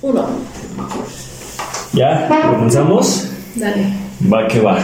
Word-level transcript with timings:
Uno. 0.00 0.26
¿Ya? 1.92 2.28
¿Comenzamos? 2.52 3.26
Dale. 3.56 3.92
Va 4.32 4.46
que 4.46 4.60
va. 4.60 4.78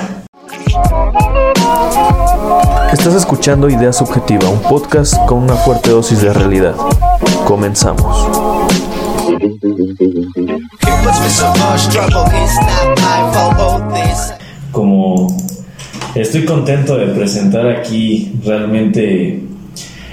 Estás 2.92 3.14
escuchando 3.14 3.70
Idea 3.70 3.92
Subjetiva, 3.92 4.48
un 4.48 4.60
podcast 4.62 5.14
con 5.26 5.44
una 5.44 5.54
fuerte 5.54 5.90
dosis 5.90 6.20
de 6.20 6.32
realidad. 6.32 6.74
Comenzamos. 7.46 8.28
Como 14.72 15.36
estoy 16.16 16.44
contento 16.44 16.96
de 16.96 17.06
presentar 17.14 17.68
aquí 17.68 18.32
realmente... 18.44 19.44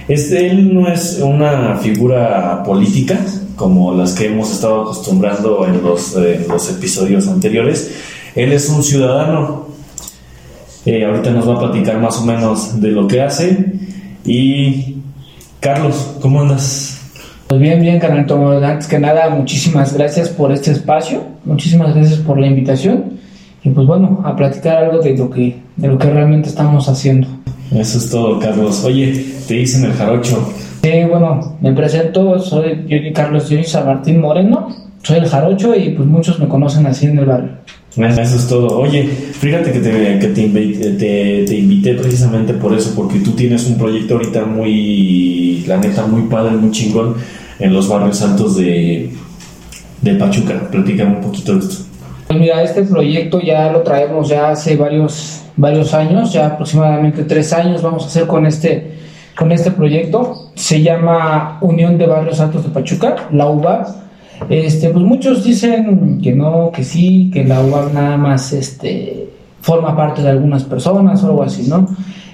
Este, 0.08 0.48
él 0.48 0.76
no 0.76 0.88
es 0.88 1.20
una 1.24 1.78
figura 1.78 2.62
política 2.64 3.18
como 3.62 3.94
las 3.94 4.14
que 4.14 4.26
hemos 4.26 4.52
estado 4.52 4.82
acostumbrando 4.82 5.68
en 5.68 5.84
los, 5.84 6.16
en 6.16 6.48
los 6.48 6.68
episodios 6.72 7.28
anteriores. 7.28 7.92
Él 8.36 8.52
es 8.52 8.68
un 8.70 8.82
ciudadano. 8.82 9.68
Eh, 10.84 11.06
ahorita 11.06 11.30
nos 11.30 11.48
va 11.48 11.58
a 11.58 11.60
platicar 11.60 12.00
más 12.00 12.18
o 12.18 12.26
menos 12.26 12.82
de 12.82 12.88
lo 12.88 13.08
que 13.08 13.22
hace. 13.22 13.72
Y 14.26 14.96
Carlos, 15.60 16.16
¿cómo 16.20 16.42
andas? 16.42 17.00
Pues 17.50 17.62
bien, 17.62 17.80
bien, 17.82 18.00
Carnalito. 18.00 18.50
Antes 18.64 18.88
que 18.88 18.98
nada, 18.98 19.30
muchísimas 19.30 19.94
gracias 19.94 20.30
por 20.30 20.52
este 20.52 20.72
espacio, 20.72 21.24
muchísimas 21.46 21.94
gracias 21.94 22.20
por 22.22 22.40
la 22.40 22.48
invitación 22.48 23.20
y 23.64 23.70
pues 23.70 23.86
bueno, 23.86 24.24
a 24.26 24.36
platicar 24.36 24.86
algo 24.86 25.04
de 25.04 25.16
lo 25.16 25.30
que, 25.30 25.56
de 25.78 25.88
lo 25.88 26.00
que 26.00 26.10
realmente 26.10 26.50
estamos 26.50 26.90
haciendo. 26.90 27.28
Eso 27.72 28.00
es 28.00 28.10
todo, 28.10 28.40
Carlos. 28.40 28.84
Oye, 28.84 29.24
te 29.48 29.54
dicen 29.54 29.86
el 29.86 29.94
jarocho. 29.94 30.52
Sí, 30.82 30.90
bueno, 31.10 31.58
me 31.62 31.74
presento, 31.74 32.40
soy 32.40 32.86
yo, 32.88 32.98
Carlos 33.14 33.48
Dionis 33.50 33.70
San 33.70 33.86
Martín 33.86 34.20
Moreno, 34.20 34.70
soy 35.04 35.20
el 35.20 35.28
jarocho 35.28 35.76
y 35.76 35.92
pues 35.92 36.08
muchos 36.08 36.40
me 36.40 36.48
conocen 36.48 36.88
así 36.88 37.06
en 37.06 37.20
el 37.20 37.26
barrio. 37.26 37.52
Eso 37.96 38.36
es 38.36 38.48
todo. 38.48 38.80
Oye, 38.80 39.04
fíjate 39.04 39.72
que, 39.74 39.80
te, 39.80 40.20
que 40.20 40.28
te, 40.28 40.42
invité, 40.44 40.92
te, 40.92 41.44
te, 41.46 41.56
invité 41.58 41.94
precisamente 41.96 42.54
por 42.54 42.74
eso, 42.74 42.94
porque 42.96 43.20
tú 43.20 43.32
tienes 43.32 43.68
un 43.68 43.78
proyecto 43.78 44.16
ahorita 44.16 44.46
muy, 44.46 45.66
la 45.68 45.78
neta, 45.78 46.06
muy 46.08 46.24
padre, 46.24 46.52
muy 46.52 46.72
chingón 46.72 47.16
en 47.60 47.74
los 47.74 47.90
barrios 47.90 48.22
altos 48.22 48.56
de, 48.56 49.12
de 50.02 50.16
Pachuca. 50.16 50.70
Platícame 50.72 51.18
un 51.18 51.22
poquito 51.22 51.54
de 51.54 51.60
esto. 51.60 51.86
Pues 52.28 52.40
mira, 52.40 52.64
este 52.64 52.84
proyecto 52.84 53.42
ya 53.42 53.72
lo 53.72 53.82
traemos 53.82 54.30
ya 54.30 54.52
hace 54.52 54.78
varios, 54.78 55.44
varios 55.58 55.94
años, 55.94 56.32
ya 56.32 56.48
aproximadamente 56.48 57.26
tres 57.26 57.52
años 57.52 57.82
vamos 57.82 58.06
a 58.06 58.08
hacer 58.08 58.26
con 58.26 58.46
este, 58.46 58.94
con 59.36 59.52
este 59.52 59.72
proyecto. 59.72 60.52
Se 60.56 60.82
llama 60.82 61.58
Unión 61.62 61.98
de 61.98 62.08
Barrios 62.08 62.40
Altos 62.40 62.64
de 62.64 62.70
Pachuca, 62.70 63.16
la 63.32 63.48
UBA. 63.50 63.96
Este, 64.50 64.90
pues 64.90 65.06
muchos 65.06 65.44
dicen 65.44 66.20
que 66.22 66.34
no, 66.34 66.72
que 66.74 66.84
sí, 66.84 67.30
que 67.32 67.44
la 67.44 67.62
UBA 67.62 67.92
nada 67.94 68.18
más 68.18 68.54
este, 68.54 69.30
forma 69.62 69.96
parte 69.96 70.22
de 70.22 70.30
algunas 70.30 70.64
personas 70.64 71.24
o 71.24 71.28
algo 71.28 71.44
así, 71.44 71.68
¿no? 71.68 71.88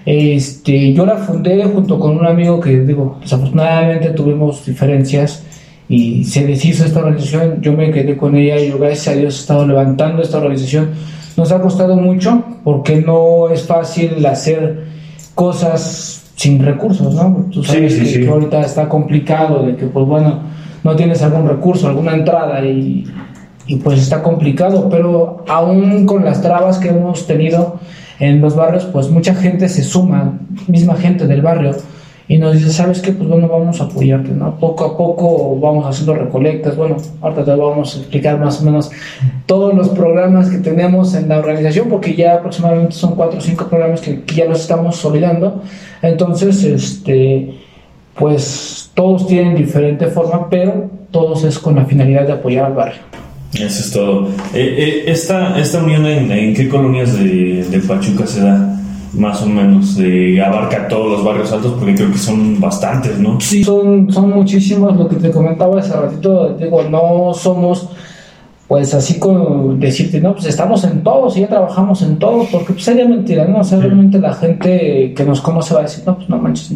Este, 0.05 0.93
yo 0.93 1.05
la 1.05 1.17
fundé 1.17 1.65
junto 1.65 1.99
con 1.99 2.17
un 2.17 2.25
amigo 2.25 2.61
que, 2.61 2.79
digo, 2.79 3.17
desafortunadamente 3.21 4.11
tuvimos 4.11 4.65
diferencias 4.65 5.43
y 5.89 6.23
se 6.23 6.47
deshizo 6.47 6.85
esta 6.85 6.99
organización. 6.99 7.61
Yo 7.61 7.73
me 7.73 7.91
quedé 7.91 8.15
con 8.15 8.35
ella 8.35 8.57
y 8.57 8.69
yo, 8.69 8.77
gracias 8.77 9.09
a 9.09 9.19
Dios, 9.19 9.35
he 9.35 9.39
estado 9.41 9.67
levantando 9.67 10.21
esta 10.21 10.37
organización. 10.37 10.91
Nos 11.35 11.51
ha 11.51 11.61
costado 11.61 11.97
mucho 11.97 12.41
porque 12.63 13.01
no 13.01 13.49
es 13.49 13.63
fácil 13.63 14.25
hacer 14.25 14.85
cosas 15.35 16.16
sin 16.37 16.63
recursos, 16.63 17.13
¿no? 17.15 17.45
Tú 17.51 17.63
sabes 17.63 17.93
Sí, 17.93 17.99
sí, 17.99 18.05
que, 18.05 18.11
sí. 18.13 18.21
que 18.21 18.29
ahorita 18.29 18.61
está 18.61 18.87
complicado, 18.87 19.63
de 19.63 19.75
que, 19.75 19.87
pues 19.87 20.05
bueno, 20.05 20.39
no 20.83 20.95
tienes 20.95 21.21
algún 21.23 21.47
recurso, 21.49 21.87
alguna 21.87 22.13
entrada 22.13 22.63
y, 22.63 23.05
y 23.65 23.75
pues 23.77 23.99
está 23.99 24.21
complicado, 24.23 24.87
pero 24.89 25.43
aún 25.49 26.05
con 26.05 26.23
las 26.23 26.41
trabas 26.41 26.77
que 26.77 26.89
hemos 26.89 27.25
tenido 27.27 27.79
en 28.19 28.39
los 28.39 28.55
barrios, 28.55 28.85
pues 28.85 29.09
mucha 29.09 29.33
gente 29.35 29.67
se 29.67 29.83
suma, 29.83 30.39
misma 30.67 30.95
gente 30.95 31.27
del 31.27 31.41
barrio, 31.41 31.71
y 32.29 32.37
nos 32.37 32.53
dice, 32.53 32.71
¿sabes 32.71 33.01
qué? 33.01 33.13
Pues 33.13 33.29
bueno, 33.29 33.47
vamos 33.47 33.79
a 33.79 33.85
apoyarte, 33.85 34.31
¿no? 34.31 34.59
Poco 34.59 34.83
a 34.83 34.97
poco 34.97 35.57
vamos 35.59 35.85
haciendo 35.85 36.13
recolectas, 36.13 36.75
bueno, 36.75 36.97
ahorita 37.21 37.45
te 37.45 37.51
vamos 37.55 37.95
a 37.95 37.99
explicar 37.99 38.37
más 38.37 38.61
o 38.61 38.65
menos 38.65 38.91
todos 39.45 39.73
los 39.73 39.89
programas 39.89 40.49
que 40.49 40.57
tenemos 40.57 41.13
en 41.15 41.29
la 41.29 41.39
organización, 41.39 41.87
porque 41.87 42.15
ya 42.15 42.35
aproximadamente 42.35 42.93
son 42.93 43.15
cuatro 43.15 43.37
o 43.39 43.41
cinco 43.41 43.67
programas 43.67 44.01
que, 44.01 44.23
ya 44.35 44.45
los 44.45 44.59
estamos 44.59 44.97
solidando, 44.97 45.61
entonces, 46.01 46.63
este, 46.65 47.53
pues 48.13 48.91
todos 48.93 49.25
tienen 49.27 49.55
diferente 49.55 50.07
forma, 50.07 50.49
pero 50.49 50.89
todos 51.11 51.45
es 51.45 51.57
con 51.57 51.75
la 51.75 51.85
finalidad 51.85 52.27
de 52.27 52.33
apoyar 52.33 52.65
al 52.65 52.73
barrio. 52.73 52.99
Eso 53.53 53.63
es 53.65 53.91
todo. 53.91 54.27
Eh, 54.53 54.75
eh, 54.77 55.03
esta, 55.07 55.57
¿Esta 55.57 55.81
unión 55.81 56.05
en, 56.05 56.29
en 56.29 56.53
qué 56.53 56.67
colonias 56.67 57.17
de, 57.17 57.63
de 57.63 57.79
Pachuca 57.79 58.27
se 58.27 58.41
da? 58.41 58.76
Más 59.13 59.41
o 59.41 59.45
menos. 59.47 59.97
Eh, 59.99 60.41
abarca 60.41 60.87
todos 60.87 61.11
los 61.11 61.23
barrios 61.23 61.51
altos 61.51 61.73
porque 61.77 61.95
creo 61.95 62.11
que 62.11 62.17
son 62.17 62.59
bastantes, 62.59 63.19
¿no? 63.19 63.39
Sí, 63.39 63.63
son, 63.63 64.11
son 64.11 64.29
muchísimos, 64.31 64.95
lo 64.95 65.07
que 65.07 65.15
te 65.15 65.31
comentaba 65.31 65.79
hace 65.79 65.93
ratito, 65.93 66.55
digo, 66.59 66.83
no 66.83 67.33
somos, 67.33 67.89
pues 68.67 68.93
así 68.93 69.19
como 69.19 69.75
decirte, 69.75 70.19
no, 70.19 70.33
pues 70.33 70.45
estamos 70.45 70.83
en 70.83 71.03
todos 71.03 71.37
y 71.37 71.41
ya 71.41 71.47
trabajamos 71.47 72.01
en 72.01 72.17
todos, 72.17 72.47
porque 72.47 72.73
pues 72.73 72.83
sería 72.83 73.07
mentira, 73.07 73.45
¿no? 73.45 73.59
O 73.59 73.63
sea, 73.63 73.79
realmente 73.79 74.19
la 74.19 74.33
gente 74.33 75.13
que 75.15 75.23
nos 75.23 75.41
conoce 75.41 75.73
va 75.73 75.81
a 75.81 75.83
decir, 75.83 76.03
no, 76.05 76.15
pues 76.15 76.29
no 76.29 76.37
manches, 76.37 76.73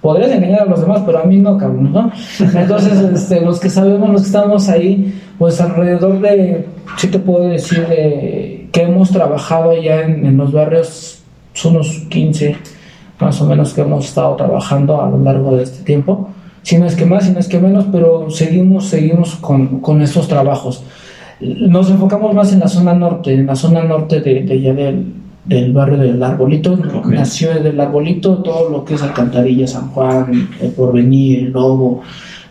podrías 0.00 0.30
engañar 0.30 0.62
a 0.62 0.64
los 0.66 0.80
demás, 0.80 1.02
pero 1.04 1.18
a 1.18 1.24
mí 1.24 1.38
no, 1.38 1.56
cabrón, 1.56 1.92
¿no? 1.92 2.10
Entonces, 2.54 2.98
este, 3.14 3.40
los 3.40 3.60
que 3.60 3.70
sabemos, 3.70 4.10
los 4.10 4.22
que 4.22 4.26
estamos 4.26 4.68
ahí, 4.68 5.14
pues 5.38 5.60
alrededor 5.60 6.20
de, 6.20 6.66
sí 6.96 7.08
te 7.08 7.18
puedo 7.18 7.48
decir, 7.48 7.86
de, 7.86 8.68
que 8.72 8.82
hemos 8.82 9.10
trabajado 9.10 9.80
ya 9.80 10.02
en, 10.02 10.26
en 10.26 10.36
los 10.36 10.52
barrios, 10.52 11.17
unos 11.64 11.88
15 12.08 12.56
más 13.20 13.40
o 13.40 13.46
menos 13.46 13.72
que 13.74 13.80
hemos 13.80 14.04
estado 14.06 14.36
trabajando 14.36 15.02
a 15.02 15.08
lo 15.10 15.18
largo 15.18 15.56
de 15.56 15.64
este 15.64 15.82
tiempo. 15.84 16.28
Si 16.62 16.76
no 16.78 16.86
es 16.86 16.94
que 16.94 17.04
más, 17.06 17.24
si 17.24 17.32
no 17.32 17.38
es 17.40 17.48
que 17.48 17.58
menos, 17.58 17.86
pero 17.90 18.30
seguimos, 18.30 18.86
seguimos 18.86 19.36
con, 19.36 19.80
con 19.80 20.02
estos 20.02 20.28
trabajos. 20.28 20.82
Nos 21.40 21.90
enfocamos 21.90 22.34
más 22.34 22.52
en 22.52 22.60
la 22.60 22.68
zona 22.68 22.94
norte, 22.94 23.32
en 23.32 23.46
la 23.46 23.56
zona 23.56 23.82
norte 23.84 24.20
de, 24.20 24.42
de 24.42 24.52
allá 24.54 24.74
del, 24.74 25.12
del 25.44 25.72
barrio 25.72 25.96
del 25.98 26.22
Arbolito. 26.22 26.76
Nació 27.06 27.54
del 27.62 27.80
Arbolito 27.80 28.38
todo 28.42 28.68
lo 28.70 28.84
que 28.84 28.94
es 28.94 29.02
Alcantarilla, 29.02 29.66
San 29.66 29.88
Juan, 29.90 30.48
el 30.60 30.70
Porvenir, 30.72 31.38
el 31.46 31.52
Lobo, 31.52 32.02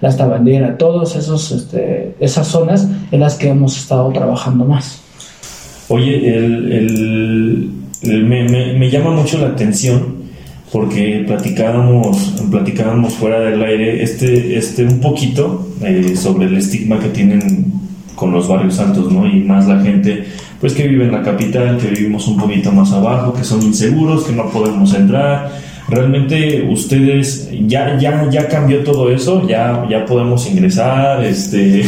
la 0.01 0.09
Estabandera, 0.09 0.77
todas 0.77 1.15
este, 1.15 2.15
esas 2.19 2.47
zonas 2.47 2.87
en 3.11 3.19
las 3.19 3.35
que 3.35 3.49
hemos 3.49 3.77
estado 3.77 4.09
trabajando 4.11 4.65
más. 4.65 5.01
Oye, 5.89 6.35
el, 6.37 6.71
el- 6.71 6.71
el- 6.71 7.71
me, 8.03 8.43
me- 8.43 8.73
me 8.73 8.89
llama 8.89 9.11
mucho 9.11 9.37
la 9.39 9.47
atención 9.47 10.17
porque 10.71 11.23
platicábamos, 11.25 12.33
platicábamos 12.51 13.13
fuera 13.13 13.39
del 13.39 13.63
aire 13.63 14.03
este, 14.03 14.57
este 14.57 14.83
un 14.83 14.99
poquito 14.99 15.67
eh, 15.81 16.15
sobre 16.15 16.45
el 16.47 16.57
estigma 16.57 16.99
que 16.99 17.07
tienen 17.09 17.71
con 18.15 18.31
los 18.31 18.47
barrios 18.47 18.77
altos, 18.79 19.11
¿no? 19.11 19.25
Y 19.27 19.41
más 19.43 19.67
la 19.67 19.79
gente, 19.81 20.25
pues 20.59 20.73
que 20.73 20.87
vive 20.87 21.05
en 21.05 21.11
la 21.11 21.21
capital, 21.21 21.77
que 21.77 21.87
vivimos 21.87 22.27
un 22.27 22.37
poquito 22.37 22.71
más 22.71 22.91
abajo, 22.91 23.31
que 23.33 23.43
son 23.43 23.61
inseguros, 23.63 24.23
que 24.25 24.33
no 24.33 24.49
podemos 24.49 24.93
entrar. 24.93 25.51
Realmente 25.89 26.67
ustedes 26.69 27.49
ya 27.65 27.97
ya 27.97 28.29
ya 28.29 28.47
cambió 28.49 28.83
todo 28.83 29.09
eso, 29.09 29.47
ya 29.47 29.85
ya 29.89 30.05
podemos 30.05 30.49
ingresar, 30.51 31.23
este 31.23 31.81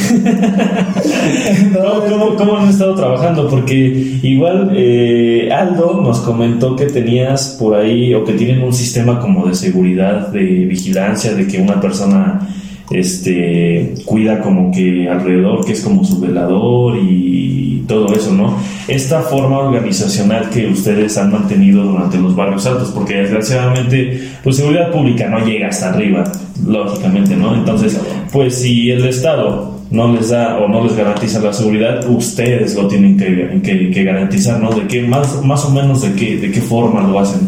¿Cómo, 1.73 2.05
cómo, 2.07 2.35
cómo 2.35 2.57
han 2.57 2.69
estado 2.69 2.95
trabajando? 2.95 3.49
Porque 3.49 4.19
igual 4.23 4.71
eh, 4.73 5.49
Aldo 5.51 5.99
nos 6.01 6.19
comentó 6.19 6.77
que 6.77 6.85
tenías 6.85 7.57
por 7.59 7.75
ahí 7.75 8.13
o 8.13 8.23
que 8.23 8.33
tienen 8.33 8.63
un 8.63 8.73
sistema 8.73 9.19
como 9.19 9.45
de 9.47 9.55
seguridad, 9.55 10.29
de 10.29 10.43
vigilancia, 10.65 11.33
de 11.33 11.45
que 11.45 11.59
una 11.59 11.81
persona 11.81 12.47
este 12.91 13.95
cuida 14.05 14.39
como 14.39 14.71
que 14.71 15.09
alrededor, 15.09 15.65
que 15.65 15.73
es 15.73 15.81
como 15.81 16.05
su 16.05 16.21
velador 16.21 16.97
y 16.97 17.78
todo 17.89 18.13
eso, 18.13 18.31
¿no? 18.33 18.55
Esta 18.87 19.21
forma 19.23 19.57
organizacional 19.57 20.49
que 20.49 20.67
ustedes 20.67 21.17
han 21.17 21.31
mantenido 21.33 21.83
durante 21.83 22.17
los 22.17 22.33
barrios 22.35 22.65
altos, 22.65 22.91
porque 22.93 23.15
desgraciadamente, 23.15 24.29
pues 24.43 24.55
seguridad 24.55 24.91
pública 24.91 25.27
no 25.27 25.39
llega 25.45 25.67
hasta 25.67 25.89
arriba, 25.89 26.23
lógicamente, 26.65 27.35
¿no? 27.35 27.55
Entonces, 27.55 27.99
pues 28.31 28.55
si 28.61 28.91
el 28.91 29.05
Estado 29.05 29.77
no 29.91 30.13
les 30.13 30.29
da 30.29 30.59
o 30.59 30.67
no 30.67 30.83
les 30.83 30.95
garantiza 30.95 31.39
la 31.39 31.51
seguridad, 31.51 32.07
ustedes 32.07 32.75
lo 32.75 32.87
tienen 32.87 33.17
que, 33.17 33.59
que- 33.91 34.03
garantizar, 34.03 34.59
¿no? 34.61 34.69
De 34.69 34.87
qué 34.87 35.01
más, 35.01 35.43
más 35.43 35.65
o 35.65 35.71
menos 35.71 36.01
de 36.03 36.13
qué, 36.13 36.37
de 36.37 36.51
qué 36.51 36.61
forma 36.61 37.01
lo 37.01 37.19
hacen. 37.19 37.41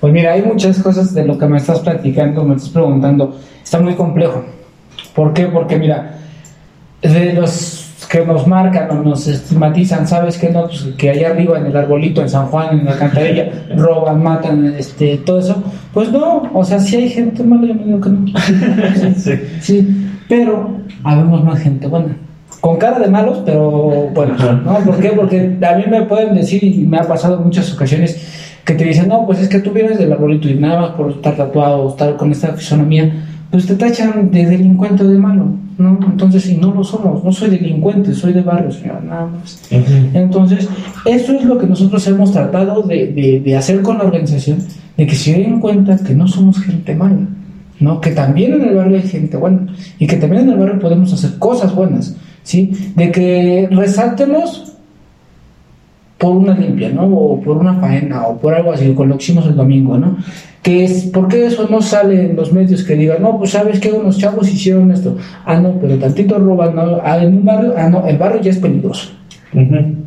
Pues 0.00 0.12
mira, 0.12 0.32
hay 0.34 0.42
muchas 0.42 0.78
cosas 0.78 1.12
de 1.12 1.24
lo 1.24 1.36
que 1.36 1.46
me 1.46 1.56
estás 1.58 1.80
platicando, 1.80 2.44
me 2.44 2.54
estás 2.54 2.70
preguntando. 2.70 3.36
Está 3.64 3.80
muy 3.80 3.94
complejo. 3.94 4.44
¿Por 5.12 5.32
qué? 5.32 5.46
Porque 5.46 5.76
mira, 5.76 6.18
de 7.02 7.32
los 7.32 7.87
que 8.08 8.24
nos 8.24 8.46
marcan 8.46 8.90
o 8.90 9.02
nos 9.02 9.26
estigmatizan, 9.26 10.08
¿sabes 10.08 10.38
qué? 10.38 10.48
No, 10.48 10.66
pues 10.66 10.88
que 10.96 11.10
allá 11.10 11.30
arriba 11.30 11.58
en 11.58 11.66
el 11.66 11.76
arbolito, 11.76 12.22
en 12.22 12.30
San 12.30 12.46
Juan, 12.46 12.78
en 12.78 12.84
la 12.86 12.92
alcantarilla, 12.92 13.50
roban, 13.76 14.22
matan, 14.22 14.74
este, 14.78 15.18
todo 15.18 15.38
eso. 15.38 15.62
Pues 15.92 16.10
no, 16.10 16.50
o 16.54 16.64
sea, 16.64 16.80
sí 16.80 16.96
hay 16.96 17.10
gente 17.10 17.42
mala, 17.44 17.66
yo 17.66 17.74
no 17.74 17.84
digo 17.84 18.00
que 18.00 18.10
no. 18.10 18.26
Sí, 19.16 19.32
sí, 19.60 20.10
pero 20.28 20.78
habemos 21.04 21.44
más 21.44 21.60
gente 21.60 21.86
buena. 21.86 22.16
con 22.60 22.78
cara 22.78 22.98
de 22.98 23.08
malos, 23.08 23.42
pero 23.44 24.08
bueno, 24.14 24.34
¿no? 24.64 24.78
¿Por 24.78 24.98
qué? 25.00 25.10
Porque 25.10 25.58
a 25.62 25.76
mí 25.76 25.84
me 25.90 26.02
pueden 26.02 26.34
decir, 26.34 26.64
y 26.64 26.78
me 26.84 26.98
ha 26.98 27.02
pasado 27.02 27.36
en 27.36 27.44
muchas 27.44 27.72
ocasiones, 27.74 28.48
que 28.64 28.74
te 28.74 28.84
dicen, 28.84 29.08
no, 29.08 29.26
pues 29.26 29.40
es 29.40 29.48
que 29.48 29.60
tú 29.60 29.70
vienes 29.70 29.98
del 29.98 30.12
arbolito 30.12 30.48
y 30.48 30.54
nada 30.54 30.80
más 30.80 30.90
por 30.90 31.10
estar 31.10 31.36
tatuado 31.36 31.84
o 31.84 31.88
estar 31.90 32.16
con 32.16 32.30
esta 32.32 32.48
fisonomía, 32.52 33.10
pues 33.50 33.66
te 33.66 33.74
tachan 33.74 34.30
de 34.30 34.44
delincuente 34.44 35.02
o 35.02 35.08
de 35.08 35.18
malo, 35.18 35.46
¿no? 35.78 35.98
Entonces, 36.06 36.42
si 36.42 36.56
no 36.56 36.72
lo 36.72 36.84
somos, 36.84 37.24
no 37.24 37.32
soy 37.32 37.50
delincuente, 37.50 38.14
soy 38.14 38.34
de 38.34 38.42
barrio, 38.42 38.70
señor, 38.70 39.02
nada 39.02 39.26
más. 39.26 39.62
Entonces, 39.70 40.68
eso 41.06 41.32
es 41.32 41.44
lo 41.44 41.58
que 41.58 41.66
nosotros 41.66 42.06
hemos 42.06 42.32
tratado 42.32 42.82
de, 42.82 43.06
de, 43.06 43.40
de 43.40 43.56
hacer 43.56 43.80
con 43.80 43.98
la 43.98 44.04
organización, 44.04 44.58
de 44.96 45.06
que 45.06 45.14
se 45.14 45.32
den 45.32 45.60
cuenta 45.60 45.96
que 45.96 46.14
no 46.14 46.28
somos 46.28 46.60
gente 46.60 46.94
mala, 46.94 47.26
¿no? 47.80 48.00
Que 48.00 48.10
también 48.10 48.54
en 48.54 48.68
el 48.68 48.74
barrio 48.74 48.96
hay 48.96 49.08
gente 49.08 49.36
buena 49.38 49.66
y 49.98 50.06
que 50.06 50.16
también 50.16 50.42
en 50.42 50.50
el 50.50 50.58
barrio 50.58 50.78
podemos 50.78 51.12
hacer 51.12 51.38
cosas 51.38 51.74
buenas, 51.74 52.16
¿sí? 52.42 52.72
De 52.96 53.10
que 53.10 53.68
resaltemos 53.70 54.77
por 56.18 56.36
una 56.36 56.54
limpia, 56.54 56.90
¿no? 56.90 57.06
O 57.06 57.40
por 57.40 57.56
una 57.56 57.74
faena 57.74 58.26
o 58.26 58.36
por 58.36 58.52
algo 58.52 58.72
así, 58.72 58.92
con 58.92 59.08
lo 59.08 59.16
que 59.16 59.22
hicimos 59.22 59.46
el 59.46 59.56
domingo, 59.56 59.96
¿no? 59.96 60.18
Que 60.62 60.84
es, 60.84 61.04
¿por 61.04 61.28
qué 61.28 61.46
eso 61.46 61.68
no 61.70 61.80
sale 61.80 62.30
en 62.30 62.36
los 62.36 62.52
medios 62.52 62.82
que 62.82 62.96
digan, 62.96 63.22
no, 63.22 63.38
pues 63.38 63.50
sabes 63.52 63.78
que 63.78 63.92
unos 63.92 64.18
chavos 64.18 64.48
hicieron 64.52 64.90
esto? 64.90 65.16
Ah, 65.44 65.60
no, 65.60 65.74
pero 65.80 65.96
tantito 65.96 66.38
roban, 66.38 66.74
¿no? 66.74 66.98
Ah, 67.04 67.18
en 67.22 67.36
un 67.36 67.44
barrio, 67.44 67.74
ah, 67.76 67.88
no, 67.88 68.04
el 68.06 68.18
barrio 68.18 68.40
ya 68.42 68.50
es 68.50 68.58
peligroso. 68.58 69.10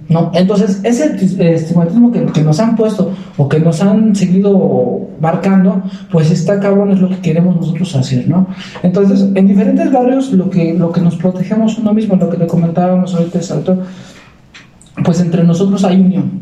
¿No? 0.07 0.31
Entonces, 0.35 0.81
ese 0.83 1.15
estigmatismo 1.39 2.11
que, 2.11 2.25
que, 2.25 2.41
nos 2.41 2.59
han 2.59 2.75
puesto 2.75 3.11
o 3.37 3.49
que 3.49 3.59
nos 3.59 3.81
han 3.81 4.15
seguido 4.15 5.07
marcando, 5.19 5.81
pues 6.11 6.29
está 6.29 6.59
cabrón, 6.59 6.91
es 6.91 6.99
lo 6.99 7.09
que 7.09 7.17
queremos 7.17 7.55
nosotros 7.55 7.95
hacer, 7.95 8.27
¿no? 8.27 8.45
Entonces, 8.83 9.27
en 9.33 9.47
diferentes 9.47 9.91
barrios, 9.91 10.31
lo 10.33 10.49
que, 10.49 10.75
lo 10.75 10.91
que 10.91 11.01
nos 11.01 11.15
protegemos 11.15 11.77
uno 11.79 11.91
mismo, 11.93 12.17
lo 12.17 12.29
que 12.29 12.37
le 12.37 12.45
comentábamos 12.45 13.15
ahorita, 13.15 13.41
Salto, 13.41 13.79
pues 15.03 15.19
entre 15.19 15.43
nosotros 15.43 15.83
hay 15.83 15.99
unión. 15.99 16.41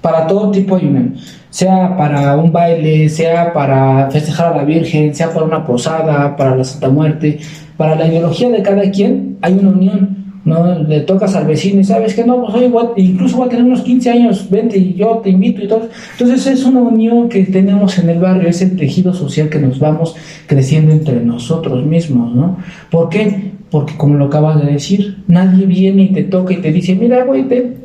Para 0.00 0.26
todo 0.26 0.50
tipo 0.50 0.76
hay 0.76 0.86
unión. 0.86 1.16
Sea 1.50 1.96
para 1.96 2.36
un 2.36 2.52
baile, 2.52 3.08
sea 3.08 3.52
para 3.52 4.10
festejar 4.10 4.52
a 4.52 4.56
la 4.56 4.64
Virgen, 4.64 5.14
sea 5.14 5.32
para 5.32 5.44
una 5.44 5.66
posada, 5.66 6.36
para 6.36 6.56
la 6.56 6.64
Santa 6.64 6.88
Muerte, 6.88 7.38
para 7.76 7.94
la 7.94 8.06
ideología 8.06 8.48
de 8.50 8.62
cada 8.62 8.90
quien, 8.90 9.38
hay 9.42 9.54
una 9.54 9.70
unión. 9.70 10.17
¿No? 10.44 10.78
Le 10.80 11.00
tocas 11.00 11.34
al 11.34 11.46
vecino 11.46 11.80
y 11.80 11.84
sabes 11.84 12.14
que 12.14 12.24
no, 12.24 12.42
pues 12.42 12.54
hoy 12.54 12.72
incluso 12.96 13.36
voy 13.36 13.46
a 13.46 13.50
tener 13.50 13.64
unos 13.64 13.82
15 13.82 14.10
años, 14.10 14.48
vente 14.50 14.78
y 14.78 14.94
yo 14.94 15.20
te 15.22 15.30
invito 15.30 15.62
y 15.62 15.68
todo. 15.68 15.88
Entonces 16.12 16.46
es 16.46 16.64
una 16.64 16.80
unión 16.80 17.28
que 17.28 17.44
tenemos 17.44 17.98
en 17.98 18.08
el 18.10 18.18
barrio, 18.18 18.48
es 18.48 18.62
el 18.62 18.76
tejido 18.76 19.12
social 19.12 19.48
que 19.48 19.58
nos 19.58 19.78
vamos 19.78 20.16
creciendo 20.46 20.92
entre 20.92 21.20
nosotros 21.20 21.84
mismos, 21.84 22.34
¿no? 22.34 22.56
¿Por 22.90 23.08
qué? 23.08 23.52
Porque 23.70 23.96
como 23.96 24.14
lo 24.14 24.26
acabas 24.26 24.64
de 24.64 24.72
decir, 24.72 25.22
nadie 25.26 25.66
viene 25.66 26.04
y 26.04 26.12
te 26.12 26.24
toca 26.24 26.54
y 26.54 26.58
te 26.58 26.72
dice, 26.72 26.94
mira, 26.94 27.24
güey, 27.24 27.44
te... 27.44 27.76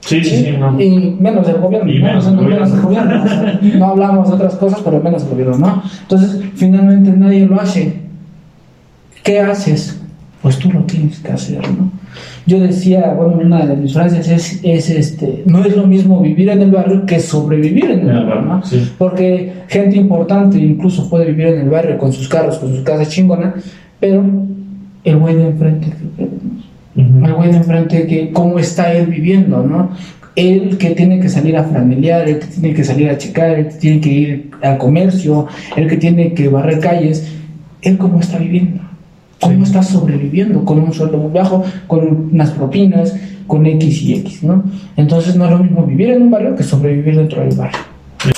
Sí, 0.00 0.22
sí, 0.22 0.44
sí. 0.44 0.54
No. 0.56 0.80
Y 0.80 1.16
menos 1.18 1.48
del 1.48 1.56
gobierno. 1.56 1.90
Y 1.90 1.98
menos, 1.98 2.30
no, 2.30 2.42
menos 2.42 2.70
del 2.70 2.80
gobierno. 2.80 3.24
no 3.76 3.86
hablamos 3.86 4.28
de 4.28 4.34
otras 4.36 4.54
cosas, 4.54 4.80
pero 4.84 5.00
menos 5.00 5.22
del 5.22 5.32
gobierno, 5.32 5.58
¿no? 5.58 5.82
Entonces, 6.02 6.40
finalmente 6.54 7.10
nadie 7.10 7.44
lo 7.44 7.60
hace. 7.60 8.02
¿Qué 9.24 9.40
haces? 9.40 10.00
Pues 10.46 10.60
tú 10.60 10.70
lo 10.70 10.82
tienes 10.82 11.18
que 11.18 11.32
hacer, 11.32 11.58
¿no? 11.72 11.90
Yo 12.46 12.60
decía, 12.60 13.12
bueno, 13.14 13.40
una 13.42 13.66
de 13.66 13.74
mis 13.74 13.92
frases 13.92 14.28
es, 14.28 14.60
es 14.62 14.90
este, 14.90 15.42
no 15.44 15.64
es 15.64 15.76
lo 15.76 15.88
mismo 15.88 16.20
vivir 16.20 16.50
en 16.50 16.62
el 16.62 16.70
barrio 16.70 17.04
que 17.04 17.18
sobrevivir 17.18 17.90
en 17.90 18.08
el 18.08 18.26
barrio, 18.26 18.42
¿no? 18.42 18.64
Sí. 18.64 18.92
Porque 18.96 19.54
gente 19.66 19.96
importante 19.96 20.56
incluso 20.56 21.10
puede 21.10 21.32
vivir 21.32 21.48
en 21.48 21.62
el 21.62 21.68
barrio 21.68 21.98
con 21.98 22.12
sus 22.12 22.28
carros, 22.28 22.58
con 22.58 22.70
sus 22.70 22.84
casas 22.84 23.08
chingonas, 23.08 23.54
pero 23.98 24.24
el 25.02 25.16
güey 25.16 25.34
de 25.34 25.48
enfrente, 25.48 25.88
el 26.94 27.34
güey 27.34 27.50
de 27.50 27.56
enfrente, 27.56 28.06
que 28.06 28.30
cómo 28.30 28.60
está 28.60 28.92
él 28.92 29.08
viviendo, 29.08 29.64
¿no? 29.64 29.90
Él 30.36 30.78
que 30.78 30.90
tiene 30.90 31.18
que 31.18 31.28
salir 31.28 31.56
a 31.56 31.64
franelear, 31.64 32.28
el 32.28 32.38
que 32.38 32.46
tiene 32.46 32.72
que 32.72 32.84
salir 32.84 33.10
a 33.10 33.18
checar, 33.18 33.50
el 33.58 33.66
que 33.66 33.74
tiene 33.74 34.00
que 34.00 34.12
ir 34.12 34.50
al 34.62 34.78
comercio, 34.78 35.48
el 35.74 35.88
que 35.88 35.96
tiene 35.96 36.34
que 36.34 36.46
barrer 36.46 36.78
calles, 36.78 37.32
él 37.82 37.98
cómo 37.98 38.20
está 38.20 38.38
viviendo, 38.38 38.85
cómo 39.46 39.64
está 39.64 39.82
sobreviviendo 39.82 40.64
con 40.64 40.78
un 40.80 40.92
sueldo 40.92 41.18
muy 41.18 41.32
bajo, 41.32 41.64
con 41.86 42.28
unas 42.32 42.50
propinas, 42.50 43.14
con 43.46 43.66
X 43.66 44.02
y 44.02 44.14
X, 44.14 44.42
¿no? 44.42 44.64
Entonces 44.96 45.36
no 45.36 45.44
es 45.44 45.50
lo 45.52 45.58
mismo 45.58 45.84
vivir 45.84 46.10
en 46.10 46.22
un 46.22 46.30
barrio 46.30 46.56
que 46.56 46.62
sobrevivir 46.62 47.16
dentro 47.16 47.42
del 47.42 47.56
barrio. 47.56 47.78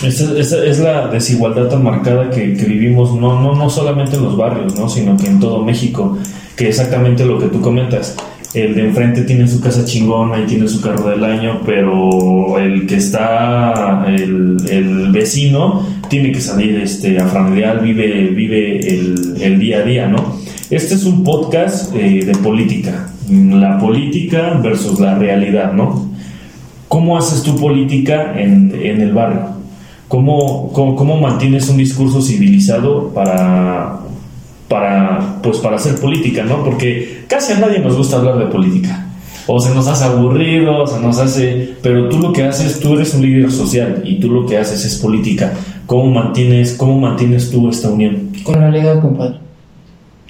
Esa, 0.02 0.38
esa 0.38 0.64
es 0.64 0.80
la 0.80 1.08
desigualdad 1.08 1.68
tan 1.68 1.82
marcada 1.82 2.28
que, 2.28 2.54
que, 2.54 2.64
vivimos, 2.66 3.14
no, 3.14 3.40
no, 3.40 3.54
no 3.54 3.70
solamente 3.70 4.16
en 4.16 4.24
los 4.24 4.36
barrios, 4.36 4.78
¿no? 4.78 4.88
sino 4.88 5.16
que 5.16 5.28
en 5.28 5.40
todo 5.40 5.64
México, 5.64 6.18
que 6.56 6.68
exactamente 6.68 7.24
lo 7.24 7.38
que 7.38 7.46
tú 7.46 7.60
comentas. 7.60 8.16
El 8.54 8.74
de 8.74 8.86
enfrente 8.86 9.22
tiene 9.22 9.46
su 9.46 9.60
casa 9.60 9.84
chingona 9.84 10.40
y 10.40 10.46
tiene 10.46 10.66
su 10.68 10.80
carro 10.80 11.10
del 11.10 11.22
año, 11.22 11.60
pero 11.66 12.58
el 12.58 12.86
que 12.86 12.96
está, 12.96 14.06
el, 14.08 14.56
el 14.70 15.12
vecino, 15.12 15.84
tiene 16.08 16.32
que 16.32 16.40
salir 16.40 16.76
este, 16.80 17.18
a 17.18 17.26
franelear, 17.26 17.82
vive, 17.82 18.28
vive 18.28 18.78
el, 18.78 19.36
el, 19.40 19.58
día 19.58 19.78
a 19.78 19.82
día, 19.82 20.08
¿no? 20.08 20.38
Este 20.70 20.96
es 20.96 21.04
un 21.04 21.24
podcast 21.24 21.94
eh, 21.96 22.26
de 22.26 22.34
política, 22.34 23.08
la 23.30 23.78
política 23.78 24.60
versus 24.62 25.00
la 25.00 25.14
realidad, 25.14 25.72
¿no? 25.72 26.10
¿Cómo 26.88 27.16
haces 27.16 27.42
tu 27.42 27.56
política 27.56 28.38
en, 28.38 28.78
en 28.78 29.00
el 29.00 29.14
barrio? 29.14 29.46
¿Cómo, 30.08 30.70
cómo, 30.74 30.94
cómo 30.94 31.16
mantienes 31.16 31.70
un 31.70 31.78
discurso 31.78 32.20
civilizado 32.20 33.08
para, 33.14 34.00
para, 34.68 35.40
pues 35.42 35.56
para 35.56 35.76
hacer 35.76 35.94
política, 35.94 36.44
¿no? 36.44 36.62
Porque 36.62 37.24
casi 37.26 37.54
a 37.54 37.60
nadie 37.60 37.78
nos 37.78 37.96
gusta 37.96 38.18
hablar 38.18 38.38
de 38.38 38.46
política. 38.46 39.06
O 39.46 39.58
se 39.60 39.74
nos 39.74 39.88
hace 39.88 40.04
aburrido, 40.04 40.82
o 40.82 40.86
se 40.86 41.00
nos 41.00 41.18
hace... 41.18 41.76
Pero 41.82 42.10
tú 42.10 42.18
lo 42.18 42.30
que 42.30 42.42
haces, 42.42 42.78
tú 42.78 42.92
eres 42.92 43.14
un 43.14 43.22
líder 43.22 43.50
social 43.50 44.02
y 44.04 44.20
tú 44.20 44.30
lo 44.30 44.44
que 44.44 44.58
haces 44.58 44.84
es 44.84 44.96
política. 44.96 45.54
¿Cómo 45.86 46.10
mantienes, 46.10 46.74
cómo 46.74 47.00
mantienes 47.00 47.50
tú 47.50 47.70
esta 47.70 47.88
unión? 47.88 48.32
Con 48.44 48.60
la 48.60 48.70
realidad, 48.70 49.00
compadre. 49.00 49.47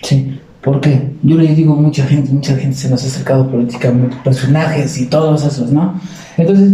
Sí. 0.03 0.39
¿Por 0.63 0.81
qué? 0.81 1.01
Yo 1.23 1.37
le 1.37 1.55
digo 1.55 1.75
a 1.75 1.77
mucha 1.77 2.05
gente, 2.05 2.33
mucha 2.33 2.55
gente 2.57 2.77
se 2.77 2.91
nos 2.91 3.03
ha 3.05 3.07
acercado 3.07 3.49
políticamente, 3.51 4.17
personajes 4.25 4.99
y 5.01 5.07
todos 5.07 5.45
esos, 5.45 5.71
¿no? 5.73 5.95
Entonces, 6.37 6.73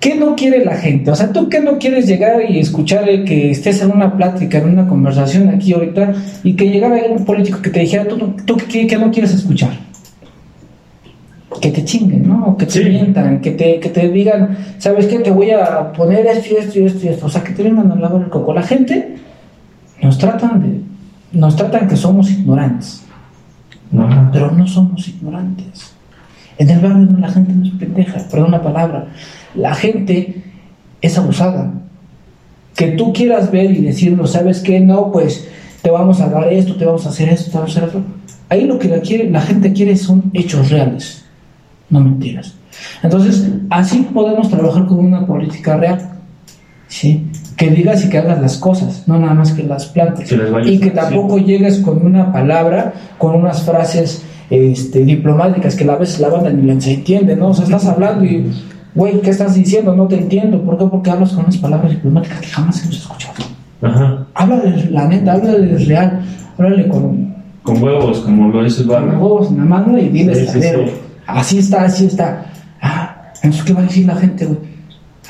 ¿Qué 0.00 0.14
no 0.14 0.36
quiere 0.36 0.64
la 0.64 0.76
gente? 0.76 1.10
O 1.10 1.16
sea, 1.16 1.32
¿tú 1.32 1.48
qué 1.48 1.58
no 1.60 1.78
quieres 1.78 2.06
llegar 2.06 2.48
y 2.48 2.60
escuchar 2.60 3.04
que 3.24 3.50
estés 3.50 3.82
en 3.82 3.90
una 3.90 4.16
plática, 4.16 4.58
en 4.58 4.68
una 4.68 4.86
conversación 4.86 5.48
aquí 5.48 5.72
ahorita 5.72 6.14
y 6.44 6.54
que 6.54 6.70
llegara 6.70 6.96
un 7.10 7.24
político 7.24 7.60
que 7.60 7.70
te 7.70 7.80
dijera, 7.80 8.06
¿tú, 8.06 8.16
tú 8.46 8.56
qué, 8.70 8.86
qué, 8.86 8.96
no 8.96 9.10
quieres 9.10 9.34
escuchar? 9.34 9.70
Que 11.60 11.70
te 11.72 11.84
chinguen, 11.84 12.28
¿no? 12.28 12.56
Que 12.56 12.66
te 12.66 12.72
Sí. 12.72 12.84
mientan, 12.84 13.40
que 13.40 13.50
te, 13.50 13.80
que 13.80 13.88
te 13.88 14.08
digan, 14.08 14.56
¿sabes 14.78 15.08
qué? 15.08 15.18
Te 15.18 15.32
voy 15.32 15.50
a 15.50 15.92
poner 15.92 16.26
esto 16.26 16.54
y 16.54 16.56
esto 16.58 16.78
y 16.78 16.84
esto 16.84 17.04
y 17.04 17.08
esto. 17.08 17.26
O 17.26 17.28
sea, 17.28 17.42
que 17.42 17.52
te 17.52 17.64
vengan 17.64 17.90
a 17.90 17.96
lavar 17.96 18.22
el 18.22 18.28
coco. 18.28 18.54
La 18.54 18.62
gente 18.62 19.16
nos 20.00 20.16
tratan 20.16 20.62
de, 20.62 20.80
nos 21.32 21.56
tratan 21.56 21.88
que 21.88 21.96
somos 21.96 22.30
ignorantes, 22.30 23.02
pero 24.32 24.50
no 24.50 24.66
somos 24.66 25.08
ignorantes. 25.08 25.92
En 26.58 26.70
el 26.70 26.80
barrio 26.80 26.98
no, 26.98 27.18
la 27.18 27.28
gente 27.28 27.52
no 27.52 27.64
es 27.64 27.72
pendeja, 27.72 28.20
perdón 28.30 28.50
la 28.50 28.62
palabra. 28.62 29.08
La 29.54 29.74
gente 29.74 30.42
es 31.00 31.16
abusada. 31.16 31.72
Que 32.74 32.88
tú 32.88 33.12
quieras 33.12 33.50
ver 33.50 33.70
y 33.70 33.80
decirlo, 33.80 34.26
¿sabes 34.26 34.60
qué? 34.60 34.80
No, 34.80 35.12
pues 35.12 35.48
te 35.82 35.90
vamos 35.90 36.20
a 36.20 36.28
dar 36.28 36.52
esto, 36.52 36.76
te 36.76 36.84
vamos 36.84 37.06
a 37.06 37.10
hacer 37.10 37.28
esto, 37.28 37.50
te 37.50 37.58
vamos 37.58 37.76
a 37.76 37.78
hacer 37.78 37.88
esto. 37.88 38.02
Ahí 38.48 38.66
lo 38.66 38.78
que 38.78 38.88
la, 38.88 39.00
quiere, 39.00 39.30
la 39.30 39.40
gente 39.40 39.72
quiere 39.72 39.96
son 39.96 40.30
hechos 40.32 40.70
reales, 40.70 41.24
no 41.90 42.00
mentiras. 42.00 42.54
Entonces, 43.02 43.48
así 43.70 44.08
podemos 44.12 44.48
trabajar 44.48 44.86
con 44.86 44.98
una 44.98 45.26
política 45.26 45.76
real. 45.76 46.18
¿sí? 46.88 47.26
Que 47.58 47.70
digas 47.70 48.04
y 48.04 48.08
que 48.08 48.18
hagas 48.18 48.40
las 48.40 48.56
cosas, 48.56 49.02
no 49.06 49.18
nada 49.18 49.34
más 49.34 49.52
que 49.52 49.64
las 49.64 49.86
plantes. 49.86 50.30
Que 50.30 50.36
las 50.36 50.50
vayas 50.50 50.70
Y 50.70 50.78
que 50.78 50.90
tampoco 50.90 51.38
llegues 51.38 51.78
con 51.78 52.06
una 52.06 52.32
palabra, 52.32 52.94
con 53.18 53.34
unas 53.34 53.62
frases 53.62 54.24
este, 54.48 55.04
diplomáticas 55.04 55.74
que 55.74 55.84
a 55.90 55.96
veces 55.96 56.20
la 56.20 56.28
banda 56.28 56.50
ni 56.50 56.62
las 56.72 56.86
entiende, 56.86 57.36
¿no? 57.36 57.48
O 57.48 57.54
sea, 57.54 57.64
estás 57.64 57.84
hablando 57.86 58.24
y, 58.24 58.50
güey, 58.94 59.20
¿qué 59.20 59.30
estás 59.30 59.54
diciendo? 59.54 59.94
No 59.94 60.06
te 60.06 60.16
entiendo. 60.16 60.62
¿Por 60.62 60.78
qué? 60.78 60.86
Porque 60.86 61.10
hablas 61.10 61.32
con 61.32 61.44
unas 61.44 61.58
palabras 61.58 61.90
diplomáticas 61.90 62.40
que 62.40 62.46
jamás 62.46 62.82
hemos 62.82 62.96
escuchado. 62.96 63.34
Ajá. 63.82 64.26
Habla 64.34 64.56
de 64.60 64.90
la 64.90 65.08
neta, 65.08 65.32
habla 65.32 65.52
de 65.52 65.78
real, 65.78 66.20
háblale 66.56 66.88
con, 66.88 67.34
Con 67.62 67.82
huevos, 67.82 68.20
como 68.20 68.48
lo 68.48 68.64
dice 68.64 68.82
el 68.82 68.88
con 68.88 69.20
huevos 69.20 69.50
en 69.50 69.58
la 69.58 69.64
mano 69.64 69.98
y 69.98 70.08
diles 70.08 70.50
Sí, 70.50 70.62
sí. 70.62 70.68
Así 71.26 71.58
está, 71.58 71.82
así 71.82 72.06
está. 72.06 72.46
Ah, 72.80 73.32
entonces, 73.42 73.64
¿qué 73.64 73.72
va 73.72 73.80
a 73.80 73.84
decir 73.84 74.06
la 74.06 74.16
gente, 74.16 74.46
güey? 74.46 74.58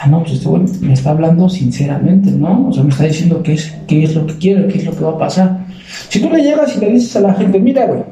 Ah, 0.00 0.06
no, 0.06 0.20
pues 0.20 0.34
este 0.34 0.48
güey 0.48 0.62
me 0.80 0.92
está 0.92 1.10
hablando 1.10 1.48
sinceramente, 1.48 2.30
¿no? 2.30 2.68
O 2.68 2.72
sea, 2.72 2.84
me 2.84 2.90
está 2.90 3.04
diciendo 3.04 3.42
qué 3.42 3.54
es, 3.54 3.74
qué 3.86 4.04
es 4.04 4.14
lo 4.14 4.26
que 4.26 4.34
quiere, 4.38 4.68
qué 4.68 4.78
es 4.78 4.84
lo 4.84 4.92
que 4.92 5.04
va 5.04 5.10
a 5.10 5.18
pasar. 5.18 5.66
Si 6.08 6.20
tú 6.20 6.30
le 6.30 6.42
llegas 6.42 6.76
y 6.76 6.80
le 6.80 6.92
dices 6.92 7.16
a 7.16 7.20
la 7.20 7.34
gente, 7.34 7.58
mira, 7.58 7.86
güey, 7.86 8.04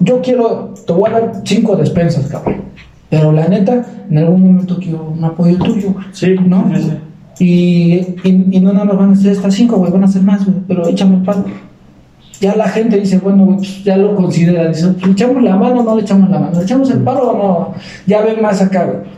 yo 0.00 0.20
quiero, 0.20 0.74
te 0.86 0.92
voy 0.92 1.10
a 1.10 1.12
dar 1.14 1.32
cinco 1.44 1.74
despensas, 1.76 2.26
cabrón. 2.28 2.62
Pero 3.10 3.32
la 3.32 3.48
neta, 3.48 3.84
en 4.08 4.18
algún 4.18 4.42
momento 4.42 4.78
quiero 4.78 5.10
un 5.10 5.24
apoyo 5.24 5.58
tuyo. 5.58 5.94
Sí, 6.12 6.36
¿no? 6.44 6.70
sí, 6.76 6.82
sí. 6.82 7.44
Y, 7.44 8.28
y, 8.28 8.46
y 8.50 8.60
no 8.60 8.72
nada 8.72 8.84
más 8.84 8.96
van 8.96 9.12
a 9.12 9.16
ser 9.16 9.32
estas 9.32 9.54
cinco, 9.54 9.76
güey, 9.78 9.90
van 9.90 10.04
a 10.04 10.08
ser 10.08 10.22
más, 10.22 10.44
güey, 10.44 10.58
pero 10.66 10.86
échame 10.86 11.16
el 11.16 11.22
palo. 11.22 11.44
ya 12.40 12.54
la 12.56 12.68
gente 12.68 12.98
dice, 12.98 13.18
bueno, 13.18 13.44
güey, 13.44 13.56
pues, 13.58 13.84
ya 13.84 13.96
lo 13.96 14.14
considera, 14.14 14.68
dice, 14.68 14.92
¿le 15.04 15.12
echamos 15.12 15.42
la 15.42 15.56
mano 15.56 15.80
o 15.80 15.82
no 15.84 15.96
le 15.96 16.02
echamos 16.02 16.28
la 16.30 16.38
mano? 16.38 16.58
¿Le 16.58 16.64
echamos 16.64 16.90
el 16.90 16.98
paro 16.98 17.30
o 17.30 17.36
no? 17.36 17.74
Ya 18.06 18.22
ven 18.22 18.42
más 18.42 18.60
acá, 18.60 18.84
güey. 18.84 19.17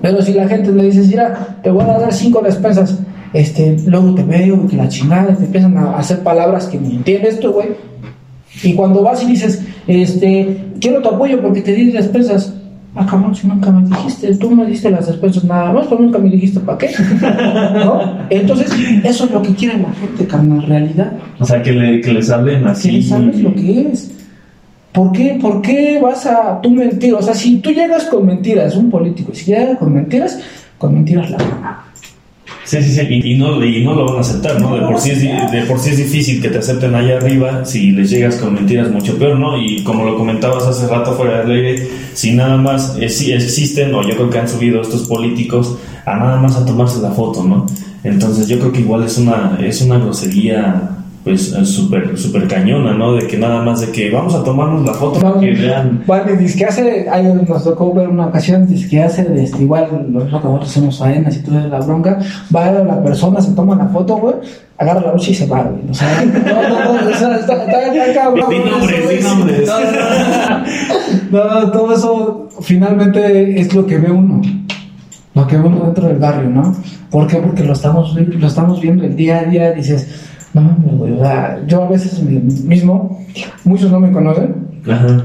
Pero 0.00 0.22
si 0.22 0.32
la 0.32 0.48
gente 0.48 0.72
le 0.72 0.84
dice, 0.84 1.02
mira, 1.06 1.58
te 1.62 1.70
voy 1.70 1.84
a 1.84 1.98
dar 1.98 2.12
cinco 2.12 2.40
despensas, 2.42 2.98
este, 3.32 3.76
luego 3.86 4.14
te 4.14 4.24
veo, 4.24 4.66
que 4.66 4.76
la 4.76 4.88
chingada, 4.88 5.34
te 5.34 5.44
empiezan 5.44 5.76
a 5.76 5.98
hacer 5.98 6.20
palabras 6.20 6.66
que 6.66 6.78
ni 6.78 6.96
entiendes 6.96 7.40
tú, 7.40 7.52
güey. 7.52 7.68
Y 8.62 8.74
cuando 8.74 9.02
vas 9.02 9.22
y 9.22 9.26
dices, 9.26 9.64
este, 9.86 10.64
quiero 10.80 11.00
tu 11.00 11.08
apoyo 11.08 11.40
porque 11.40 11.62
te 11.62 11.72
di 11.72 11.90
despensas, 11.90 12.54
Ah, 12.94 13.06
cabrón, 13.08 13.34
si 13.34 13.46
nunca 13.46 13.70
me 13.72 13.88
dijiste, 13.88 14.34
tú 14.36 14.50
me 14.50 14.66
diste 14.66 14.90
las 14.90 15.06
despensas 15.06 15.44
nada 15.44 15.72
más, 15.72 15.86
pero 15.86 16.02
nunca 16.02 16.18
me 16.18 16.28
dijiste 16.28 16.60
para 16.60 16.76
qué. 16.76 16.90
¿No? 17.74 18.18
Entonces, 18.28 18.70
eso 19.02 19.24
es 19.24 19.30
lo 19.30 19.40
que 19.40 19.54
quiere 19.54 19.78
la 19.78 19.90
gente, 19.94 20.26
carnal, 20.26 20.62
realidad. 20.66 21.12
O 21.38 21.44
sea, 21.44 21.62
que, 21.62 21.72
le, 21.72 22.02
que 22.02 22.12
les 22.12 22.28
hablen 22.28 22.66
así. 22.66 22.90
Que 22.90 22.96
les 22.96 23.12
hables 23.12 23.40
lo 23.40 23.54
que 23.54 23.88
es. 23.92 24.10
¿Por 24.92 25.12
qué, 25.12 25.38
¿Por 25.40 25.62
qué 25.62 25.98
vas 26.02 26.26
a 26.26 26.60
tú 26.60 26.70
mentir? 26.70 27.14
O 27.14 27.22
sea, 27.22 27.34
si 27.34 27.60
tú 27.60 27.70
llegas 27.70 28.04
con 28.04 28.26
mentiras, 28.26 28.76
un 28.76 28.90
político, 28.90 29.34
si 29.34 29.46
llegas 29.46 29.78
con 29.78 29.92
mentiras, 29.94 30.38
con 30.76 30.94
mentiras 30.94 31.30
la 31.30 31.38
gana. 31.38 31.84
Sí, 32.64 32.82
sí, 32.82 32.92
sí, 32.92 33.06
y, 33.10 33.34
no, 33.36 33.62
y 33.64 33.84
no 33.84 33.94
lo 33.94 34.06
van 34.06 34.18
a 34.18 34.20
aceptar, 34.20 34.60
¿no? 34.60 34.74
De 34.76 34.82
por, 34.82 35.00
sí 35.00 35.10
es, 35.10 35.20
de 35.20 35.62
por 35.66 35.78
sí 35.78 35.90
es 35.90 35.96
difícil 35.96 36.40
que 36.40 36.48
te 36.48 36.58
acepten 36.58 36.94
allá 36.94 37.16
arriba 37.16 37.64
si 37.64 37.90
les 37.90 38.10
llegas 38.10 38.36
con 38.36 38.54
mentiras 38.54 38.90
mucho 38.90 39.18
peor, 39.18 39.38
¿no? 39.38 39.60
Y 39.60 39.82
como 39.82 40.04
lo 40.04 40.16
comentabas 40.16 40.64
hace 40.64 40.86
rato 40.86 41.14
fuera 41.14 41.42
del 41.42 41.50
aire, 41.50 41.88
si 42.14 42.32
nada 42.32 42.56
más 42.56 42.96
existen, 43.00 43.94
o 43.94 44.02
yo 44.02 44.14
creo 44.14 44.30
que 44.30 44.38
han 44.38 44.48
subido 44.48 44.80
estos 44.80 45.08
políticos 45.08 45.76
a 46.06 46.16
nada 46.16 46.36
más 46.36 46.56
a 46.56 46.64
tomarse 46.64 47.00
la 47.00 47.10
foto, 47.10 47.42
¿no? 47.42 47.66
Entonces 48.04 48.46
yo 48.46 48.58
creo 48.58 48.72
que 48.72 48.80
igual 48.80 49.04
es 49.04 49.18
una, 49.18 49.58
es 49.60 49.82
una 49.82 49.98
grosería 49.98 51.01
pues 51.24 51.50
súper 51.64 52.18
super 52.18 52.48
cañona, 52.48 52.94
¿no? 52.94 53.14
De 53.14 53.26
que 53.28 53.38
nada 53.38 53.62
más 53.62 53.80
de 53.80 53.92
que 53.92 54.10
vamos 54.10 54.34
a 54.34 54.42
tomarnos 54.42 54.84
la 54.84 54.92
foto 54.92 55.20
para 55.20 55.38
que 55.38 55.52
vean. 55.52 56.02
Bueno, 56.04 56.32
dice 56.36 56.58
que 56.58 56.64
hace, 56.64 57.08
ahí 57.08 57.32
nos 57.48 57.62
tocó 57.62 57.94
ver 57.94 58.08
una 58.08 58.26
ocasión, 58.26 58.66
dice 58.66 58.88
que 58.88 59.02
hace, 59.02 59.26
este, 59.40 59.62
igual 59.62 60.06
lo 60.12 60.18
que 60.26 60.30
nosotros 60.32 60.68
hacemos 60.68 60.98
faenas 60.98 61.36
y 61.36 61.42
toda 61.42 61.68
la 61.68 61.78
bronca, 61.78 62.18
va 62.54 62.66
a 62.66 62.72
la 62.72 63.02
persona, 63.04 63.40
se 63.40 63.52
toma 63.52 63.76
la 63.76 63.86
foto, 63.86 64.16
güey, 64.16 64.34
agarra 64.78 65.00
la 65.00 65.12
lucha 65.12 65.30
y 65.30 65.34
se 65.34 65.46
va, 65.46 65.62
güey. 65.62 65.82
O 65.88 65.94
sea, 65.94 66.24
no, 66.24 66.68
no, 66.68 67.02
no, 67.02 67.10
está, 67.10 67.36
está, 67.38 67.86
está, 67.86 68.14
cabrón. 68.14 68.50
Sin 68.50 68.70
nombres, 68.70 69.08
sin 69.08 69.22
nombres. 69.22 69.70
No, 71.30 71.60
no, 71.60 71.70
todo 71.70 71.94
eso 71.94 72.48
finalmente 72.60 73.60
es 73.60 73.72
lo 73.74 73.86
que 73.86 73.96
ve 73.96 74.10
uno. 74.10 74.42
Lo 75.34 75.46
que 75.46 75.56
ve 75.56 75.62
uno 75.62 75.84
dentro 75.84 76.08
del 76.08 76.18
barrio, 76.18 76.50
¿no? 76.50 76.74
¿Por 77.10 77.26
qué? 77.26 77.36
Porque 77.36 77.62
lo 77.62 77.74
estamos, 77.74 78.14
lo 78.14 78.46
estamos 78.46 78.80
viendo 78.80 79.04
el 79.04 79.14
día 79.14 79.38
a 79.38 79.44
día, 79.44 79.72
dices 79.72 80.31
no 80.54 80.76
güey, 80.98 81.12
o 81.12 81.18
sea, 81.18 81.62
yo 81.66 81.84
a 81.84 81.88
veces 81.88 82.22
mismo, 82.22 83.24
muchos 83.64 83.90
no 83.90 84.00
me 84.00 84.12
conocen, 84.12 84.54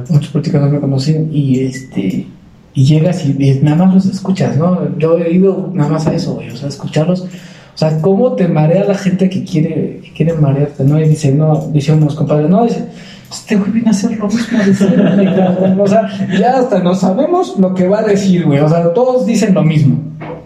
muchos 0.10 0.30
políticos 0.30 0.62
no 0.62 0.70
me 0.70 0.80
conocen 0.80 1.30
y 1.32 1.60
este 1.60 2.28
y 2.74 2.86
llegas 2.86 3.26
y, 3.26 3.34
nada 3.64 3.86
más 3.86 3.96
los 3.96 4.06
escuchas, 4.06 4.56
¿no? 4.56 4.96
Yo 5.00 5.18
he 5.18 5.34
ido 5.34 5.72
nada 5.74 5.90
más 5.90 6.06
a 6.06 6.14
eso, 6.14 6.36
güey, 6.36 6.52
o 6.52 6.56
sea, 6.56 6.70
escucharlos. 6.70 7.22
O 7.22 7.78
sea, 7.80 8.00
cómo 8.02 8.34
te 8.34 8.48
marea 8.48 8.84
la 8.84 8.94
gente 8.94 9.30
que 9.30 9.44
quiere, 9.44 10.00
que 10.04 10.14
quiere 10.16 10.34
marearte, 10.34 10.84
¿no? 10.84 11.00
Y 11.00 11.08
dice, 11.08 11.32
no, 11.32 11.70
dicen 11.72 11.98
unos 12.02 12.14
compadres, 12.14 12.50
no, 12.50 12.66
dice, 12.66 12.86
este 13.32 13.56
güey 13.56 13.72
viene 13.72 13.90
a 13.90 13.92
hacer 13.92 14.18
lo 14.18 14.28
mismo. 14.28 15.84
o 15.84 15.88
sea, 15.88 16.08
ya 16.40 16.60
hasta 16.60 16.80
no 16.80 16.94
sabemos 16.94 17.58
lo 17.58 17.74
que 17.74 17.88
va 17.88 18.00
a 18.00 18.04
decir, 18.04 18.46
güey. 18.46 18.60
O 18.60 18.70
sea, 18.70 18.94
todos 18.94 19.26
dicen 19.26 19.56
lo 19.56 19.64
mismo. 19.64 19.98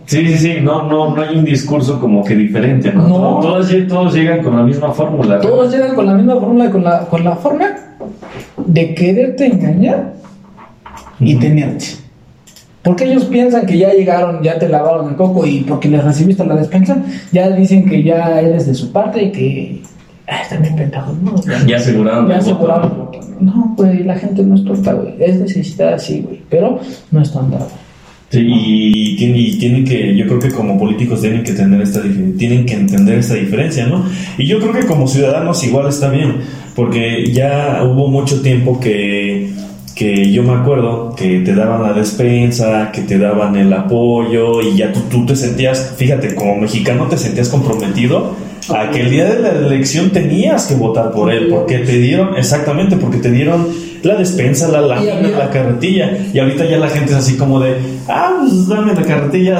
Sí, 0.05 0.27
sí, 0.27 0.37
sí, 0.37 0.53
no, 0.61 0.83
no, 0.87 1.15
no 1.15 1.21
hay 1.21 1.37
un 1.37 1.45
discurso 1.45 1.99
como 1.99 2.23
que 2.23 2.35
diferente, 2.35 2.91
¿no? 2.91 3.07
Todos, 3.07 3.71
todos, 3.87 4.13
llegan 4.13 4.43
con 4.43 4.55
la 4.57 4.63
misma 4.63 4.91
fórmula. 4.91 5.39
Todos 5.39 5.71
llegan 5.71 5.95
con 5.95 6.05
la 6.05 6.13
misma 6.13 6.35
fórmula, 6.35 6.71
con 6.71 6.83
la, 6.83 6.99
con 7.05 7.23
la 7.23 7.35
forma 7.35 7.67
de 8.57 8.93
quererte 8.93 9.47
engañar 9.47 10.13
y 11.19 11.35
tenerte. 11.35 11.85
Porque 12.83 13.05
ellos 13.05 13.25
piensan 13.25 13.65
que 13.65 13.77
ya 13.77 13.93
llegaron, 13.93 14.41
ya 14.41 14.57
te 14.57 14.67
lavaron 14.67 15.09
el 15.09 15.15
coco 15.15 15.45
y 15.45 15.59
porque 15.61 15.87
les 15.87 16.03
recibiste 16.03 16.43
la 16.45 16.55
despensa, 16.55 16.97
ya 17.31 17.49
dicen 17.51 17.87
que 17.87 18.01
ya 18.01 18.39
eres 18.39 18.65
de 18.65 18.73
su 18.73 18.91
parte 18.91 19.23
y 19.23 19.31
que 19.31 19.83
ah, 20.27 20.41
están 20.41 20.63
bien 20.63 20.75
pendejos, 20.75 21.15
¿no? 21.19 21.35
Ya, 21.67 21.77
aseguraron. 21.77 22.27
Ya 22.27 22.37
aseguraron. 22.37 23.11
No, 23.39 23.75
güey, 23.77 24.03
la 24.03 24.15
gente 24.15 24.41
no 24.43 24.55
es 24.55 24.65
tonta, 24.65 24.93
güey. 24.93 25.13
Es 25.19 25.39
necesitada, 25.39 25.99
sí, 25.99 26.21
güey, 26.25 26.41
pero 26.49 26.79
no 27.11 27.21
es 27.21 27.31
tonta, 27.31 27.57
güey. 27.57 27.69
Sí, 28.31 28.39
y, 28.39 29.15
y, 29.19 29.57
tienen 29.59 29.83
que, 29.83 30.15
yo 30.15 30.25
creo 30.25 30.39
que 30.39 30.51
como 30.51 30.79
políticos 30.79 31.19
tienen 31.19 31.43
que 31.43 31.51
tener 31.51 31.81
esta 31.81 32.01
tienen 32.37 32.65
que 32.65 32.75
entender 32.75 33.19
esta 33.19 33.33
diferencia, 33.33 33.87
¿no? 33.87 34.05
Y 34.37 34.47
yo 34.47 34.59
creo 34.59 34.71
que 34.71 34.85
como 34.85 35.05
ciudadanos 35.05 35.61
igual 35.65 35.89
está 35.89 36.09
bien, 36.09 36.37
porque 36.73 37.29
ya 37.33 37.83
hubo 37.83 38.07
mucho 38.07 38.41
tiempo 38.41 38.79
que, 38.79 39.51
que 39.95 40.31
yo 40.31 40.43
me 40.43 40.53
acuerdo 40.53 41.13
que 41.13 41.39
te 41.39 41.53
daban 41.53 41.83
la 41.83 41.91
despensa, 41.91 42.89
que 42.93 43.01
te 43.01 43.17
daban 43.17 43.57
el 43.57 43.73
apoyo 43.73 44.61
y 44.61 44.77
ya 44.77 44.93
tú, 44.93 45.01
tú 45.09 45.25
te 45.25 45.35
sentías, 45.35 45.95
fíjate, 45.97 46.33
como 46.33 46.55
mexicano 46.55 47.07
te 47.07 47.17
sentías 47.17 47.49
comprometido 47.49 48.33
a 48.69 48.91
que 48.91 49.01
el 49.01 49.09
día 49.09 49.25
de 49.25 49.39
la 49.39 49.49
elección 49.49 50.11
tenías 50.11 50.67
que 50.67 50.75
votar 50.75 51.11
por 51.11 51.31
él, 51.31 51.47
porque 51.49 51.79
te 51.79 51.97
dieron, 51.97 52.35
exactamente, 52.37 52.97
porque 52.97 53.17
te 53.17 53.31
dieron 53.31 53.67
la 54.03 54.15
despensa, 54.15 54.67
la 54.67 54.81
lámina, 54.81 55.29
la 55.37 55.49
carretilla. 55.49 56.17
Y 56.33 56.39
ahorita 56.39 56.65
ya 56.65 56.77
la 56.77 56.89
gente 56.89 57.11
es 57.11 57.17
así 57.17 57.37
como 57.37 57.59
de, 57.59 57.75
ah, 58.07 58.37
pues 58.39 58.67
dame 58.67 58.93
la 58.93 59.01
carretilla. 59.03 59.59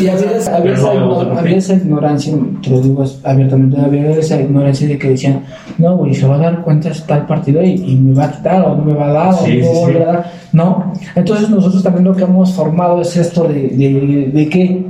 y 0.00 0.08
había, 0.08 0.36
esa, 0.36 1.74
ignorancia, 1.74 2.34
te 2.62 2.70
lo 2.70 2.80
digo 2.80 3.04
abiertamente, 3.22 3.80
había 3.80 4.10
esa 4.10 4.40
ignorancia 4.40 4.88
de 4.88 4.98
que 4.98 5.10
decían, 5.10 5.42
no, 5.78 5.96
güey, 5.96 6.14
se 6.14 6.26
va 6.26 6.36
a 6.36 6.38
dar 6.38 6.62
cuenta 6.62 6.90
tal 7.06 7.26
partido 7.26 7.62
y, 7.62 7.94
me 7.94 8.14
va 8.14 8.24
a 8.24 8.32
quitar 8.32 8.62
o 8.64 8.76
no 8.76 8.84
me 8.84 8.94
va 8.94 9.08
a 9.08 9.12
dar 9.12 9.34
o 9.34 9.46
no 9.46 9.86
me 9.86 9.98
va 9.98 10.10
a 10.10 10.12
dar. 10.12 10.32
No, 10.52 10.92
entonces 11.14 11.48
nosotros 11.50 11.82
también 11.82 12.04
lo 12.04 12.14
que 12.14 12.24
hemos 12.24 12.52
formado 12.52 13.00
es 13.00 13.16
esto 13.16 13.44
de, 13.44 13.68
de, 13.68 14.30
de 14.32 14.48
que 14.48 14.86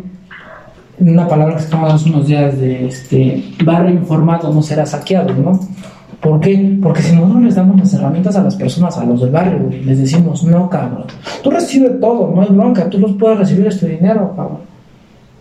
una 0.98 1.26
palabra 1.28 1.56
que 1.56 1.62
estamos 1.62 1.92
hace 1.92 2.08
unos 2.10 2.26
días 2.26 2.58
de 2.58 2.86
este 2.86 3.44
barrio 3.64 3.94
informado 3.94 4.52
no 4.52 4.62
será 4.62 4.86
saqueado, 4.86 5.34
¿no? 5.34 5.60
¿Por 6.20 6.40
qué? 6.40 6.78
Porque 6.82 7.02
si 7.02 7.14
nosotros 7.14 7.42
les 7.42 7.54
damos 7.54 7.78
las 7.78 7.92
herramientas 7.92 8.34
a 8.36 8.42
las 8.42 8.54
personas, 8.54 8.96
a 8.96 9.04
los 9.04 9.20
del 9.20 9.30
barrio, 9.30 9.68
les 9.84 9.98
decimos, 9.98 10.42
no, 10.44 10.70
cabrón, 10.70 11.04
tú 11.42 11.50
recibes 11.50 12.00
todo, 12.00 12.32
no 12.34 12.40
hay 12.40 12.48
bronca, 12.48 12.88
tú 12.88 12.98
los 12.98 13.12
puedes 13.12 13.38
recibir 13.38 13.66
este 13.66 13.88
dinero, 13.88 14.32
cabrón. 14.34 14.74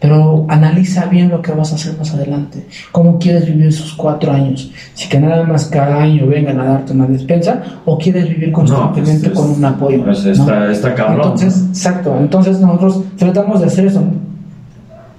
Pero 0.01 0.45
analiza 0.49 1.05
bien 1.05 1.29
lo 1.29 1.41
que 1.41 1.53
vas 1.53 1.71
a 1.71 1.75
hacer 1.75 1.97
más 1.97 2.13
adelante. 2.13 2.67
¿Cómo 2.91 3.17
quieres 3.17 3.45
vivir 3.45 3.67
esos 3.67 3.93
cuatro 3.93 4.33
años? 4.33 4.69
Si 4.93 5.07
que 5.07 5.17
nada 5.17 5.43
más 5.43 5.67
cada 5.67 6.01
año 6.01 6.27
vengan 6.27 6.59
a 6.59 6.65
darte 6.65 6.91
una 6.91 7.07
despensa 7.07 7.63
o 7.85 7.97
quieres 7.97 8.27
vivir 8.27 8.51
constantemente 8.51 9.31
con 9.31 9.51
un 9.51 9.63
apoyo. 9.63 10.03
Pues 10.03 10.25
está, 10.25 10.69
está 10.69 10.93
cabrón. 10.93 11.21
Entonces, 11.21 11.65
exacto. 11.69 12.17
Entonces 12.19 12.59
nosotros 12.59 13.03
tratamos 13.17 13.61
de 13.61 13.67
hacer 13.67 13.85
eso. 13.85 14.03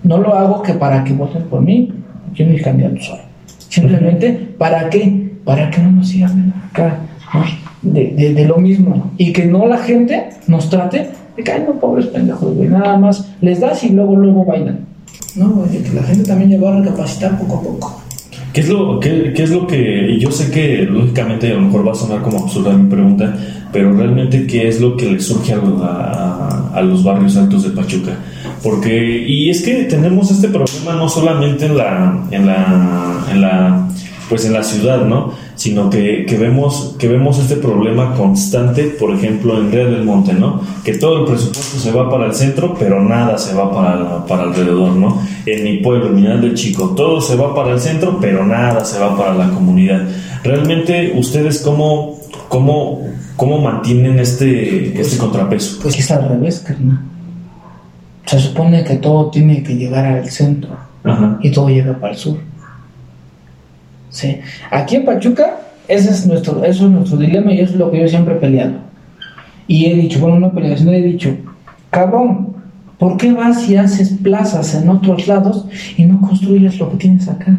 No 0.05 0.19
lo 0.19 0.35
hago 0.35 0.63
que 0.63 0.75
para 0.75 1.03
que 1.03 1.15
voten 1.15 1.45
por 1.45 1.63
mí, 1.63 1.91
yo 2.35 2.47
ni 2.47 2.61
candidato 2.61 3.01
soy. 3.01 3.19
Simplemente, 3.69 4.33
¿para 4.59 4.89
qué? 4.91 5.33
Para 5.45 5.71
que 5.71 5.81
no 5.81 5.93
nos 5.93 6.09
sigan 6.09 6.53
acá 6.71 6.99
de, 7.83 8.35
de, 8.35 8.45
lo 8.47 8.59
mismo. 8.59 9.11
Y 9.17 9.33
que 9.33 9.47
no 9.47 9.67
la 9.67 9.79
gente 9.79 10.29
nos 10.47 10.69
trate 10.69 11.09
de 11.37 11.43
que, 11.43 11.59
no, 11.61 11.81
pobres 11.81 12.07
pendejos, 12.07 12.55
güey, 12.55 12.69
nada 12.69 12.97
más 12.97 13.35
les 13.41 13.61
das 13.61 13.83
y 13.83 13.91
luego, 13.91 14.15
luego 14.15 14.45
bailan. 14.45 14.81
No, 15.37 15.65
que 15.65 15.93
la 15.93 16.03
gente 16.03 16.25
también 16.25 16.51
llegó 16.51 16.69
a 16.69 16.79
recapacitar 16.81 17.39
poco 17.39 17.57
a 17.57 17.63
poco. 17.63 18.01
¿Qué 18.53 18.61
es, 18.61 18.69
lo, 18.69 19.01
qué, 19.01 19.33
es 19.35 19.51
lo 19.51 19.67
que, 19.67 20.17
yo 20.21 20.31
sé 20.31 20.51
que 20.53 20.83
lógicamente 20.83 21.51
a 21.51 21.55
lo 21.55 21.63
mejor 21.63 21.89
va 21.89 21.91
a 21.91 21.97
sonar 21.97 22.23
como 22.23 22.45
absurda 22.45 22.73
mi 22.73 22.89
pregunta, 22.89 23.35
pero 23.73 23.93
realmente 23.93 24.47
qué 24.47 24.69
es 24.69 24.81
lo 24.81 24.97
que 24.97 25.11
le 25.11 25.19
surge 25.19 25.55
a, 25.55 26.71
a 26.73 26.83
los 26.83 27.03
barrios 27.03 27.37
altos 27.37 27.65
de 27.65 27.71
Pachuca? 27.71 28.13
Porque, 28.63 29.25
y 29.27 29.51
es 29.51 29.63
que 29.63 29.85
tenemos 29.85 30.31
este 30.31 30.49
problema 30.49 30.95
no 30.95 31.09
solamente 31.09 31.67
en 31.67 31.77
la, 31.77 32.27
en 32.31 32.47
la, 32.47 33.27
en 33.31 33.41
la, 33.41 33.89
pues 34.29 34.45
en 34.47 34.53
la 34.53 34.63
ciudad, 34.63 35.05
¿no? 35.05 35.33
Sino 35.55 35.91
que, 35.91 36.27
que, 36.27 36.37
vemos, 36.37 36.97
que 36.99 37.09
vemos 37.09 37.39
este 37.39 37.57
problema 37.57 38.15
constante, 38.15 38.85
por 38.85 39.15
ejemplo, 39.15 39.59
en 39.59 39.71
Real 39.71 39.91
del 39.93 40.05
Monte, 40.05 40.33
¿no? 40.33 40.61
Que 40.85 40.95
todo 40.95 41.21
el 41.21 41.25
presupuesto 41.27 41.79
se 41.79 41.93
va 41.93 42.11
para 42.11 42.27
el 42.27 42.35
centro, 42.35 42.75
pero 42.79 43.03
nada 43.03 43.39
se 43.39 43.55
va 43.55 43.73
para, 43.73 44.27
para 44.27 44.45
alrededor, 44.45 44.93
¿no? 44.93 45.21
En 45.47 45.65
mi 45.65 45.79
pueblo, 45.79 46.09
en 46.09 46.17
Minas 46.17 46.41
del 46.41 46.55
Chico, 46.55 46.91
todo 46.97 47.21
se 47.21 47.37
va 47.37 47.55
para 47.55 47.73
el 47.73 47.81
centro, 47.81 48.19
pero 48.21 48.45
nada 48.45 48.85
se 48.85 48.99
va 48.99 49.17
para 49.17 49.35
la 49.35 49.51
comunidad. 49.51 50.09
Realmente, 50.43 51.13
¿ustedes 51.17 51.61
cómo, 51.61 52.19
cómo, 52.49 53.07
cómo 53.37 53.59
mantienen 53.59 54.19
este, 54.19 55.01
este 55.01 55.19
contrapeso? 55.19 55.79
Pues 55.83 55.99
es 55.99 56.11
al 56.11 56.29
revés, 56.29 56.61
carnal 56.61 57.14
se 58.27 58.41
supone 58.41 58.85
que 58.85 58.97
todo 58.97 59.31
tiene 59.31 59.63
que 59.63 59.75
llegar 59.75 60.05
al 60.07 60.29
centro 60.31 60.77
y 61.41 61.51
todo 61.51 61.69
llega 61.69 61.99
para 61.99 62.13
el 62.13 62.19
sur. 62.19 62.39
¿Sí? 64.11 64.41
Aquí 64.71 64.97
en 64.97 65.05
Pachuca, 65.05 65.59
ese 65.89 66.11
es 66.11 66.27
nuestro, 66.27 66.65
eso 66.65 66.87
es 66.87 66.91
nuestro 66.91 67.19
dilema 67.19 67.53
y 67.53 67.61
eso 67.61 67.75
es 67.75 67.79
lo 67.79 67.91
que 67.91 68.01
yo 68.01 68.09
siempre 68.09 68.35
he 68.35 68.39
peleado. 68.39 68.75
Y 69.67 69.87
he 69.87 69.95
dicho, 69.95 70.21
bueno, 70.21 70.37
una 70.37 70.53
peleación 70.53 70.95
he 70.95 71.03
dicho, 71.03 71.37
cabrón, 71.91 72.55
¿por 72.99 73.17
qué 73.17 73.33
vas 73.33 73.69
y 73.69 73.77
haces 73.77 74.11
plazas 74.23 74.75
en 74.75 74.89
otros 74.89 75.27
lados 75.27 75.67
y 75.97 76.05
no 76.05 76.21
construyes 76.21 76.79
lo 76.79 76.91
que 76.91 76.97
tienes 76.97 77.29
acá? 77.29 77.59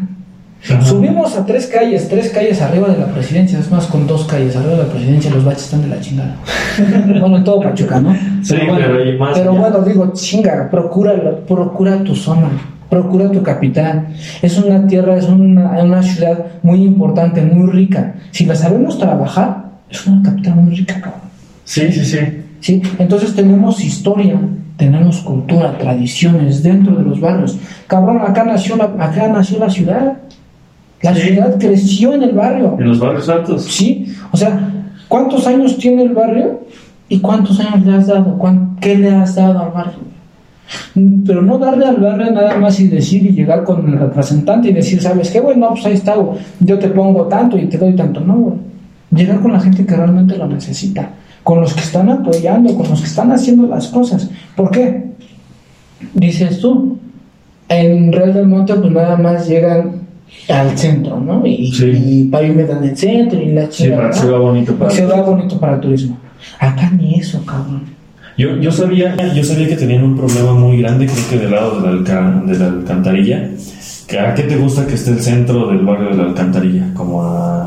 Subimos 0.82 1.36
a 1.36 1.46
tres 1.46 1.66
calles, 1.66 2.08
tres 2.08 2.30
calles 2.30 2.60
arriba 2.60 2.88
de 2.88 2.98
la 2.98 3.06
presidencia, 3.06 3.58
es 3.58 3.70
más, 3.70 3.86
con 3.86 4.06
dos 4.06 4.24
calles 4.24 4.56
arriba 4.56 4.72
de 4.72 4.82
la 4.84 4.88
presidencia, 4.88 5.30
los 5.30 5.44
baches 5.44 5.64
están 5.64 5.82
de 5.82 5.88
la 5.88 6.00
chingada. 6.00 6.36
bueno, 7.20 7.36
en 7.36 7.44
todo 7.44 7.60
Pachuca, 7.60 8.00
¿no? 8.00 8.14
Sí, 8.42 8.56
bueno, 8.66 8.86
pero 8.86 8.98
hay 8.98 9.16
más 9.18 9.38
Pero 9.38 9.52
allá. 9.52 9.60
bueno, 9.60 9.80
digo, 9.82 10.12
chinga, 10.12 10.68
procura, 10.70 11.14
procura 11.46 12.02
tu 12.02 12.16
zona, 12.16 12.48
procura 12.90 13.30
tu 13.30 13.42
capital. 13.42 14.08
Es 14.42 14.58
una 14.58 14.86
tierra, 14.88 15.16
es 15.16 15.26
una, 15.26 15.82
una 15.82 16.02
ciudad 16.02 16.46
muy 16.62 16.82
importante, 16.82 17.42
muy 17.42 17.70
rica. 17.70 18.14
Si 18.32 18.44
la 18.44 18.56
sabemos 18.56 18.98
trabajar, 18.98 19.66
es 19.88 20.04
una 20.06 20.22
capital 20.22 20.56
muy 20.56 20.74
rica, 20.74 20.94
cabrón. 21.00 21.20
Sí, 21.64 21.92
sí, 21.92 22.04
sí. 22.04 22.18
¿sí? 22.60 22.82
Entonces 22.98 23.34
tenemos 23.34 23.84
historia, 23.84 24.40
tenemos 24.76 25.18
cultura, 25.18 25.78
tradiciones 25.78 26.62
dentro 26.62 26.96
de 26.96 27.04
los 27.04 27.20
barrios. 27.20 27.58
Cabrón, 27.86 28.20
acá 28.22 28.44
nació 28.44 28.76
la, 28.76 28.84
acá 28.98 29.28
nació 29.28 29.58
la 29.58 29.70
ciudad. 29.70 30.16
La 31.02 31.14
Sí. 31.14 31.20
ciudad 31.28 31.56
creció 31.58 32.14
en 32.14 32.22
el 32.22 32.32
barrio. 32.32 32.76
En 32.78 32.88
los 32.88 32.98
barrios 32.98 33.28
altos. 33.28 33.62
Sí, 33.64 34.06
o 34.32 34.36
sea, 34.36 34.58
¿cuántos 35.08 35.46
años 35.46 35.76
tiene 35.78 36.02
el 36.02 36.14
barrio 36.14 36.60
y 37.08 37.20
cuántos 37.20 37.60
años 37.60 37.86
le 37.86 37.94
has 37.96 38.06
dado? 38.06 38.36
¿Cuán- 38.38 38.76
¿Qué 38.80 38.96
le 38.96 39.10
has 39.10 39.34
dado 39.34 39.60
al 39.62 39.70
barrio? 39.72 40.06
Mm, 40.94 41.22
Pero 41.24 41.42
no 41.42 41.58
darle 41.58 41.86
al 41.86 41.96
barrio 41.98 42.32
nada 42.32 42.56
más 42.56 42.80
y 42.80 42.88
decir 42.88 43.24
y 43.24 43.30
llegar 43.30 43.62
con 43.64 43.86
el 43.88 43.98
representante 43.98 44.70
y 44.70 44.72
decir, 44.72 45.00
¿sabes 45.00 45.30
qué? 45.30 45.40
Bueno, 45.40 45.68
pues 45.70 45.86
ahí 45.86 45.92
está, 45.94 46.16
güey. 46.16 46.38
yo 46.60 46.78
te 46.78 46.88
pongo 46.88 47.24
tanto 47.26 47.56
y 47.58 47.66
te 47.66 47.78
doy 47.78 47.94
tanto. 47.94 48.20
No, 48.20 48.34
güey. 48.34 48.56
Llegar 49.14 49.40
con 49.40 49.52
la 49.52 49.60
gente 49.60 49.86
que 49.86 49.94
realmente 49.94 50.36
lo 50.36 50.48
necesita, 50.48 51.10
con 51.44 51.60
los 51.60 51.72
que 51.74 51.80
están 51.80 52.08
apoyando, 52.10 52.74
con 52.74 52.88
los 52.88 53.00
que 53.00 53.06
están 53.06 53.30
haciendo 53.30 53.66
las 53.68 53.86
cosas. 53.88 54.28
¿Por 54.56 54.70
qué? 54.72 55.04
Dices 56.14 56.58
tú, 56.60 56.98
en 57.68 58.12
Real 58.12 58.34
del 58.34 58.48
Monte 58.48 58.74
pues 58.74 58.90
nada 58.92 59.16
más 59.16 59.48
llegan 59.48 60.05
al 60.48 60.76
centro, 60.78 61.18
¿no? 61.20 61.44
Y, 61.46 61.72
Sí. 61.72 61.84
y 61.90 62.24
pavimentan 62.24 62.84
el 62.84 62.96
centro 62.96 63.40
y 63.40 63.52
la 63.52 63.62
Sí, 63.70 63.84
chingada, 63.84 64.08
¿no? 64.08 64.12
se 64.14 64.26
vea 64.26 64.38
bonito 64.38 64.74
para 64.74 64.90
Se 64.90 65.06
vea 65.06 65.22
bonito 65.22 65.58
para 65.60 65.74
el 65.74 65.80
turismo. 65.80 66.18
Acá 66.58 66.90
ni 66.90 67.14
eso, 67.18 67.44
cabrón. 67.44 67.82
Yo, 68.38 68.56
yo, 68.58 68.70
sabía, 68.70 69.16
yo 69.34 69.42
sabía 69.42 69.66
que 69.66 69.76
tenían 69.76 70.04
un 70.04 70.16
problema 70.16 70.52
muy 70.52 70.78
grande, 70.82 71.06
creo 71.06 71.28
que 71.30 71.38
del 71.38 71.50
lado 71.50 71.80
de 71.80 71.86
la, 71.86 71.92
alca- 71.92 72.42
de 72.46 72.58
la 72.58 72.66
alcantarilla. 72.66 73.50
¿A 74.20 74.34
qué 74.34 74.42
te 74.44 74.56
gusta 74.56 74.86
que 74.86 74.94
esté 74.94 75.10
el 75.10 75.20
centro 75.20 75.68
del 75.68 75.78
barrio 75.84 76.10
de 76.10 76.16
la 76.16 76.24
alcantarilla? 76.24 76.92
¿Como 76.94 77.22
a 77.22 77.64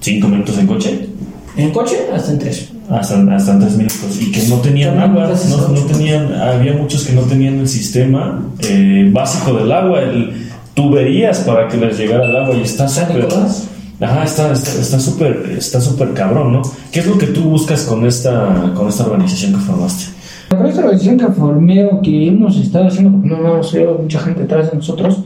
5 0.00 0.28
minutos 0.28 0.58
en 0.58 0.66
coche? 0.66 1.08
En 1.56 1.70
coche 1.70 1.96
hasta 2.14 2.32
en 2.32 2.38
tres. 2.38 2.70
Hasta, 2.90 3.20
hasta 3.34 3.52
en 3.54 3.60
3 3.60 3.76
minutos. 3.78 4.18
Y 4.20 4.30
que 4.30 4.42
no 4.48 4.56
tenían 4.56 4.98
agua, 4.98 5.32
no, 5.48 5.68
no 5.68 5.80
tenían, 5.86 6.32
había 6.34 6.74
muchos 6.74 7.04
que 7.06 7.14
no 7.14 7.22
tenían 7.22 7.58
el 7.58 7.68
sistema 7.68 8.42
eh, 8.68 9.08
básico 9.12 9.54
del 9.54 9.72
agua, 9.72 10.02
el, 10.02 10.32
tuberías 10.74 11.40
para 11.40 11.68
que 11.68 11.76
les 11.76 11.98
llegara 11.98 12.24
el 12.24 12.36
agua 12.36 12.54
y 12.56 12.62
está 12.62 12.88
súper... 12.88 13.28
Ajá, 14.00 14.24
está 14.24 14.52
está 14.52 14.80
está 14.80 14.98
súper 14.98 15.54
está 15.56 15.80
súper 15.80 16.12
cabrón, 16.12 16.54
¿no? 16.54 16.62
¿Qué 16.90 17.00
es 17.00 17.06
lo 17.06 17.16
que 17.16 17.26
tú 17.26 17.42
buscas 17.42 17.84
con 17.84 18.04
esta, 18.04 18.72
con 18.74 18.88
esta 18.88 19.04
organización 19.04 19.52
que 19.52 19.58
formaste? 19.58 20.12
Con 20.48 20.66
esta 20.66 20.80
organización 20.80 21.18
que 21.18 21.26
formé 21.28 21.84
o 21.84 22.00
que 22.02 22.26
hemos 22.28 22.56
estado 22.56 22.88
haciendo, 22.88 23.12
porque 23.12 23.28
no 23.28 23.36
hemos 23.36 23.70
sido 23.70 23.98
mucha 24.02 24.18
gente 24.18 24.40
detrás 24.40 24.72
de 24.72 24.76
nosotros, 24.78 25.22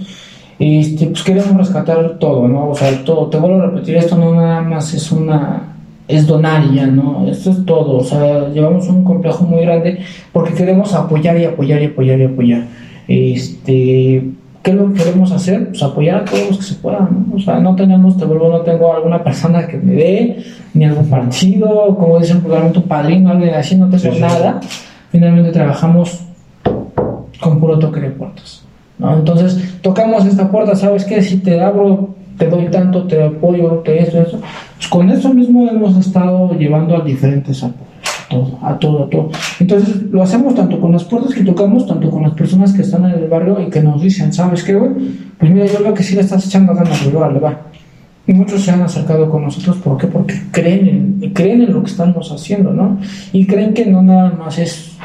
este, 0.59 1.07
pues 1.07 1.23
queremos 1.23 1.57
rescatar 1.57 2.19
todo, 2.19 2.49
¿no? 2.49 2.71
O 2.71 2.75
sea, 2.75 3.03
todo. 3.05 3.29
Te 3.29 3.38
vuelvo 3.38 3.62
a 3.62 3.67
repetir, 3.67 3.97
esto 3.97 4.17
no 4.17 4.35
nada 4.35 4.61
más 4.61 4.93
es 4.95 5.11
una. 5.11 5.73
Es 6.09 6.26
donar 6.26 6.65
y 6.71 6.76
ya, 6.76 6.87
¿no? 6.87 7.26
Esto 7.29 7.50
es 7.50 7.65
todo. 7.65 7.97
O 7.97 8.05
sea, 8.05 8.49
llevamos 8.50 8.88
un 8.88 9.03
complejo 9.05 9.45
muy 9.45 9.62
grande 9.62 10.00
porque 10.33 10.55
queremos 10.55 10.95
apoyar 10.95 11.37
y 11.38 11.45
apoyar 11.45 11.83
y 11.83 11.87
apoyar 11.87 12.21
y 12.21 12.25
apoyar. 12.25 12.65
Este. 13.09 14.23
¿Qué 14.66 14.73
es 14.73 14.76
lo 14.78 14.92
que 14.92 14.99
queremos 15.04 15.30
hacer? 15.30 15.68
Pues 15.68 15.80
apoyar 15.80 16.16
a 16.23 16.25
todos 16.25 16.49
los 16.49 16.58
que 16.58 16.64
se 16.64 16.75
puedan, 16.75 17.26
¿no? 17.30 17.37
O 17.37 17.38
sea, 17.38 17.61
no 17.61 17.76
tenemos, 17.76 18.16
te 18.16 18.25
vuelvo, 18.25 18.49
no 18.49 18.62
tengo 18.62 18.92
alguna 18.92 19.23
persona 19.23 19.64
que 19.64 19.76
me 19.76 19.92
dé, 19.92 20.44
ni 20.75 20.85
algún 20.85 21.08
partido, 21.08 21.94
como 21.96 22.18
dicen 22.18 22.42
vulgarmente, 22.42 22.80
un 22.80 22.88
padrino, 22.88 23.30
alguien 23.30 23.54
así, 23.54 23.76
no 23.76 23.87
tengo 23.88 24.02
Sí, 24.02 24.11
sí. 24.12 24.20
nada 24.20 24.61
finalmente 25.12 25.52
trabajamos 25.52 26.20
con 27.40 27.61
puro 27.61 27.79
toque 27.79 28.00
de 28.00 28.11
puertas. 28.11 28.64
¿no? 28.98 29.14
Entonces, 29.14 29.79
tocamos 29.83 30.24
esta 30.26 30.50
puerta, 30.50 30.74
¿sabes 30.74 31.05
qué? 31.05 31.22
Si 31.22 31.38
te 31.38 31.61
abro, 31.61 32.16
te 32.37 32.48
doy 32.48 32.66
tanto, 32.66 33.05
te 33.07 33.22
apoyo, 33.22 33.83
te 33.85 34.02
esto, 34.02 34.20
eso. 34.20 34.40
Pues 34.76 34.88
con 34.88 35.09
eso 35.11 35.33
mismo 35.33 35.68
hemos 35.68 35.96
estado 35.96 36.52
llevando 36.59 36.96
a 36.96 37.00
diferentes 37.00 37.62
apoyos. 37.62 37.87
Todo, 38.29 38.59
a 38.62 38.79
todo, 38.79 39.05
a 39.05 39.11
todo. 39.11 39.31
Entonces, 39.61 40.03
lo 40.11 40.23
hacemos 40.23 40.55
tanto 40.55 40.81
con 40.81 40.93
las 40.93 41.05
puertas 41.05 41.33
que 41.33 41.45
tocamos, 41.45 41.87
tanto 41.87 42.11
con 42.11 42.23
las 42.23 42.33
personas 42.33 42.73
que 42.73 42.83
están 42.83 43.05
en 43.05 43.12
el 43.12 43.29
barrio 43.29 43.61
y 43.61 43.71
que 43.71 43.81
nos 43.81 44.03
dicen, 44.03 44.33
¿sabes 44.33 44.65
qué, 44.65 44.75
güey? 44.75 44.91
Pues 45.39 45.51
mira, 45.51 45.67
yo 45.67 45.83
veo 45.83 45.95
que 45.95 46.03
sí 46.03 46.15
le 46.15 46.23
estás 46.23 46.45
echando 46.47 46.75
ganas, 46.75 47.05
güey, 47.05 47.15
órale, 47.15 47.39
va. 47.39 47.61
Y 48.27 48.33
muchos 48.33 48.62
se 48.62 48.73
han 48.73 48.83
acercado 48.83 49.31
con 49.31 49.43
nosotros, 49.43 49.77
¿por 49.77 49.97
qué? 49.97 50.09
Porque 50.09 50.35
creen 50.51 51.21
en, 51.21 51.33
creen 51.33 51.62
en 51.62 51.73
lo 51.73 51.83
que 51.83 51.91
estamos 51.91 52.33
haciendo, 52.33 52.73
¿no? 52.73 52.99
Y 53.33 53.47
creen 53.47 53.73
que 53.73 53.87
no 53.87 54.03
nada 54.03 54.31
más 54.31 54.59
es, 54.59 54.97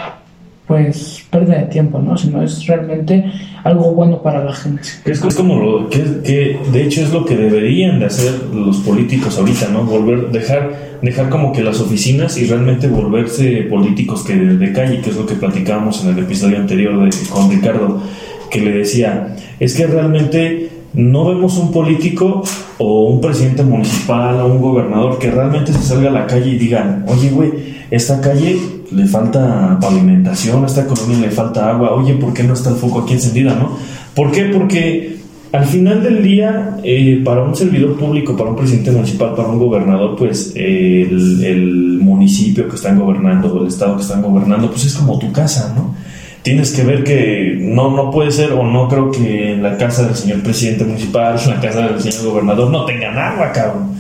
pues, 0.66 1.21
pérdida 1.32 1.60
de 1.60 1.66
tiempo, 1.68 2.00
¿no? 2.00 2.18
Sino 2.18 2.44
es 2.44 2.68
realmente 2.68 3.24
algo 3.64 3.94
bueno 3.94 4.22
para 4.22 4.44
la 4.44 4.54
gente. 4.54 4.82
Es, 5.06 5.20
como 5.34 5.56
lo 5.58 5.90
que, 5.90 6.60
de 6.72 6.84
hecho 6.84 7.02
es 7.02 7.12
lo 7.12 7.26
que 7.26 7.38
deberían 7.38 8.00
de 8.00 8.06
hacer 8.06 8.34
los 8.54 8.78
políticos 8.80 9.38
ahorita, 9.40 9.70
¿no? 9.70 9.84
Volver, 9.84 10.30
dejar, 10.30 11.00
dejar 11.02 11.30
como 11.30 11.54
que 11.54 11.64
las 11.64 11.80
oficinas 11.80 12.38
y 12.38 12.46
realmente 12.46 12.88
volverse 12.88 13.64
políticos 13.64 14.24
que 14.24 14.36
de, 14.36 14.74
calle, 14.74 15.00
que 15.00 15.10
es 15.10 15.16
lo 15.16 15.26
que 15.26 15.36
platicábamos 15.36 16.04
en 16.04 16.12
el 16.12 16.20
episodio 16.20 16.58
anterior 16.58 17.02
de, 17.04 17.16
con 17.30 17.50
Ricardo, 17.50 18.02
que 18.50 18.60
le 18.60 18.72
decía, 18.72 19.36
es 19.60 19.74
que 19.74 19.88
realmente 19.88 20.70
no 20.94 21.26
vemos 21.26 21.58
un 21.58 21.72
político 21.72 22.44
o 22.78 23.06
un 23.06 23.22
presidente 23.22 23.64
municipal 23.64 24.42
o 24.42 24.48
un 24.48 24.62
gobernador 24.62 25.18
que 25.18 25.32
realmente 25.32 25.72
se 25.72 25.82
salga 25.82 26.10
a 26.10 26.14
la 26.14 26.28
calle 26.28 26.52
y 26.52 26.58
diga, 26.58 27.06
oye, 27.08 27.30
güey, 27.30 27.52
esta 27.90 28.20
calle 28.20 28.81
le 28.92 29.06
falta 29.06 29.78
pavimentación, 29.80 30.64
a 30.64 30.68
esta 30.68 30.86
colonia 30.86 31.18
le 31.20 31.32
falta 31.32 31.70
agua, 31.70 31.94
oye, 31.94 32.14
¿por 32.16 32.34
qué 32.34 32.44
no 32.44 32.54
está 32.54 32.70
el 32.70 32.76
foco 32.76 33.02
aquí 33.02 33.14
encendida, 33.14 33.56
no? 33.56 33.78
¿Por 34.14 34.32
qué? 34.32 34.46
Porque 34.46 35.22
al 35.52 35.66
final 35.66 36.02
del 36.02 36.24
día, 36.24 36.78
eh, 36.84 37.22
para 37.26 37.44
un 37.44 37.56
servidor 37.56 37.98
público, 37.98 38.38
para 38.38 38.52
un 38.52 38.56
presidente 38.56 38.92
municipal, 38.92 39.36
para 39.36 39.50
un 39.50 39.60
gobernador, 39.60 40.16
pues 40.16 40.54
el, 40.56 41.44
el 41.44 42.00
municipio 42.00 42.70
que 42.70 42.76
están 42.76 42.98
gobernando 42.98 43.54
o 43.54 43.62
el 43.62 43.68
estado 43.68 43.98
que 43.98 44.02
están 44.02 44.22
gobernando, 44.22 44.70
pues 44.70 44.86
es 44.86 44.94
como 44.94 45.20
tu 45.20 45.32
casa, 45.32 45.74
¿no? 45.76 45.94
Tienes 46.42 46.72
que 46.72 46.84
ver 46.84 47.04
que 47.04 47.58
no, 47.60 47.96
no 47.96 48.10
puede 48.10 48.32
ser 48.32 48.54
o 48.54 48.64
no 48.64 48.88
creo 48.88 49.12
que 49.12 49.54
en 49.54 49.62
la 49.62 49.78
casa 49.78 50.06
del 50.06 50.16
señor 50.16 50.42
presidente 50.42 50.86
municipal, 50.86 51.40
en 51.44 51.50
la 51.50 51.60
casa 51.60 51.82
del 51.82 52.02
señor 52.02 52.32
gobernador 52.32 52.72
no 52.72 52.86
tengan 52.86 53.18
agua, 53.18 53.52
cabrón. 53.52 53.92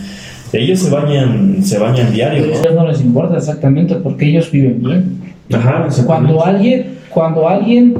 Ellos 0.53 0.79
se 0.79 0.89
bañan, 0.89 1.63
se 1.63 1.79
bañan 1.79 2.11
diario, 2.13 2.43
A 2.43 2.47
ellos 2.47 2.73
no 2.75 2.87
les 2.87 3.01
importa 3.01 3.37
exactamente 3.37 3.95
porque 3.95 4.27
ellos 4.27 4.51
viven 4.51 4.81
bien. 4.83 5.21
Ajá, 5.53 5.87
Cuando 6.05 6.43
alguien, 6.45 6.97
cuando 7.09 7.47
alguien 7.47 7.95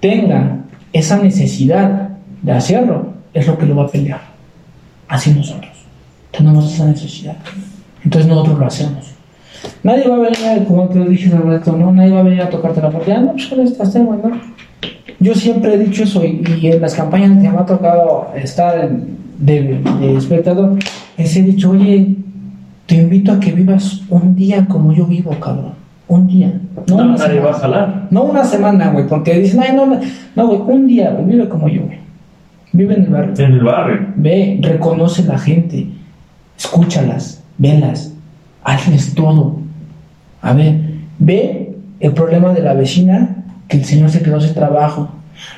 tenga 0.00 0.58
esa 0.92 1.18
necesidad 1.22 2.08
de 2.42 2.52
hacerlo, 2.52 3.06
es 3.32 3.46
lo 3.46 3.58
que 3.58 3.66
lo 3.66 3.76
va 3.76 3.84
a 3.84 3.88
pelear. 3.88 4.20
Así 5.08 5.30
nosotros. 5.32 5.70
Tenemos 6.30 6.72
esa 6.72 6.86
necesidad. 6.86 7.36
Entonces 8.04 8.28
nosotros 8.28 8.58
lo 8.58 8.66
hacemos. 8.66 9.06
Nadie 9.82 10.08
va 10.08 10.16
a 10.16 10.18
venir, 10.18 10.64
como 10.66 10.88
te 10.88 10.98
lo 10.98 11.06
dije 11.06 11.28
hace 11.28 11.38
rato, 11.38 11.72
¿no? 11.76 11.90
Nadie 11.92 12.12
va 12.12 12.20
a 12.20 12.22
venir 12.24 12.42
a 12.42 12.50
tocarte 12.50 12.80
la 12.82 12.90
puerta. 12.90 13.14
Ah, 13.16 13.20
no, 13.20 13.32
pues 13.32 13.46
con 13.46 13.60
estas 13.60 13.92
tengo, 13.92 14.14
¿no? 14.14 14.30
Yo 15.20 15.34
siempre 15.34 15.74
he 15.74 15.78
dicho 15.78 16.02
eso 16.04 16.22
y, 16.24 16.42
y 16.60 16.66
en 16.70 16.80
las 16.82 16.94
campañas 16.94 17.30
que 17.42 17.48
me 17.48 17.58
ha 17.58 17.64
tocado 17.64 18.28
estar 18.36 18.78
en- 18.84 19.16
de, 19.38 19.80
de 20.00 20.16
espectador, 20.16 20.78
les 21.16 21.36
he 21.36 21.42
dicho, 21.42 21.70
oye, 21.70 22.16
te 22.86 22.96
invito 22.96 23.32
a 23.32 23.40
que 23.40 23.52
vivas 23.52 24.02
un 24.10 24.34
día 24.34 24.66
como 24.66 24.92
yo 24.92 25.06
vivo, 25.06 25.30
cabrón. 25.40 25.72
Un 26.06 26.26
día. 26.26 26.60
No, 26.88 26.96
No, 26.96 27.02
una 27.04 27.16
nadie 27.16 27.34
semana. 27.36 27.44
va 27.44 27.50
a 27.50 27.60
jalar. 27.60 28.08
No 28.10 28.22
una 28.24 28.44
semana, 28.44 28.90
güey, 28.90 29.06
porque 29.08 29.38
dicen, 29.38 29.60
ay, 29.60 29.74
no, 29.74 29.86
no, 29.86 29.98
no, 30.36 30.46
güey, 30.46 30.60
un 30.76 30.86
día, 30.86 31.10
güey, 31.12 31.24
vive 31.24 31.48
como 31.48 31.68
yo, 31.68 31.82
güey. 31.82 31.98
Vive 32.72 32.94
en 32.94 33.02
el 33.04 33.08
barrio. 33.08 33.34
En 33.38 33.52
el 33.52 33.64
barrio. 33.64 34.06
Ve, 34.16 34.58
reconoce 34.60 35.22
la 35.24 35.38
gente, 35.38 35.86
escúchalas, 36.58 37.42
velas, 37.56 38.12
hazles 38.64 39.14
todo. 39.14 39.60
A 40.42 40.52
ver, 40.52 40.80
ve 41.18 41.74
el 42.00 42.12
problema 42.12 42.52
de 42.52 42.62
la 42.62 42.74
vecina 42.74 43.44
que 43.68 43.78
el 43.78 43.84
señor 43.84 44.10
se 44.10 44.22
quedó 44.22 44.40
sin 44.40 44.54
trabajo. 44.54 45.08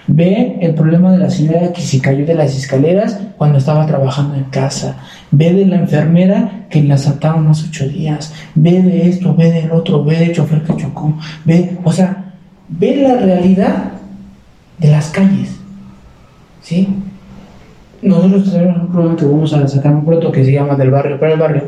Ve 0.07 0.59
el 0.61 0.75
problema 0.75 1.13
de 1.13 1.19
la 1.19 1.31
señora 1.31 1.73
que 1.73 1.83
se 1.83 2.01
cayó 2.01 2.25
de 2.25 2.35
las 2.35 2.57
escaleras 2.57 3.19
cuando 3.37 3.59
estaba 3.59 3.87
trabajando 3.87 4.35
en 4.35 4.45
casa. 4.45 4.97
Ve 5.31 5.53
de 5.53 5.67
la 5.67 5.77
enfermera 5.77 6.67
que 6.71 6.83
la 6.83 6.95
asaltaron 6.95 7.49
hace 7.49 7.69
ocho 7.69 7.89
días. 7.89 8.33
Ve 8.55 8.83
de 8.83 9.09
esto, 9.09 9.35
ve 9.35 9.51
del 9.51 9.73
otro, 9.73 10.05
ve 10.05 10.17
del 10.17 10.33
chofer 10.33 10.63
que 10.63 10.77
chocó. 10.77 11.15
Ve, 11.45 11.79
o 11.85 11.93
sea, 11.93 12.35
ve 12.69 12.97
la 12.97 13.17
realidad 13.17 13.93
de 14.79 14.91
las 14.91 15.11
calles. 15.11 15.57
¿Sí? 16.63 16.89
nosotros 18.03 18.53
tenemos 18.53 18.83
un 18.83 18.89
programa 18.89 19.17
que 19.17 19.25
vamos 19.25 19.53
a 19.53 19.67
sacar 19.67 19.93
muy 19.93 20.05
pronto 20.05 20.33
que 20.33 20.45
se 20.45 20.53
llama 20.53 20.77
Del 20.77 20.91
Barrio 20.91 21.19
para 21.19 21.33
el 21.33 21.41
Barrio, 21.41 21.63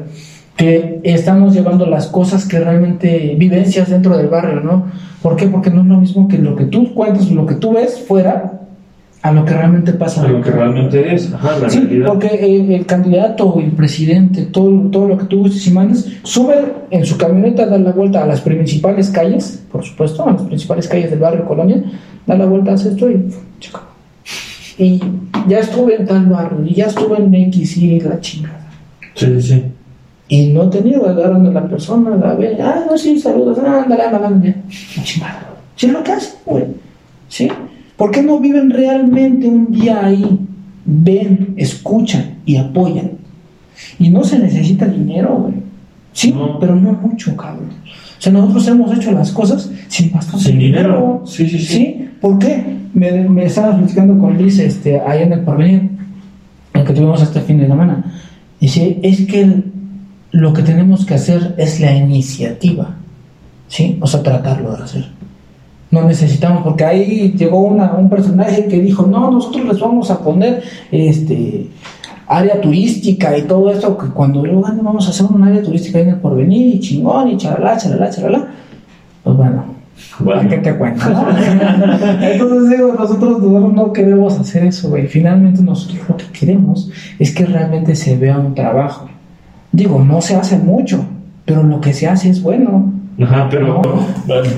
que 0.59 1.01
estamos 1.05 1.55
llevando 1.55 1.87
las 1.87 2.09
cosas 2.09 2.45
que 2.47 2.59
realmente 2.61 3.35
vivencias 3.39 3.89
dentro 3.89 4.19
del 4.19 4.27
barrio, 4.27 4.61
¿no? 4.61 4.87
¿Por 5.23 5.37
qué? 5.37 5.47
Porque 5.47 5.71
no 5.71 5.81
es 5.83 5.87
lo 5.87 5.97
mismo 5.99 6.29
que 6.29 6.37
lo 6.37 6.55
que 6.57 6.65
tú 6.65 6.93
cuentas, 6.95 7.31
lo 7.31 7.47
que 7.47 7.55
tú 7.55 7.73
ves 7.73 8.05
fuera 8.07 8.55
a 9.23 9.33
lo 9.33 9.45
que 9.45 9.53
realmente 9.55 9.93
pasa. 9.93 10.23
A 10.25 10.29
lo 10.29 10.41
que 10.41 10.51
realmente 10.51 11.15
es, 11.15 11.33
ajá, 11.33 11.59
la 11.61 11.71
Sí, 11.71 11.79
realidad. 11.81 12.07
porque 12.09 12.29
el, 12.29 12.73
el 12.73 12.87
candidato, 12.87 13.57
el 13.61 13.71
presidente, 13.73 14.43
todo, 14.47 14.71
todo 14.91 15.09
lo 15.09 15.17
que 15.19 15.25
tú 15.27 15.39
gustes 15.43 15.65
y 15.67 15.71
mandes, 15.71 16.09
sube 16.25 16.55
en 16.91 17.05
su 17.07 17.17
camioneta, 17.17 17.67
da 17.67 17.79
la 17.79 17.93
vuelta 17.93 18.23
a 18.25 18.27
las 18.27 18.41
principales 18.41 19.11
calles, 19.11 19.65
por 19.71 19.85
supuesto, 19.85 20.27
a 20.29 20.33
las 20.33 20.43
principales 20.43 20.89
calles 20.89 21.11
del 21.11 21.21
barrio 21.21 21.45
Colonia, 21.47 21.83
da 22.27 22.37
la 22.37 22.47
vuelta, 22.47 22.73
hace 22.73 22.91
esto 22.91 23.09
y 23.11 23.27
chico. 23.61 23.81
Y 24.77 25.01
ya 25.49 25.59
estuve 25.61 25.97
en 25.97 26.07
tal 26.07 26.27
barrio, 26.27 26.65
y 26.67 26.75
ya 26.75 26.87
estuve 26.87 27.17
en 27.19 27.33
X 27.35 27.77
y 27.77 28.01
la 28.01 28.21
chingada. 28.21 28.71
Sí, 29.15 29.27
sí, 29.41 29.43
sí. 29.43 29.65
Y 30.29 30.49
no 30.49 30.69
tenido, 30.69 31.09
agarran 31.09 31.47
a 31.47 31.51
la 31.51 31.67
persona, 31.69 32.11
la 32.17 32.35
ve, 32.35 32.57
ah, 32.61 32.85
no, 32.91 32.99
sí, 32.99 33.19
saludos, 33.19 33.59
ah, 33.65 33.83
ándale, 33.85 34.03
ándale, 34.05 34.27
ándale. 34.27 34.55
La 34.97 35.03
chingada. 35.03 35.49
Sí, 35.77 35.87
es 35.87 35.93
lo 35.93 36.03
que 36.03 36.13
hacen, 36.13 36.35
güey. 36.45 36.65
¿Sí? 37.29 37.49
¿Por 37.97 38.11
qué 38.11 38.23
no 38.23 38.39
viven 38.39 38.71
realmente 38.71 39.47
un 39.47 39.71
día 39.73 40.05
ahí? 40.05 40.39
Ven, 40.85 41.55
escuchan 41.57 42.37
y 42.45 42.57
apoyan. 42.57 43.13
Y 43.99 44.11
no 44.11 44.23
se 44.25 44.39
necesita 44.39 44.87
dinero, 44.87 45.37
güey. 45.43 45.55
Sí, 46.13 46.33
No. 46.33 46.59
pero 46.59 46.75
no 46.75 46.93
mucho, 46.93 47.37
cabrón. 47.37 47.71
O 48.19 48.21
sea, 48.21 48.33
nosotros 48.33 48.67
hemos 48.69 48.97
hecho 48.97 49.13
las 49.13 49.31
cosas 49.31 49.71
sin 49.89 50.11
bastante 50.13 50.47
Sin 50.47 50.59
dinero. 50.59 51.23
Sí, 51.27 51.49
sí, 51.49 51.59
sí. 51.59 51.67
¿Sí? 51.67 52.09
¿Por 52.21 52.39
qué? 52.39 52.77
Me, 52.93 53.13
me 53.29 53.45
estaba 53.45 53.77
platicando 53.77 54.19
con 54.19 54.37
Liz 54.37 54.59
este, 54.59 55.01
ahí 55.01 55.23
en 55.23 55.33
el 55.33 55.41
porvenir, 55.41 55.89
el 56.75 56.85
que 56.85 56.93
tuvimos 56.93 57.23
este 57.23 57.41
fin 57.43 57.59
de 57.59 57.67
semana. 57.69 58.05
Dice, 58.61 58.99
es 59.03 59.25
que 59.27 59.43
el- 59.43 59.65
lo 60.31 60.53
que 60.53 60.63
tenemos 60.63 61.05
que 61.07 61.15
hacer 61.15 61.55
es 61.59 61.81
la 61.81 61.93
iniciativa, 61.93 62.97
¿sí? 63.69 63.99
O 64.01 64.07
sea, 64.07 64.23
tratarlo 64.23 64.77
de 64.77 64.83
hacer. 64.85 65.09
No 65.91 66.05
necesitamos, 66.05 66.63
porque 66.65 66.85
ahí 66.85 67.33
llegó 67.37 67.63
una- 67.63 67.95
un 67.95 68.11
personaje 68.11 68.67
que 68.67 68.79
dijo, 68.81 69.07
no, 69.07 69.31
nosotros 69.31 69.65
les 69.67 69.81
vamos 69.81 70.11
a 70.11 70.19
poner 70.21 70.63
este 70.93 71.69
área 72.27 72.61
turística 72.61 73.37
y 73.39 73.43
todo 73.43 73.71
esto, 73.71 73.97
que 73.97 74.09
cuando 74.09 74.45
luego 74.45 74.67
"Ah, 74.67 74.75
vamos 74.83 75.07
a 75.07 75.11
hacer 75.11 75.25
un 75.27 75.43
área 75.43 75.63
turística 75.63 75.99
en 75.99 76.11
el 76.11 76.17
porvenir 76.17 76.75
y 76.75 76.81
chingón 76.81 77.29
y 77.29 77.37
charalá, 77.39 77.79
charalá, 77.79 78.11
charalá. 78.11 78.49
Pues 79.25 79.37
bueno, 79.37 79.65
Bueno. 80.21 80.49
¿Qué 80.51 80.59
te 80.59 80.77
cuento? 80.77 81.05
Entonces 82.21 82.71
digo, 82.71 82.93
nosotros, 82.99 83.41
nosotros 83.43 83.73
no 83.75 83.93
queremos 83.93 84.39
hacer 84.39 84.65
eso, 84.67 84.91
güey. 84.91 85.07
Finalmente 85.09 85.63
nosotros 85.63 86.01
lo 86.09 86.17
que 86.17 86.25
queremos 86.39 86.91
es 87.19 87.35
que 87.35 87.45
realmente 87.47 87.97
se 87.97 88.17
vea 88.17 88.39
un 88.39 88.55
trabajo. 88.55 89.09
Digo, 89.73 90.03
no 90.05 90.21
se 90.21 90.35
hace 90.37 90.57
mucho, 90.59 91.05
pero 91.45 91.63
lo 91.63 91.81
que 91.81 91.93
se 91.93 92.07
hace 92.09 92.31
es 92.31 92.43
bueno. 92.43 92.93
Ajá, 93.21 93.49
pero 93.51 93.83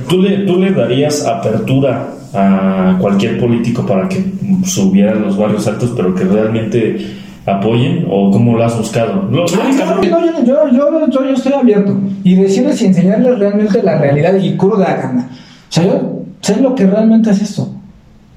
¿tú 0.09 0.21
le, 0.23 0.39
tú 0.45 0.57
le 0.61 0.71
darías 0.73 1.27
apertura 1.27 2.09
a 2.35 2.97
cualquier 3.01 3.41
político 3.41 3.85
para 3.87 4.09
que 4.09 4.23
subiera 4.65 5.13
a 5.13 5.15
los 5.17 5.37
barrios 5.37 5.67
altos, 5.67 5.93
pero 5.97 6.15
que 6.15 6.25
realmente 6.25 6.99
apoyen? 7.47 8.07
¿O 8.11 8.31
cómo 8.31 8.57
lo 8.57 8.65
has 8.65 8.77
buscado? 8.77 9.29
Lo- 9.31 9.47
lo 9.47 9.63
único- 9.63 9.85
No, 9.87 10.03
yo, 10.03 10.45
yo, 10.45 10.69
yo, 10.71 11.09
yo, 11.11 11.25
estoy 11.35 11.53
abierto 11.55 11.97
y 12.23 12.35
decirles 12.35 12.81
y 12.83 12.87
enseñarles 12.87 13.39
realmente 13.39 13.83
la 13.83 13.99
realidad 13.99 14.35
y 14.37 14.57
cruda 14.57 14.95
gana. 14.97 15.29
O 15.33 15.73
sea, 15.73 15.85
yo 15.85 16.23
sé 16.41 16.61
lo 16.61 16.75
que 16.75 16.87
realmente 16.87 17.31
es 17.31 17.41
esto. 17.43 17.69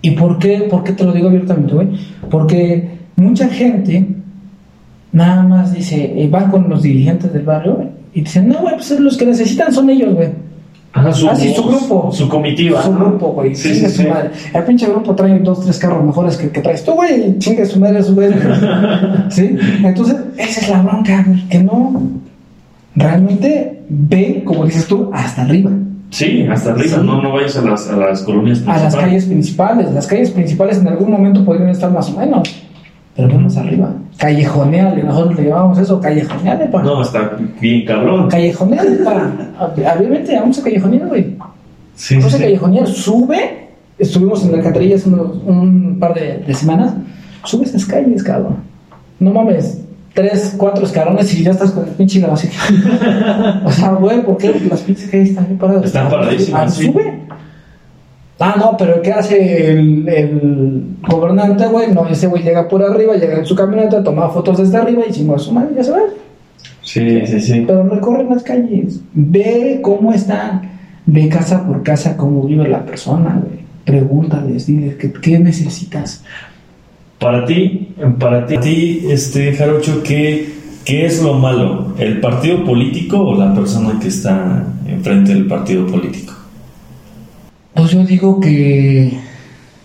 ¿Y 0.01 0.11
por 0.11 0.37
qué, 0.39 0.67
por 0.69 0.83
qué 0.83 0.93
te 0.93 1.03
lo 1.03 1.11
digo 1.13 1.27
abiertamente, 1.27 1.73
güey? 1.73 1.87
Porque 2.29 2.97
mucha 3.15 3.47
gente 3.49 4.07
nada 5.13 5.43
más 5.43 5.73
dice, 5.73 6.13
eh, 6.21 6.27
van 6.29 6.51
con 6.51 6.69
los 6.69 6.83
dirigentes 6.83 7.31
del 7.31 7.43
barrio 7.43 7.89
y 8.13 8.21
dicen, 8.21 8.49
no, 8.49 8.59
güey, 8.59 8.75
pues 8.75 8.91
los 8.99 9.15
que 9.17 9.25
necesitan 9.25 9.71
son 9.73 9.89
ellos, 9.89 10.13
güey. 10.13 10.29
Ajá, 10.95 11.11
su, 11.11 11.27
Ah, 11.27 11.35
sí, 11.35 11.51
su 11.55 11.63
grupo. 11.63 12.11
Su 12.11 12.29
comitiva. 12.29 12.83
Su 12.83 12.93
grupo, 12.93 13.29
güey. 13.33 13.55
Sí, 13.55 13.71
chingue 13.73 13.89
sí, 13.89 14.03
su 14.03 14.09
madre. 14.09 14.29
El 14.53 14.63
pinche 14.63 14.85
grupo 14.87 15.15
trae 15.15 15.39
dos, 15.39 15.63
tres 15.63 15.79
carros 15.79 16.03
mejores 16.05 16.37
que 16.37 16.49
que 16.51 16.61
traes 16.61 16.83
tú, 16.83 16.91
güey. 16.93 17.39
Chingue 17.39 17.65
su 17.65 17.79
madre, 17.79 18.03
su 18.03 18.13
güey. 18.13 18.29
¿Sí? 19.29 19.55
Entonces, 19.83 20.17
esa 20.37 20.59
es 20.61 20.69
la 20.69 20.81
bronca, 20.83 21.23
güey. 21.25 21.47
Que 21.49 21.63
no. 21.63 21.99
Realmente 22.95 23.81
ve, 23.89 24.43
como 24.45 24.65
dices 24.65 24.85
tú, 24.87 25.09
hasta 25.13 25.41
arriba. 25.41 25.71
Sí, 26.11 26.45
hasta 26.47 26.73
arriba. 26.73 26.97
Sí. 26.99 27.03
No, 27.03 27.21
no 27.23 27.33
vayas 27.33 27.57
a 27.57 27.61
las, 27.63 27.89
a 27.89 27.97
las 27.97 28.21
colonias 28.21 28.61
A 28.67 28.73
las 28.73 28.81
principales. 28.81 28.95
calles 29.07 29.25
principales. 29.25 29.91
Las 29.93 30.05
calles 30.07 30.29
principales 30.29 30.77
en 30.77 30.87
algún 30.87 31.09
momento 31.09 31.43
podrían 31.43 31.69
estar 31.69 31.91
más 31.91 32.09
o 32.11 32.19
menos. 32.19 32.47
Pero 33.15 33.27
vemos 33.27 33.55
arriba. 33.57 33.93
Callejoneale. 34.17 35.03
Nosotros 35.03 35.39
le 35.39 35.49
llamamos 35.49 35.77
eso 35.77 35.99
callejoneale, 36.01 36.65
pa. 36.67 36.81
No, 36.81 37.01
está 37.01 37.37
bien 37.61 37.85
cabrón. 37.85 38.27
Callejoneale, 38.29 38.97
pa. 38.97 39.31
Obviamente, 39.97 40.35
vamos 40.39 40.57
a 40.59 40.63
callejonear, 40.63 41.07
güey. 41.07 41.35
Sí, 41.95 42.15
Vamos 42.15 42.31
sí, 42.31 42.35
a 42.35 42.37
sí. 42.39 42.43
callejonear, 42.45 42.87
sube. 42.87 43.67
Estuvimos 43.99 44.43
en 44.43 44.51
la 44.51 44.57
alcantarilla 44.57 44.95
hace 44.95 45.09
unos- 45.09 45.37
un 45.45 45.97
par 45.99 46.13
de, 46.15 46.39
de 46.39 46.53
semanas. 46.55 46.93
Sube 47.45 47.65
esas 47.65 47.85
calles, 47.85 48.23
cabrón. 48.23 48.57
No 49.19 49.31
mames. 49.31 49.79
Tres, 50.15 50.55
cuatro 50.57 50.85
escalones 50.85 51.33
y 51.33 51.43
ya 51.43 51.51
estás 51.51 51.71
con 51.71 51.85
el 51.87 51.91
pinche 51.91 52.19
básica. 52.25 52.53
o 53.65 53.71
sea, 53.71 53.89
güey, 53.93 54.23
¿por 54.23 54.37
qué 54.37 54.53
las 54.69 54.81
pinches 54.81 55.09
calles 55.09 55.29
están 55.29 55.45
bien 55.47 55.57
paradas? 55.57 55.85
Están 55.85 56.09
paradísimas, 56.09 56.61
Ah, 56.61 56.69
sí. 56.69 56.85
Sube. 56.85 57.19
Ah, 58.39 58.55
no, 58.57 58.75
pero 58.77 59.01
¿qué 59.01 59.11
hace 59.11 59.71
el, 59.71 60.07
el 60.09 60.83
gobernante, 61.07 61.67
güey? 61.67 61.91
No, 61.93 62.07
ese 62.07 62.27
güey 62.27 62.43
llega 62.43 62.67
por 62.67 62.81
arriba, 62.81 63.15
llega 63.15 63.37
en 63.37 63.45
su 63.45 63.55
camioneta, 63.55 64.03
toma 64.03 64.29
fotos 64.29 64.57
desde 64.57 64.77
arriba 64.77 65.03
y 65.07 65.11
chingó 65.11 65.35
a 65.35 65.39
su 65.39 65.51
madre, 65.51 65.75
ya 65.75 65.83
se 65.83 65.91
va. 65.91 65.99
Sí, 66.81 67.25
sí, 67.25 67.39
sí. 67.39 67.63
Pero 67.65 67.87
recorre 67.87 68.25
las 68.25 68.43
calles, 68.43 69.01
ve 69.13 69.79
cómo 69.81 70.13
están, 70.13 70.61
ve 71.05 71.29
casa 71.29 71.65
por 71.65 71.83
casa 71.83 72.17
cómo 72.17 72.43
vive 72.43 72.67
la 72.67 72.85
persona, 72.85 73.41
güey. 73.41 73.63
Pregúntales, 73.85 74.65
diles, 74.65 74.95
¿qué, 74.95 75.11
qué 75.11 75.39
necesitas? 75.39 76.23
Para 77.19 77.45
ti, 77.45 77.93
para 78.19 78.45
ti, 78.45 78.57
ti, 78.57 79.07
este, 79.09 79.53
Jarocho, 79.53 80.01
¿qué, 80.03 80.53
¿qué 80.85 81.05
es 81.05 81.21
lo 81.21 81.35
malo? 81.35 81.93
¿El 81.97 82.19
partido 82.19 82.63
político 82.63 83.19
o 83.19 83.37
la 83.37 83.53
persona 83.53 83.99
que 83.99 84.07
está 84.07 84.65
enfrente 84.87 85.33
del 85.33 85.47
partido 85.47 85.85
político? 85.87 86.32
Pues 87.83 87.91
yo 87.91 88.05
digo 88.05 88.39
que, 88.39 89.19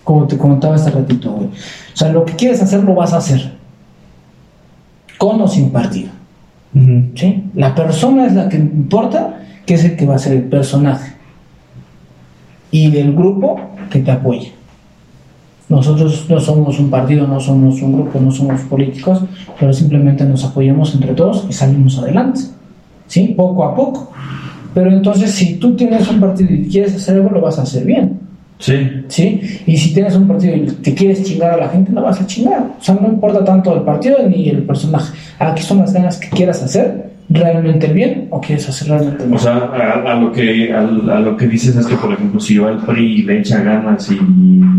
como 0.05 0.25
te 0.25 0.37
comentaba 0.37 0.75
hace 0.75 0.89
ratito, 0.89 1.33
güey. 1.33 1.47
O 1.47 1.97
sea, 1.97 2.07
lo 2.13 2.23
que 2.23 2.31
quieres 2.31 2.61
hacer 2.61 2.81
lo 2.81 2.95
vas 2.95 3.11
a 3.11 3.17
hacer. 3.17 3.55
Con 5.17 5.41
o 5.41 5.47
sin 5.49 5.69
partido. 5.69 6.09
¿sí? 7.15 7.43
La 7.55 7.75
persona 7.75 8.25
es 8.25 8.31
la 8.35 8.47
que 8.47 8.55
importa, 8.55 9.41
que 9.65 9.73
es 9.73 9.83
el 9.83 9.97
que 9.97 10.05
va 10.05 10.15
a 10.15 10.17
ser 10.17 10.31
el 10.31 10.43
personaje. 10.43 11.11
Y 12.71 12.89
del 12.89 13.13
grupo 13.13 13.59
que 13.89 13.99
te 13.99 14.11
apoya. 14.11 14.47
Nosotros 15.67 16.25
no 16.29 16.39
somos 16.39 16.79
un 16.79 16.89
partido, 16.89 17.27
no 17.27 17.41
somos 17.41 17.81
un 17.81 17.95
grupo, 17.95 18.17
no 18.21 18.31
somos 18.31 18.61
políticos, 18.61 19.23
pero 19.59 19.73
simplemente 19.73 20.23
nos 20.23 20.45
apoyamos 20.45 20.95
entre 20.95 21.13
todos 21.15 21.47
y 21.49 21.51
salimos 21.51 21.99
adelante. 21.99 22.39
¿Sí? 23.07 23.33
Poco 23.35 23.65
a 23.65 23.75
poco. 23.75 24.13
Pero 24.73 24.91
entonces, 24.91 25.31
si 25.31 25.55
tú 25.55 25.75
tienes 25.75 26.09
un 26.09 26.19
partido 26.19 26.53
y 26.53 26.67
quieres 26.67 26.95
hacer 26.95 27.15
algo, 27.15 27.29
lo 27.31 27.41
vas 27.41 27.57
a 27.59 27.63
hacer 27.63 27.85
bien. 27.85 28.19
Sí. 28.59 28.75
¿sí? 29.07 29.41
Y 29.65 29.77
si 29.77 29.93
tienes 29.93 30.15
un 30.15 30.27
partido 30.27 30.55
y 30.55 30.61
te 30.67 30.93
quieres 30.93 31.23
chingar 31.23 31.51
a 31.51 31.57
la 31.57 31.69
gente, 31.69 31.91
la 31.93 32.01
vas 32.01 32.19
a 32.21 32.27
chingar. 32.27 32.61
O 32.79 32.83
sea, 32.83 32.95
no 32.95 33.07
importa 33.07 33.43
tanto 33.45 33.73
el 33.75 33.83
partido 33.83 34.17
ni 34.27 34.49
el 34.49 34.63
personaje. 34.63 35.13
Aquí 35.39 35.63
son 35.63 35.77
las 35.79 35.93
ganas 35.93 36.17
que 36.17 36.29
quieras 36.29 36.61
hacer 36.61 37.09
realmente 37.29 37.85
el 37.85 37.93
bien 37.93 38.27
o 38.31 38.41
quieres 38.41 38.67
hacer 38.67 38.89
realmente 38.89 39.23
el 39.23 39.29
O 39.29 39.31
mal. 39.33 39.39
sea, 39.39 39.53
a, 39.55 40.11
a 40.11 40.15
lo 40.19 40.31
que 40.31 40.73
a, 40.73 40.79
a 40.79 41.19
lo 41.21 41.37
que 41.37 41.47
dices 41.47 41.75
es 41.75 41.85
que, 41.85 41.95
por 41.95 42.11
ejemplo, 42.11 42.39
si 42.41 42.57
va 42.57 42.71
el 42.71 42.77
PRI 42.79 43.19
y 43.19 43.21
le 43.23 43.39
echa 43.39 43.61
ganas 43.63 44.11
y, 44.11 44.19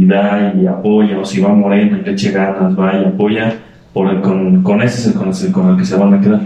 y 0.02 0.06
da 0.06 0.52
y 0.60 0.66
apoya, 0.66 1.18
o 1.18 1.24
si 1.24 1.40
va 1.40 1.54
Morena 1.54 1.98
y 2.02 2.04
le 2.04 2.12
eche 2.12 2.32
ganas, 2.32 2.78
va 2.78 3.00
y 3.00 3.04
apoya, 3.06 3.54
por 3.94 4.10
el- 4.12 4.20
con, 4.20 4.62
con 4.62 4.82
ese 4.82 4.98
es 5.00 5.06
el 5.06 5.14
con, 5.14 5.28
el 5.30 5.52
con 5.52 5.70
el 5.70 5.76
que 5.78 5.84
se 5.86 5.96
van 5.96 6.12
a 6.14 6.20
quedar. 6.20 6.40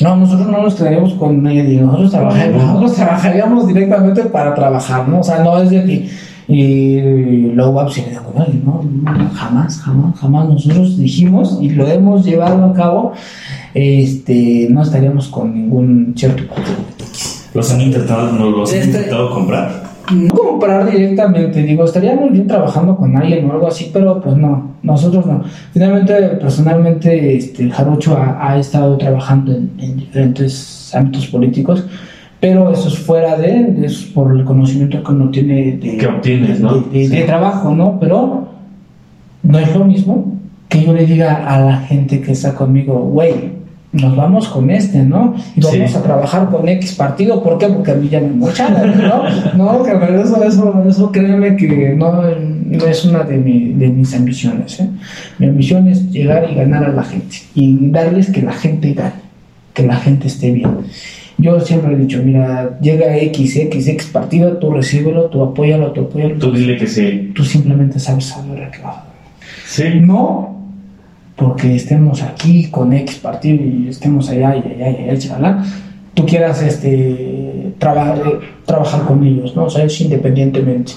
No, 0.00 0.16
nosotros 0.16 0.48
no 0.48 0.62
nos 0.62 0.74
quedaríamos 0.74 1.14
con 1.14 1.42
nadie, 1.42 1.80
nosotros 1.80 2.10
trabajaríamos, 2.10 2.62
No. 2.62 2.68
nosotros 2.72 2.94
trabajaríamos 2.96 3.66
directamente 3.68 4.22
para 4.24 4.54
trabajar, 4.54 5.08
¿no? 5.08 5.20
O 5.20 5.24
sea, 5.24 5.38
no 5.44 5.58
es 5.62 5.70
de 5.70 5.84
que 5.84 6.10
y 6.46 7.00
luego 7.54 7.72
va 7.72 7.86
a 7.86 7.90
ser 7.90 8.10
de 8.10 8.16
acuerdo, 8.16 8.52
no, 8.64 8.82
no, 8.82 9.30
jamás, 9.32 9.78
jamás, 9.80 10.18
jamás. 10.20 10.46
Nosotros 10.48 10.98
dijimos 10.98 11.56
y 11.62 11.70
lo 11.70 11.86
hemos 11.88 12.22
llevado 12.26 12.62
a 12.66 12.74
cabo, 12.74 13.12
este, 13.72 14.66
no 14.70 14.82
estaríamos 14.82 15.28
con 15.28 15.54
ningún 15.54 16.12
cierto 16.16 16.46
partido. 16.46 16.76
¿Los 17.54 17.72
han 17.72 17.80
intentado, 17.80 18.32
no 18.32 18.50
los 18.50 18.70
han 18.72 18.78
Este- 18.78 18.90
intentado 18.98 19.30
comprar? 19.30 19.83
No 20.12 20.34
comprar 20.34 20.90
directamente, 20.90 21.62
digo, 21.62 21.84
estaríamos 21.84 22.30
bien 22.32 22.46
trabajando 22.46 22.96
con 22.96 23.16
alguien 23.16 23.48
o 23.48 23.52
algo 23.54 23.66
así, 23.68 23.90
pero 23.92 24.20
pues 24.20 24.36
no, 24.36 24.72
nosotros 24.82 25.24
no. 25.24 25.42
Finalmente, 25.72 26.12
personalmente, 26.40 27.36
este, 27.36 27.62
el 27.64 27.72
Jarocho 27.72 28.16
ha, 28.16 28.50
ha 28.52 28.58
estado 28.58 28.96
trabajando 28.98 29.52
en, 29.52 29.70
en 29.78 29.96
diferentes 29.96 30.94
ámbitos 30.94 31.26
políticos, 31.28 31.86
pero 32.40 32.70
eso 32.70 32.88
es 32.88 32.98
fuera 32.98 33.36
de, 33.36 33.76
es 33.84 34.02
por 34.14 34.36
el 34.36 34.44
conocimiento 34.44 35.02
que 35.02 35.12
uno 35.12 35.30
tiene 35.30 35.72
de, 35.78 35.96
Que 35.96 36.06
obtienes, 36.06 36.60
¿no? 36.60 36.74
de, 36.80 36.98
de- 36.98 37.06
Sí. 37.08 37.16
de 37.16 37.22
trabajo, 37.22 37.74
¿no? 37.74 37.98
Pero 37.98 38.48
no 39.42 39.58
es 39.58 39.74
lo 39.74 39.84
mismo 39.84 40.34
que 40.68 40.84
yo 40.84 40.92
le 40.92 41.06
diga 41.06 41.46
a 41.48 41.60
la 41.60 41.76
gente 41.78 42.20
que 42.20 42.32
está 42.32 42.54
conmigo, 42.54 42.94
güey, 43.00 43.32
nos 43.94 44.16
vamos 44.16 44.48
con 44.48 44.70
este, 44.70 45.02
¿no? 45.02 45.34
Y 45.54 45.60
vamos 45.60 45.94
a 45.94 46.02
trabajar 46.02 46.50
con 46.50 46.68
X 46.68 46.94
partido, 46.94 47.42
¿por 47.42 47.58
qué? 47.58 47.68
Porque 47.68 47.92
a 47.92 47.94
mí 47.94 48.08
ya 48.08 48.20
me 48.20 48.28
mocharon, 48.28 48.98
¿no? 48.98 49.24
No, 49.56 49.82
que 49.84 49.92
eso, 50.20 50.42
eso, 50.42 50.84
eso 50.86 51.12
créeme 51.12 51.56
que 51.56 51.94
no, 51.96 52.22
no 52.22 52.86
es 52.86 53.04
una 53.04 53.22
de, 53.22 53.36
mi, 53.36 53.72
de 53.72 53.88
mis 53.88 54.12
ambiciones, 54.14 54.80
¿eh? 54.80 54.88
Mi 55.38 55.46
ambición 55.46 55.86
es 55.88 56.10
llegar 56.10 56.50
y 56.50 56.56
ganar 56.56 56.84
a 56.84 56.92
la 56.92 57.04
gente 57.04 57.36
y 57.54 57.90
darles 57.90 58.30
que 58.30 58.42
la 58.42 58.52
gente 58.52 58.92
gane, 58.94 59.12
que 59.72 59.84
la 59.84 59.96
gente 59.96 60.26
esté 60.26 60.50
bien. 60.50 60.70
Yo 61.38 61.60
siempre 61.60 61.94
he 61.94 61.96
dicho, 61.96 62.20
mira, 62.22 62.78
llega 62.80 63.16
X, 63.16 63.56
X, 63.56 63.88
X 63.88 64.06
partido, 64.06 64.56
tú 64.58 64.72
recíbelo, 64.72 65.26
tú 65.26 65.42
apóyalo, 65.42 65.92
tú 65.92 66.02
apóyalo. 66.02 66.36
Tú 66.36 66.52
dile 66.52 66.76
que 66.76 66.86
sí. 66.86 67.32
Tú 67.34 67.44
simplemente 67.44 67.98
sabes 67.98 68.26
saber 68.26 68.70
qué 68.70 68.82
va. 68.82 69.04
Sí. 69.66 69.84
No 70.00 70.54
porque 71.36 71.74
estemos 71.74 72.22
aquí 72.22 72.70
con 72.70 72.92
X 72.92 73.18
partido 73.18 73.64
y 73.64 73.88
estemos 73.88 74.28
allá 74.28 74.56
y 74.56 74.72
allá 74.72 74.90
y 74.90 75.08
allá, 75.08 75.18
chalá, 75.18 75.64
tú 76.14 76.24
quieras 76.26 76.62
este, 76.62 77.72
trabajar 77.78 78.22
trabajar 78.64 79.02
con 79.02 79.24
ellos, 79.24 79.54
¿no? 79.54 79.64
O 79.64 79.70
sea, 79.70 79.84
es 79.84 80.00
independientemente 80.00 80.92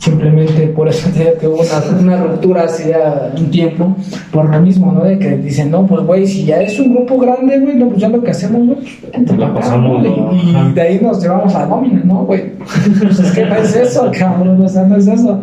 simplemente 0.00 0.66
por 0.68 0.88
eso 0.88 1.10
que 1.12 1.46
hubo 1.46 1.60
una, 1.60 2.00
una, 2.00 2.24
ruptura 2.24 2.64
hace 2.64 2.88
ya 2.88 3.32
un 3.36 3.50
tiempo, 3.50 3.94
por 4.32 4.48
lo 4.48 4.60
mismo, 4.60 4.92
¿no? 4.92 5.04
De 5.04 5.18
que 5.18 5.36
dicen, 5.36 5.70
no, 5.70 5.86
pues 5.86 6.02
güey, 6.04 6.26
si 6.26 6.46
ya 6.46 6.62
es 6.62 6.78
un 6.80 6.94
grupo 6.94 7.18
grande, 7.18 7.58
güey, 7.58 7.76
no, 7.76 7.88
pues 7.90 8.00
ya 8.00 8.08
lo 8.08 8.22
que 8.22 8.30
hacemos, 8.30 8.66
güey, 8.66 8.78
pues, 9.12 9.38
la 9.38 9.54
pasamos, 9.54 10.06
y, 10.06 10.72
de 10.72 10.80
ahí 10.80 11.00
nos 11.02 11.22
llevamos 11.22 11.54
a 11.54 11.66
nómina, 11.66 12.02
¿no, 12.04 12.24
güey? 12.24 12.52
Pues 13.00 13.18
es 13.20 13.32
que 13.32 13.44
no 13.44 13.54
es 13.56 13.76
eso, 13.76 14.10
cabrón, 14.18 14.62
o 14.62 14.68
sea, 14.68 14.84
no 14.84 14.96
es 14.96 15.06
eso. 15.06 15.40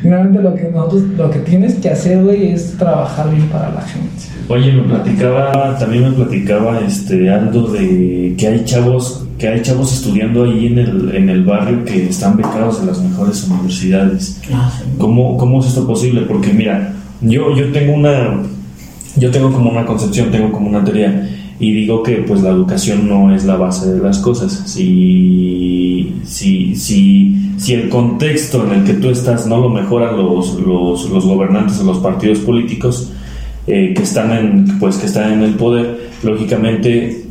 Finalmente 0.00 0.40
lo 0.40 0.54
que 0.54 0.70
nosotros, 0.70 1.02
lo 1.16 1.30
que 1.30 1.40
tienes 1.40 1.74
que 1.74 1.90
hacer, 1.90 2.22
güey, 2.22 2.52
es 2.52 2.76
trabajar 2.78 3.30
bien 3.30 3.46
para 3.48 3.70
la 3.70 3.82
gente. 3.82 4.08
Oye, 4.48 4.72
me 4.72 4.82
platicaba, 4.82 5.76
también 5.78 6.04
me 6.04 6.12
platicaba 6.12 6.80
este 6.80 7.28
Aldo 7.28 7.68
de 7.68 8.34
que 8.38 8.46
hay 8.46 8.64
chavos 8.64 9.27
que 9.38 9.48
hay 9.48 9.62
chavos 9.62 9.92
estudiando 9.92 10.44
ahí 10.44 10.66
en 10.66 10.78
el, 10.78 11.14
en 11.14 11.28
el 11.28 11.44
barrio 11.44 11.84
que 11.84 12.08
están 12.08 12.36
becados 12.36 12.80
en 12.80 12.88
las 12.88 13.00
mejores 13.00 13.44
universidades. 13.44 14.40
Ah, 14.52 14.72
¿Cómo, 14.98 15.36
¿Cómo, 15.36 15.60
es 15.60 15.66
esto 15.66 15.86
posible? 15.86 16.22
Porque 16.22 16.52
mira, 16.52 16.92
yo, 17.20 17.54
yo 17.54 17.70
tengo 17.70 17.94
una, 17.94 18.42
yo 19.16 19.30
tengo 19.30 19.52
como 19.52 19.70
una 19.70 19.86
concepción, 19.86 20.30
tengo 20.30 20.50
como 20.50 20.68
una 20.68 20.84
teoría 20.84 21.28
y 21.60 21.72
digo 21.72 22.02
que 22.02 22.16
pues 22.16 22.42
la 22.42 22.50
educación 22.50 23.08
no 23.08 23.34
es 23.34 23.44
la 23.44 23.56
base 23.56 23.92
de 23.92 24.00
las 24.00 24.18
cosas. 24.18 24.52
Si, 24.66 26.16
si, 26.24 26.74
si, 26.74 27.52
si 27.58 27.74
el 27.74 27.88
contexto 27.88 28.66
en 28.66 28.80
el 28.80 28.84
que 28.84 28.94
tú 28.94 29.08
estás 29.10 29.46
no 29.46 29.60
lo 29.60 29.68
mejoran 29.68 30.16
los, 30.16 30.54
los, 30.54 31.08
los 31.10 31.24
gobernantes 31.24 31.80
o 31.80 31.84
los 31.84 31.98
partidos 31.98 32.40
políticos 32.40 33.12
eh, 33.68 33.92
que 33.94 34.02
están 34.02 34.32
en 34.32 34.78
pues 34.78 34.96
que 34.96 35.06
están 35.06 35.32
en 35.32 35.42
el 35.42 35.54
poder, 35.54 36.10
lógicamente 36.24 37.27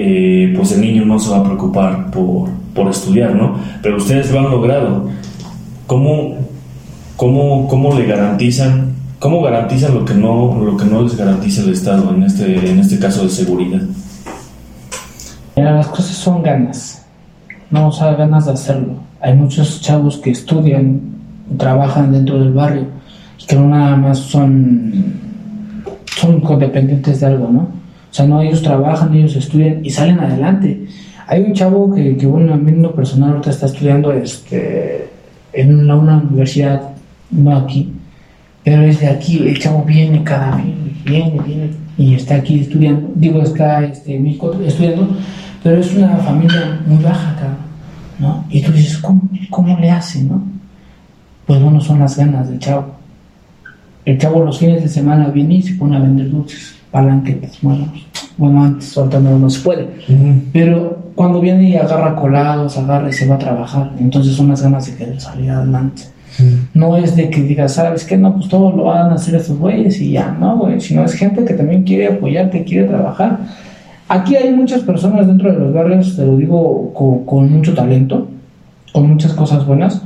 eh, 0.00 0.54
pues 0.56 0.70
el 0.72 0.80
niño 0.80 1.04
no 1.04 1.18
se 1.18 1.28
va 1.30 1.38
a 1.38 1.42
preocupar 1.42 2.10
por, 2.12 2.50
por, 2.72 2.88
estudiar, 2.88 3.34
¿no? 3.34 3.56
Pero 3.82 3.96
ustedes 3.96 4.30
lo 4.30 4.38
han 4.38 4.50
logrado. 4.50 5.08
¿Cómo, 5.88 6.36
cómo, 7.16 7.66
cómo 7.66 7.98
le 7.98 8.06
garantizan, 8.06 8.94
cómo 9.18 9.42
garantizan 9.42 9.94
lo 9.94 10.04
que 10.04 10.14
no, 10.14 10.56
lo 10.64 10.76
que 10.76 10.84
no 10.84 11.02
les 11.02 11.16
garantiza 11.16 11.62
el 11.62 11.70
Estado 11.70 12.14
en 12.14 12.22
este, 12.22 12.70
en 12.70 12.78
este 12.78 13.00
caso 13.00 13.24
de 13.24 13.30
seguridad? 13.30 13.80
las 15.56 15.88
cosas 15.88 16.14
son 16.14 16.44
ganas, 16.44 17.04
no 17.68 17.88
o 17.88 17.92
sea, 17.92 18.14
ganas 18.14 18.46
de 18.46 18.52
hacerlo. 18.52 18.94
Hay 19.20 19.34
muchos 19.34 19.80
chavos 19.80 20.18
que 20.18 20.30
estudian, 20.30 21.00
trabajan 21.56 22.12
dentro 22.12 22.38
del 22.38 22.52
barrio 22.52 22.86
y 23.36 23.44
que 23.44 23.56
no 23.56 23.66
nada 23.66 23.96
más 23.96 24.18
son, 24.18 25.14
son 26.16 26.40
codependientes 26.40 27.18
de 27.18 27.26
algo, 27.26 27.48
¿no? 27.50 27.77
O 28.18 28.20
sea, 28.20 28.26
no, 28.26 28.42
ellos 28.42 28.62
trabajan, 28.62 29.14
ellos 29.14 29.36
estudian 29.36 29.78
y 29.84 29.90
salen 29.90 30.18
adelante. 30.18 30.84
Hay 31.28 31.40
un 31.40 31.52
chavo 31.52 31.94
que, 31.94 32.16
que 32.16 32.26
bueno, 32.26 32.52
a 32.52 32.56
mí 32.56 32.72
no 32.72 32.90
personal 32.90 33.30
ahorita 33.30 33.50
está 33.50 33.66
estudiando 33.66 34.10
este, 34.10 35.08
en 35.52 35.88
una, 35.88 36.16
universidad, 36.16 36.82
no 37.30 37.56
aquí, 37.56 37.92
pero 38.64 38.82
es 38.82 38.98
de 38.98 39.06
aquí. 39.06 39.38
El 39.46 39.56
chavo 39.60 39.84
viene 39.84 40.24
cada 40.24 40.56
vez, 40.56 40.66
viene, 41.04 41.40
viene 41.46 41.70
y 41.96 42.16
está 42.16 42.34
aquí 42.34 42.58
estudiando. 42.58 43.08
Digo, 43.14 43.40
está 43.40 43.84
este, 43.84 44.20
estudiando, 44.66 45.10
pero 45.62 45.78
es 45.78 45.94
una 45.94 46.16
familia 46.16 46.80
muy 46.88 47.00
baja, 47.00 47.36
¿no? 48.18 48.44
Y 48.50 48.62
tú 48.62 48.72
dices, 48.72 48.98
¿cómo, 48.98 49.22
cómo 49.48 49.78
le 49.78 49.92
hace, 49.92 50.24
no? 50.24 50.42
Pues 51.46 51.62
bueno, 51.62 51.80
son 51.80 52.00
las 52.00 52.16
ganas 52.16 52.50
del 52.50 52.58
chavo. 52.58 52.96
El 54.04 54.18
chavo 54.18 54.44
los 54.44 54.58
fines 54.58 54.82
de 54.82 54.88
semana 54.88 55.28
viene 55.28 55.54
y 55.54 55.62
se 55.62 55.74
pone 55.74 55.96
a 55.96 56.00
vender 56.00 56.28
dulces 56.28 56.77
palanquetes, 56.90 57.58
bueno, 57.62 57.92
bueno, 58.36 58.64
antes 58.64 58.96
ahorita 58.96 59.20
no, 59.20 59.50
se 59.50 59.60
puede, 59.60 59.88
pero 60.52 60.98
cuando 61.14 61.40
viene 61.40 61.70
y 61.70 61.76
agarra 61.76 62.14
colados, 62.16 62.78
agarra 62.78 63.08
y 63.08 63.12
se 63.12 63.26
va 63.26 63.34
a 63.34 63.38
trabajar, 63.38 63.92
entonces 63.98 64.34
son 64.34 64.48
las 64.48 64.62
ganas 64.62 64.86
de 64.86 64.96
querer 64.96 65.20
salir 65.20 65.50
adelante. 65.50 66.02
No 66.72 66.96
es 66.96 67.16
de 67.16 67.30
que 67.30 67.42
digas, 67.42 67.74
¿sabes 67.74 68.04
qué? 68.04 68.16
No, 68.16 68.34
pues 68.34 68.48
todo 68.48 68.70
lo 68.70 68.84
van 68.84 69.10
a 69.10 69.14
hacer 69.14 69.34
estos 69.34 69.58
güeyes 69.58 70.00
y 70.00 70.12
ya, 70.12 70.36
no, 70.38 70.56
güey, 70.56 70.80
sino 70.80 71.04
es 71.04 71.14
gente 71.14 71.44
que 71.44 71.54
también 71.54 71.82
quiere 71.82 72.06
apoyar, 72.06 72.50
que 72.50 72.62
quiere 72.62 72.86
trabajar. 72.86 73.38
Aquí 74.08 74.36
hay 74.36 74.54
muchas 74.54 74.82
personas 74.82 75.26
dentro 75.26 75.52
de 75.52 75.58
los 75.58 75.74
barrios, 75.74 76.14
te 76.14 76.24
lo 76.24 76.36
digo, 76.36 76.94
con, 76.94 77.24
con 77.24 77.52
mucho 77.52 77.74
talento, 77.74 78.28
con 78.92 79.08
muchas 79.08 79.32
cosas 79.32 79.66
buenas. 79.66 80.02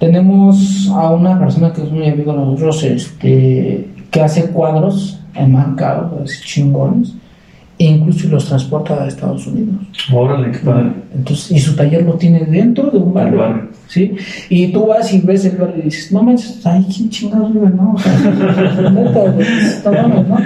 Tenemos 0.00 0.90
a 0.92 1.10
una 1.10 1.38
persona 1.38 1.72
que 1.72 1.82
es 1.82 1.90
muy 1.92 2.08
amigo 2.08 2.32
de 2.32 2.38
nosotros, 2.38 2.82
este, 2.82 3.88
que 4.10 4.20
hace 4.20 4.46
cuadros 4.46 5.19
enmarcados, 5.34 6.42
chingones, 6.44 7.14
e 7.78 7.84
incluso 7.84 8.28
los 8.28 8.46
transporta 8.46 9.02
a 9.02 9.06
Estados 9.06 9.46
Unidos. 9.46 9.76
Órale, 10.12 10.52
qué 10.52 10.58
padre. 10.58 10.92
Entonces, 11.14 11.52
y 11.52 11.58
su 11.58 11.74
taller 11.74 12.04
lo 12.04 12.14
tiene 12.14 12.40
dentro 12.40 12.90
de 12.90 12.98
un 12.98 13.14
barrio. 13.14 13.70
¿sí? 13.88 14.14
Y 14.50 14.68
tú 14.68 14.86
vas 14.86 15.12
y 15.12 15.20
ves 15.20 15.46
el 15.46 15.56
barrio 15.56 15.78
y 15.78 15.82
dices, 15.82 16.12
no 16.12 16.22
manches, 16.22 16.64
ay, 16.66 16.86
¿quién 16.94 17.08
chingados 17.08 17.52
vive? 17.52 17.70
No, 17.70 17.92
o 17.94 17.98
sea, 17.98 18.20
¿no? 20.06 20.38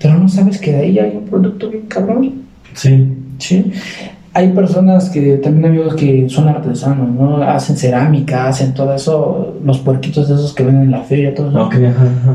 Pero 0.00 0.18
no 0.18 0.28
sabes 0.28 0.58
que 0.58 0.72
de 0.72 0.78
ahí 0.78 0.98
hay 0.98 1.16
un 1.16 1.26
producto 1.26 1.68
bien 1.68 1.84
cabrón. 1.86 2.32
Sí. 2.74 3.06
Sí 3.38 3.72
hay 4.32 4.52
personas 4.52 5.10
que 5.10 5.38
también 5.38 5.66
amigos 5.66 5.94
que 5.96 6.28
son 6.28 6.48
artesanos, 6.48 7.10
¿no? 7.10 7.42
Hacen 7.42 7.76
cerámica, 7.76 8.46
hacen 8.46 8.72
todo 8.74 8.94
eso, 8.94 9.56
los 9.64 9.78
puerquitos 9.80 10.28
de 10.28 10.34
esos 10.34 10.54
que 10.54 10.62
ven 10.62 10.82
en 10.82 10.90
la 10.92 11.00
feria, 11.00 11.34
todo 11.34 11.50
eso. 11.50 11.68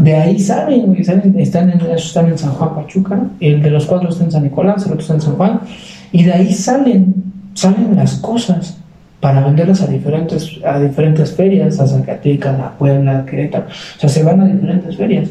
De 0.01 0.13
ahí 0.13 0.37
salen, 0.37 0.95
están 0.97 1.21
en, 1.21 1.39
están 1.39 2.27
en 2.27 2.37
San 2.37 2.51
Juan 2.51 2.75
Pachuca, 2.75 3.19
el 3.39 3.61
de 3.61 3.69
los 3.69 3.85
cuatro 3.85 4.09
está 4.09 4.25
en 4.25 4.31
San 4.31 4.43
Nicolás, 4.43 4.85
el 4.85 4.91
otro 4.91 5.01
está 5.01 5.13
en 5.13 5.21
San 5.21 5.35
Juan, 5.35 5.61
y 6.11 6.23
de 6.23 6.33
ahí 6.33 6.53
salen, 6.53 7.13
salen 7.53 7.95
las 7.95 8.15
cosas 8.15 8.77
para 9.21 9.45
venderlas 9.45 9.81
a 9.81 9.87
diferentes, 9.87 10.59
a 10.65 10.79
diferentes 10.79 11.31
ferias, 11.31 11.79
a 11.79 11.87
Zacatecas, 11.87 12.59
a 12.59 12.77
Puebla, 12.77 13.19
a 13.19 13.25
Querétaro, 13.25 13.67
o 13.67 13.99
sea, 13.99 14.09
se 14.09 14.21
van 14.21 14.41
a 14.41 14.45
diferentes 14.45 14.97
ferias. 14.97 15.29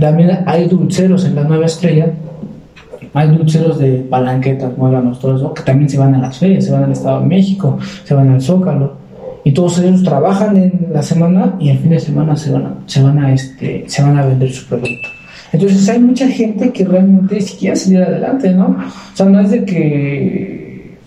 También 0.00 0.30
hay 0.46 0.68
dulceros 0.68 1.26
en 1.26 1.34
la 1.34 1.44
Nueva 1.44 1.66
Estrella 1.66 2.06
hay 3.14 3.28
dulceros 3.36 3.78
de 3.78 4.06
palanquetas, 4.10 4.76
muéganos, 4.76 5.18
todo 5.18 5.36
eso, 5.36 5.54
que 5.54 5.62
también 5.62 5.88
se 5.88 5.98
van 5.98 6.14
a 6.14 6.18
las 6.18 6.38
ferias, 6.38 6.64
se 6.64 6.72
van 6.72 6.84
al 6.84 6.92
Estado 6.92 7.20
de 7.20 7.26
México, 7.26 7.78
se 8.04 8.14
van 8.14 8.30
al 8.30 8.40
Zócalo. 8.40 8.96
Y 9.44 9.52
todos 9.52 9.78
ellos 9.78 10.02
trabajan 10.02 10.56
en 10.56 10.88
la 10.92 11.02
semana 11.02 11.54
y 11.58 11.70
el 11.70 11.78
fin 11.78 11.90
de 11.90 12.00
semana 12.00 12.36
se 12.36 12.52
van 12.52 12.66
a, 12.66 12.74
se 12.86 13.02
van 13.02 13.18
a, 13.18 13.32
este, 13.32 13.84
se 13.86 14.02
van 14.02 14.18
a 14.18 14.26
vender 14.26 14.52
su 14.52 14.66
producto. 14.66 15.08
Entonces 15.52 15.88
hay 15.88 15.98
mucha 16.00 16.28
gente 16.28 16.70
que 16.70 16.84
realmente 16.84 17.40
si 17.40 17.56
quiere 17.56 17.76
salir 17.76 18.02
adelante, 18.02 18.52
¿no? 18.52 18.66
O 18.66 19.16
sea, 19.16 19.26
no 19.26 19.40
es 19.40 19.50
de 19.50 19.64
que 19.64 20.98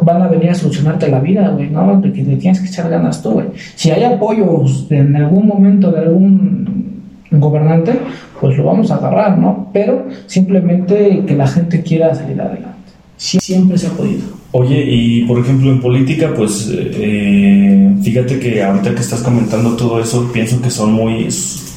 van 0.00 0.22
a 0.22 0.28
venir 0.28 0.50
a 0.50 0.54
solucionarte 0.54 1.08
la 1.08 1.20
vida, 1.20 1.48
güey, 1.50 1.70
¿no? 1.70 2.00
De 2.00 2.12
que 2.12 2.22
le 2.22 2.36
tienes 2.36 2.60
que 2.60 2.66
echar 2.66 2.88
ganas 2.90 3.22
tú, 3.22 3.32
güey. 3.32 3.46
Si 3.76 3.90
hay 3.90 4.02
apoyos 4.04 4.86
en 4.90 5.14
algún 5.14 5.46
momento 5.46 5.92
de 5.92 6.00
algún 6.00 7.02
gobernante, 7.30 7.92
pues 8.40 8.56
lo 8.56 8.64
vamos 8.64 8.90
a 8.90 8.96
agarrar, 8.96 9.38
¿no? 9.38 9.68
Pero 9.72 10.06
simplemente 10.26 11.24
que 11.26 11.36
la 11.36 11.46
gente 11.46 11.82
quiera 11.82 12.14
salir 12.14 12.40
adelante. 12.40 12.78
Siempre 13.16 13.76
se 13.76 13.88
ha 13.88 13.90
podido. 13.90 14.22
Oye, 14.52 14.82
y 14.84 15.24
por 15.26 15.38
ejemplo 15.38 15.70
en 15.70 15.80
política, 15.80 16.32
pues 16.34 16.72
eh, 16.74 17.94
fíjate 18.02 18.40
que 18.40 18.62
ahorita 18.62 18.94
que 18.94 19.00
estás 19.00 19.22
comentando 19.22 19.76
todo 19.76 20.00
eso, 20.00 20.30
pienso 20.32 20.60
que 20.60 20.70
son 20.70 20.92
muy, 20.92 21.28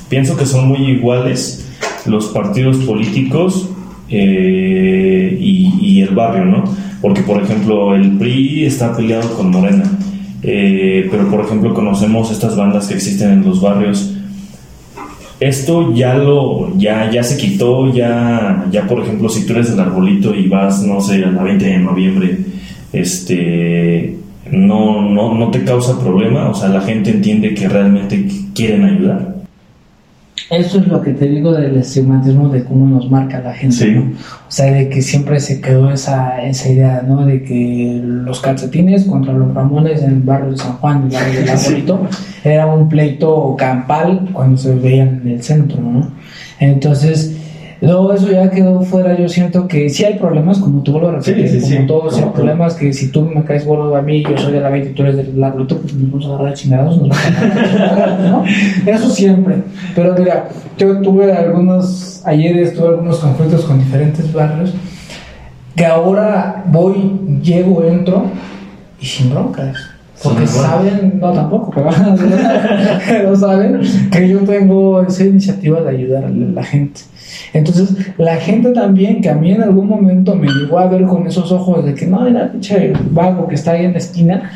pienso 0.10 0.38
que 0.38 0.45
son 0.45 0.69
muy 0.69 0.80
iguales 0.91 1.67
los 2.06 2.28
partidos 2.28 2.78
políticos 2.78 3.69
eh, 4.10 5.38
y, 5.39 6.02
el 6.02 6.15
barrio, 6.15 6.45
¿no? 6.45 6.63
Porque 7.02 7.21
por 7.21 7.41
ejemplo 7.41 7.95
el 7.95 8.17
PRI 8.17 8.65
está 8.65 8.95
peleado 8.95 9.34
con 9.36 9.52
Morena, 9.52 9.84
eh, 10.41 11.08
pero 11.12 11.30
por 11.30 11.41
ejemplo 11.41 11.73
conocemos 11.73 12.32
estas 12.32 12.56
bandas 12.56 12.88
que 12.88 12.95
existen 12.95 13.32
en 13.32 13.43
los 13.43 13.62
barrios 13.62 14.12
esto 15.47 15.93
ya 15.93 16.15
lo, 16.15 16.77
ya, 16.77 17.10
ya 17.12 17.23
se 17.23 17.38
quitó, 17.38 17.93
ya, 17.93 18.65
ya 18.71 18.88
por 18.88 19.01
ejemplo, 19.01 19.29
si 19.29 19.45
tú 19.45 19.53
eres 19.53 19.71
el 19.71 19.79
arbolito 19.79 20.34
y 20.34 20.47
vas, 20.47 20.84
no 20.84 21.01
sé, 21.01 21.23
a 21.23 21.32
la 21.32 21.43
20 21.43 21.65
de 21.65 21.77
noviembre, 21.79 22.38
este, 22.91 24.17
no, 24.51 25.01
no, 25.01 25.34
no 25.34 25.51
te 25.51 25.63
causa 25.63 25.99
problema, 25.99 26.49
o 26.49 26.53
sea, 26.53 26.69
la 26.69 26.82
gente 26.82 27.12
entiende 27.12 27.53
que 27.53 27.67
realmente 27.67 28.27
quieren 28.53 28.84
ayudar. 28.86 29.33
Eso 30.49 30.79
es 30.79 30.88
lo 30.88 31.01
que 31.01 31.13
te 31.13 31.27
digo 31.27 31.53
del 31.53 31.77
estigmatismo 31.77 32.49
de 32.49 32.63
cómo 32.63 32.86
nos 32.86 33.10
marca 33.10 33.39
la 33.39 33.53
gente, 33.53 33.75
Sí. 33.75 33.91
¿no? 33.91 34.01
O 34.47 34.51
sea, 34.51 34.71
de 34.71 34.89
que 34.89 35.01
siempre 35.01 35.39
se 35.39 35.62
quedó 35.62 35.91
esa, 35.91 36.43
esa 36.43 36.69
idea, 36.69 37.03
¿no? 37.08 37.25
De 37.25 37.43
que 37.43 37.99
los 38.03 38.39
calcetines 38.41 39.06
contra 39.06 39.34
los 39.34 39.53
Ramones 39.53 40.03
en 40.03 40.12
el 40.12 40.19
barrio 40.19 40.51
de 40.51 40.58
San 40.58 40.73
Juan, 40.73 41.03
el 41.03 41.10
barrio 41.10 41.39
del 41.39 41.49
Arbolito, 41.49 42.08
era 42.43 42.67
un 42.67 42.89
pleito 42.89 43.56
campal 43.58 44.29
cuando 44.34 44.58
se 44.58 44.75
veían 44.75 45.21
en 45.23 45.32
el 45.32 45.43
centro, 45.43 45.82
¿no? 45.82 46.12
Entonces, 46.60 47.36
luego 47.86 48.13
eso 48.13 48.32
ya 48.32 48.50
quedó 48.50 48.82
fuera. 48.82 49.17
Yo 49.17 49.28
siento 49.28 49.67
que 49.67 49.89
sí 49.89 50.06
hay 50.06 50.17
problemas, 50.17 50.60
como 50.60 50.82
tú 50.84 50.98
a 51.00 51.12
repetir, 51.12 51.50
Sí, 51.50 51.60
sí, 51.60 51.62
como 51.62 51.82
sí. 51.82 51.88
todos, 51.88 52.17
hay 52.17 52.26
problemas 52.26 52.76
que 52.76 52.93
si 52.93 53.10
tú 53.12 53.24
me 53.24 53.43
caes 53.43 53.65
gordo 53.65 53.96
a 53.96 54.02
mí, 54.02 54.24
yo 54.24 54.38
soy 54.38 54.54
de 54.54 54.62
la 54.62 54.69
20 54.69 54.89
y 54.89 54.93
tú 54.93 55.04
eres 55.04 55.17
del 55.17 55.43
Arbolito, 55.43 55.78
pues 55.80 55.93
nos 55.93 56.12
vamos 56.12 56.26
a 56.26 56.30
agarrar 56.36 56.54
chingados, 56.54 56.98
nos 56.98 57.10
vamos 57.10 57.26
a 57.26 57.84
agarrar 57.91 58.19
¿no? 58.19 58.43
Eso 58.86 59.10
siempre. 59.10 59.63
Pero 59.96 60.15
mira, 60.17 60.50
yo 60.78 61.02
tuve 61.02 61.32
algunos, 61.34 62.22
ayer 62.26 62.74
tuve 62.74 62.88
algunos 62.89 63.17
conflictos 63.19 63.65
con 63.65 63.80
diferentes 63.80 64.32
barrios, 64.32 64.74
que 65.76 65.86
ahora 65.86 66.63
voy, 66.67 67.19
llego, 67.41 67.84
entro 67.84 68.26
y 69.02 69.06
sin 69.06 69.30
broncas. 69.32 69.92
Porque 70.24 70.48
saben, 70.48 71.20
no 71.20 71.34
tampoco, 71.34 71.72
pero, 73.08 73.36
saben 73.36 73.82
que 74.12 74.30
yo 74.30 74.40
tengo 74.40 75.02
esa 75.04 75.26
iniciativa 75.26 75.82
de 75.82 75.90
ayudar 75.90 76.26
a 76.26 76.30
la 76.30 76.64
gente. 76.64 77.02
Entonces, 77.54 77.96
la 78.18 78.38
gente 78.38 78.72
también 78.72 79.22
que 79.22 79.30
a 79.30 79.36
mí 79.36 79.52
en 79.52 79.62
algún 79.62 79.88
momento 79.88 80.36
me 80.36 80.48
llegó 80.48 80.80
a 80.80 80.88
ver 80.88 81.04
con 81.04 81.28
esos 81.28 81.52
ojos 81.52 81.84
de 81.86 81.94
que 81.94 82.08
no, 82.08 82.22
mira, 82.22 82.52
pinche 82.52 82.94
vago 83.12 83.48
que 83.48 83.56
está 83.56 83.72
ahí 83.72 83.86
en 83.86 83.92
la 83.94 83.98
esquina, 83.98 84.52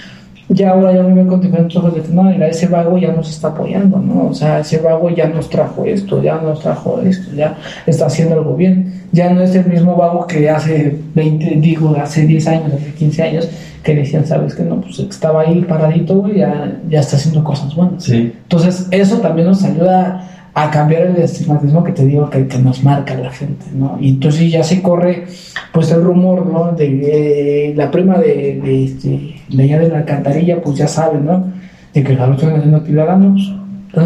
ya 0.50 0.72
ahora 0.72 0.94
ya 0.94 1.04
me 1.04 1.14
ven 1.14 1.28
con 1.28 1.42
diferentes 1.42 1.76
ojos 1.76 1.94
de 1.96 2.02
que 2.02 2.10
no, 2.10 2.24
mira, 2.24 2.48
ese 2.48 2.68
vago 2.68 2.98
ya 2.98 3.12
nos 3.12 3.30
está 3.30 3.50
apoyando, 3.50 4.00
¿no? 4.00 4.28
O 4.30 4.34
sea, 4.34 4.60
ese 4.60 4.78
vago 4.80 5.10
ya 5.10 5.28
nos 5.28 5.50
trajo 5.50 5.84
esto, 5.86 6.22
ya 6.24 6.40
nos 6.40 6.62
trajo 6.62 7.02
esto, 7.02 7.36
ya 7.36 7.58
está 7.86 8.06
haciendo 8.06 8.36
algo 8.36 8.56
bien. 8.56 8.94
Ya 9.12 9.30
no 9.34 9.42
es 9.42 9.54
el 9.56 9.66
mismo 9.66 9.96
vago 9.96 10.26
que 10.26 10.50
hace 10.50 10.98
20, 11.16 11.56
digo, 11.58 11.96
hace 12.02 12.26
10 12.26 12.48
años, 12.48 12.74
hace 12.74 12.94
15 12.94 13.24
años, 13.24 13.50
que 13.84 13.96
decían, 13.96 14.26
¿sabes 14.26 14.56
que 14.56 14.64
No, 14.64 14.80
pues 14.80 15.00
estaba 15.00 15.42
ahí 15.42 15.62
paradito, 15.62 16.16
güey, 16.16 16.38
ya, 16.38 16.80
ya 16.90 17.02
está 17.02 17.18
haciendo 17.18 17.44
cosas 17.44 17.76
buenas. 17.76 18.04
Sí. 18.04 18.34
Entonces, 18.44 18.88
eso 18.92 19.18
también 19.18 19.48
nos 19.48 19.64
ayuda 19.64 20.47
a 20.60 20.72
cambiar 20.72 21.04
el 21.04 21.18
estigmatismo 21.18 21.84
que 21.84 21.92
te 21.92 22.04
digo 22.04 22.32
que, 22.32 22.48
que 22.48 22.58
nos 22.58 22.84
marca 22.84 23.14
la 23.14 23.30
gente, 23.30 23.68
¿no? 23.76 23.96
Y 24.02 24.10
entonces 24.10 24.52
ya 24.52 24.64
se 24.64 24.82
corre, 24.82 25.26
pues, 25.72 25.92
el 25.92 26.04
rumor, 26.04 26.48
¿no? 26.48 26.72
De 26.72 27.74
la 27.76 27.92
prima 27.92 28.18
de, 28.18 28.60
de, 28.60 28.84
este, 28.86 29.36
de 29.50 29.64
allá 29.64 29.78
de 29.78 29.90
la 29.90 30.00
alcantarilla, 30.00 30.60
pues 30.60 30.76
ya 30.76 30.88
saben, 30.88 31.26
¿no? 31.28 31.46
De 31.94 32.04
que 32.04 32.14
los 32.14 32.36
están 32.38 32.56
haciendo 32.56 32.78
actividad, 32.78 33.18
no, 33.18 33.36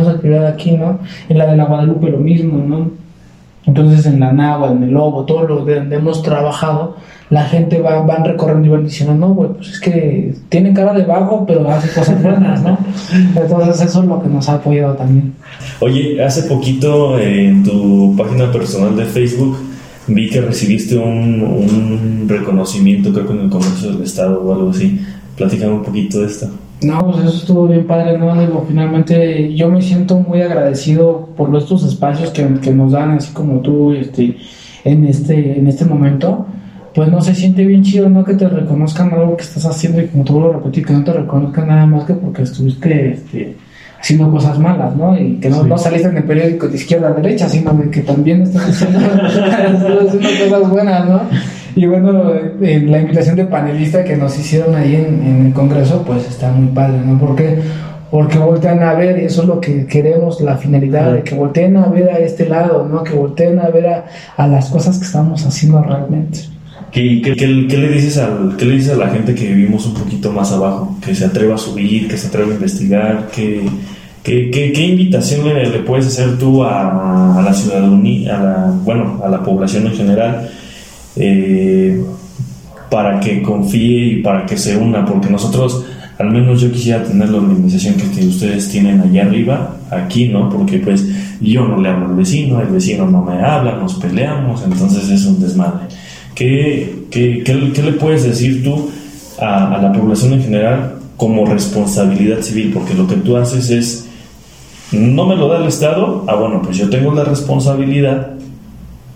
actividad 0.10 0.48
aquí, 0.48 0.74
¿no? 0.74 1.00
En 1.30 1.38
la 1.38 1.50
de 1.50 1.56
la 1.56 1.64
Guadalupe 1.64 2.10
lo 2.10 2.18
mismo, 2.18 2.58
¿no? 2.58 2.92
Entonces 3.66 4.06
en 4.06 4.20
la 4.20 4.34
Nagua, 4.34 4.72
en 4.72 4.84
el 4.84 4.92
Lobo, 4.92 5.24
todo 5.26 5.48
lo 5.48 5.66
de 5.66 5.76
donde 5.76 5.96
hemos 5.96 6.24
trabajado, 6.24 6.96
la 7.30 7.44
gente 7.44 7.80
va, 7.80 8.02
van 8.02 8.26
recorriendo 8.26 8.68
y 8.68 8.72
van 8.72 8.84
diciendo, 8.84 9.14
no, 9.16 9.34
güey, 9.34 9.52
pues 9.54 9.70
es 9.70 9.80
que 9.80 10.34
tiene 10.50 10.74
cara 10.74 10.94
de 10.94 11.04
vago, 11.04 11.46
pero 11.46 11.70
hace 11.70 11.94
cosas 11.94 12.22
buenas, 12.22 12.62
¿no? 12.64 12.78
Entonces 13.36 13.82
eso 13.82 14.02
es 14.02 14.08
lo 14.08 14.22
que 14.22 14.30
nos 14.30 14.50
ha 14.50 14.56
apoyado 14.56 14.96
también. 14.96 15.34
Oye, 15.80 16.24
hace 16.24 16.44
poquito 16.44 17.20
en 17.20 17.64
tu 17.64 18.16
página 18.18 18.52
personal 18.52 18.96
de 18.96 19.06
Facebook 19.06 19.58
vi 20.08 20.30
que 20.30 20.42
recibiste 20.42 20.98
un, 20.98 21.42
un 21.42 22.26
reconocimiento, 22.28 23.14
creo 23.14 23.28
que 23.28 23.34
en 23.34 23.42
el 23.42 23.50
Congreso 23.50 23.92
del 23.92 24.02
Estado 24.02 24.42
o 24.42 24.54
algo 24.54 24.72
así. 24.72 25.00
Platícame 25.38 25.74
un 25.74 25.84
poquito 25.84 26.20
de 26.20 26.28
esto. 26.28 26.50
No, 26.84 27.00
pues 27.12 27.18
eso 27.26 27.38
estuvo 27.38 27.68
bien 27.68 27.86
padre, 27.86 28.18
¿no? 28.18 28.40
Digo, 28.40 28.66
finalmente 28.68 29.54
yo 29.54 29.70
me 29.70 29.82
siento 29.82 30.16
muy 30.18 30.42
agradecido 30.42 31.30
por 31.38 31.56
estos 31.56 31.84
espacios 31.84 32.32
que, 32.32 32.48
que 32.60 32.72
nos 32.72 32.92
dan, 32.94 33.12
así 33.12 33.32
como 33.34 33.60
tú, 33.60 33.94
este, 33.94 34.36
en 34.84 35.06
este, 35.06 35.60
en 35.60 35.68
este 35.68 35.86
momento. 35.86 36.48
Pues 36.96 37.10
no 37.10 37.22
se 37.22 37.34
siente 37.36 37.64
bien 37.66 37.84
chido, 37.84 38.10
¿no? 38.10 38.26
Que 38.26 38.34
te 38.34 38.50
reconozcan 38.50 39.14
algo 39.14 39.38
que 39.38 39.44
estás 39.44 39.66
haciendo 39.66 40.02
y 40.02 40.08
como 40.08 40.24
te 40.26 40.34
vuelvo 40.34 40.50
a 40.50 40.54
repetir, 40.58 40.86
que 40.86 40.94
no 40.94 41.04
te 41.04 41.14
reconozcan 41.14 41.68
nada 41.68 41.86
más 41.86 42.04
que 42.06 42.14
porque 42.16 42.42
estuviste, 42.42 43.12
este, 43.14 43.56
haciendo 44.00 44.30
cosas 44.32 44.58
malas, 44.60 44.96
¿no? 44.98 45.18
Y 45.18 45.36
que 45.36 45.50
no, 45.50 45.62
Sí. 45.64 45.70
no 45.70 45.78
saliste 45.78 46.10
en 46.10 46.18
el 46.18 46.24
periódico 46.24 46.68
de 46.68 46.76
izquierda 46.76 47.10
a 47.10 47.14
derecha, 47.14 47.48
sino 47.48 47.72
de 47.74 47.90
que 47.92 48.02
también 48.02 48.42
estás 48.42 48.68
haciendo, 48.68 49.00
estás 49.28 49.76
haciendo 50.16 50.56
cosas 50.56 50.70
buenas, 50.70 51.08
¿no? 51.08 51.22
Y 51.76 51.86
bueno, 51.86 52.32
eh, 52.62 52.84
la 52.86 53.00
invitación 53.02 53.36
de 53.36 53.46
panelista 53.46 54.04
que 54.04 54.16
nos 54.18 54.38
hicieron 54.38 54.76
ahí 54.76 54.96
en, 54.96 55.24
en 55.26 55.46
el 55.48 55.54
Congreso, 55.54 56.04
pues 56.06 56.28
está 56.28 56.52
muy 56.52 56.68
padre, 56.74 56.98
¿no? 57.06 57.18
Porque, 57.20 57.60
porque 58.10 58.38
voltean 58.38 58.84
a 58.84 58.94
ver, 58.94 59.22
y 59.22 59.26
eso 59.26 59.44
es 59.44 59.48
lo 59.48 59.62
que 59.62 59.86
queremos, 59.86 60.42
la 60.42 60.58
finalidad, 60.58 61.14
de 61.14 61.24
que 61.24 61.34
volteen 61.36 61.78
a 61.78 61.88
ver 61.88 62.10
a 62.10 62.20
este 62.20 62.48
lado, 62.50 62.88
¿no? 62.92 63.04
Que 63.04 63.14
volteen 63.14 63.60
a 63.60 63.70
ver 63.70 63.88
a, 63.88 64.06
a 64.38 64.48
las 64.48 64.70
cosas 64.70 64.98
que 64.98 65.06
estamos 65.06 65.46
haciendo 65.46 65.82
realmente. 65.82 66.40
¿Qué, 66.92 67.22
qué, 67.24 67.36
qué- 67.36 67.48
le 67.48 67.90
dices 67.90 68.18
al, 68.18 68.58
¿Qué 68.58 68.66
le 68.66 68.76
dices 68.76 68.92
a 68.94 68.98
la 68.98 69.08
gente 69.08 69.34
que 69.34 69.48
vivimos 69.48 69.86
un 69.86 69.94
poquito 69.94 70.30
más 70.34 70.52
abajo? 70.52 70.98
Que 71.06 71.16
se 71.16 71.24
atreva 71.24 71.56
a 71.56 71.58
subir, 71.58 72.10
que 72.10 72.18
se 72.18 72.28
atreva 72.28 72.50
a 72.50 72.54
investigar. 72.56 73.28
¿Qué, 73.34 73.62
qué, 74.24 74.52
qué- 74.52 74.74
qué 74.74 74.88
invitación 74.88 75.48
le, 75.48 75.70
le 75.70 75.80
puedes 75.80 76.08
hacer 76.08 76.38
tú 76.38 76.64
a, 76.66 77.40
a 77.40 77.42
la 77.42 77.54
ciudadanía, 77.54 78.38
a 78.38 78.44
la, 78.44 78.74
bueno, 78.84 79.22
a 79.24 79.30
la 79.30 79.42
población 79.42 79.88
en 79.88 79.94
general, 79.94 80.50
eh, 81.24 82.02
para 82.90 83.20
que 83.20 83.42
confíe 83.44 84.06
y 84.16 84.22
para 84.22 84.46
que 84.46 84.58
se 84.58 84.76
una? 84.76 85.06
Porque 85.06 85.30
nosotros, 85.30 85.86
al 86.18 86.32
menos 86.32 86.60
yo 86.60 86.72
quisiera 86.72 87.04
tener 87.04 87.30
la 87.30 87.38
organización 87.38 87.94
que, 87.96 88.26
ustedes 88.26 88.70
tienen 88.70 89.00
allá 89.02 89.24
arriba, 89.24 89.78
aquí, 89.92 90.28
¿no? 90.28 90.50
Porque 90.50 90.80
pues 90.80 91.06
yo 91.40 91.66
no 91.68 91.80
le 91.80 91.90
hablo 91.90 92.08
al 92.08 92.16
vecino, 92.16 92.60
el 92.60 92.68
vecino 92.68 93.06
no 93.10 93.22
me 93.24 93.40
habla, 93.42 93.76
nos 93.78 93.94
peleamos, 93.96 94.64
entonces 94.64 95.10
es 95.10 95.26
un 95.26 95.40
desmadre. 95.40 95.86
¿Qué, 96.36 97.06
qué, 97.12 97.44
qué- 97.46 97.72
qué 97.74 97.84
le 97.84 97.94
puedes 97.94 98.24
decir 98.24 98.64
tú 98.64 98.90
a, 99.40 99.76
a 99.76 99.82
la 99.82 99.94
población 99.94 100.34
en 100.34 100.42
general 100.44 100.96
como 101.18 101.46
responsabilidad 101.46 102.42
civil? 102.42 102.72
Porque 102.74 102.94
lo 102.96 103.08
que 103.08 103.16
tú 103.18 103.38
haces 103.38 103.70
es, 103.70 104.08
no 104.92 105.26
me 105.28 105.36
lo 105.36 105.48
da 105.48 105.60
el 105.60 105.68
Estado, 105.68 106.26
ah 106.28 106.36
bueno, 106.36 106.62
pues 106.64 106.78
yo 106.78 106.90
tengo 106.90 107.14
la 107.14 107.24
responsabilidad 107.24 108.32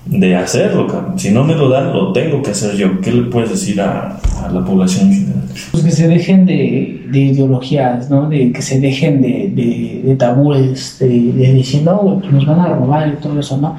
de 0.06 0.36
hacerlo, 0.36 0.88
cabrón. 0.88 1.18
si 1.18 1.32
no 1.32 1.44
me 1.44 1.56
lo 1.56 1.68
dan, 1.70 1.91
lo 1.94 2.13
tengo 2.13 2.41
que 2.41 2.52
hacer 2.52 2.76
yo. 2.76 3.00
¿Qué 3.02 3.12
le 3.12 3.24
puedes 3.24 3.50
decir 3.50 3.82
a, 3.82 4.18
a 4.46 4.50
la 4.52 4.63
población 4.63 5.08
en 5.08 5.13
general? 5.13 5.41
Pues 5.72 5.84
que 5.84 5.91
se 5.91 6.08
dejen 6.08 6.46
de, 6.46 7.06
de 7.12 7.20
ideologías, 7.20 8.10
¿no? 8.10 8.30
De 8.30 8.52
que 8.52 8.62
se 8.62 8.80
dejen 8.80 9.22
de, 9.22 9.52
de, 9.56 10.02
de 10.06 10.15
tabúes, 10.15 10.98
de, 11.00 11.08
de 11.08 11.54
decir, 11.54 11.82
no, 11.84 12.20
pues 12.20 12.32
nos 12.32 12.46
van 12.46 12.60
a 12.60 12.68
robar 12.76 13.08
y 13.10 13.22
todo 13.22 13.39
eso, 13.39 13.58
¿no? 13.58 13.76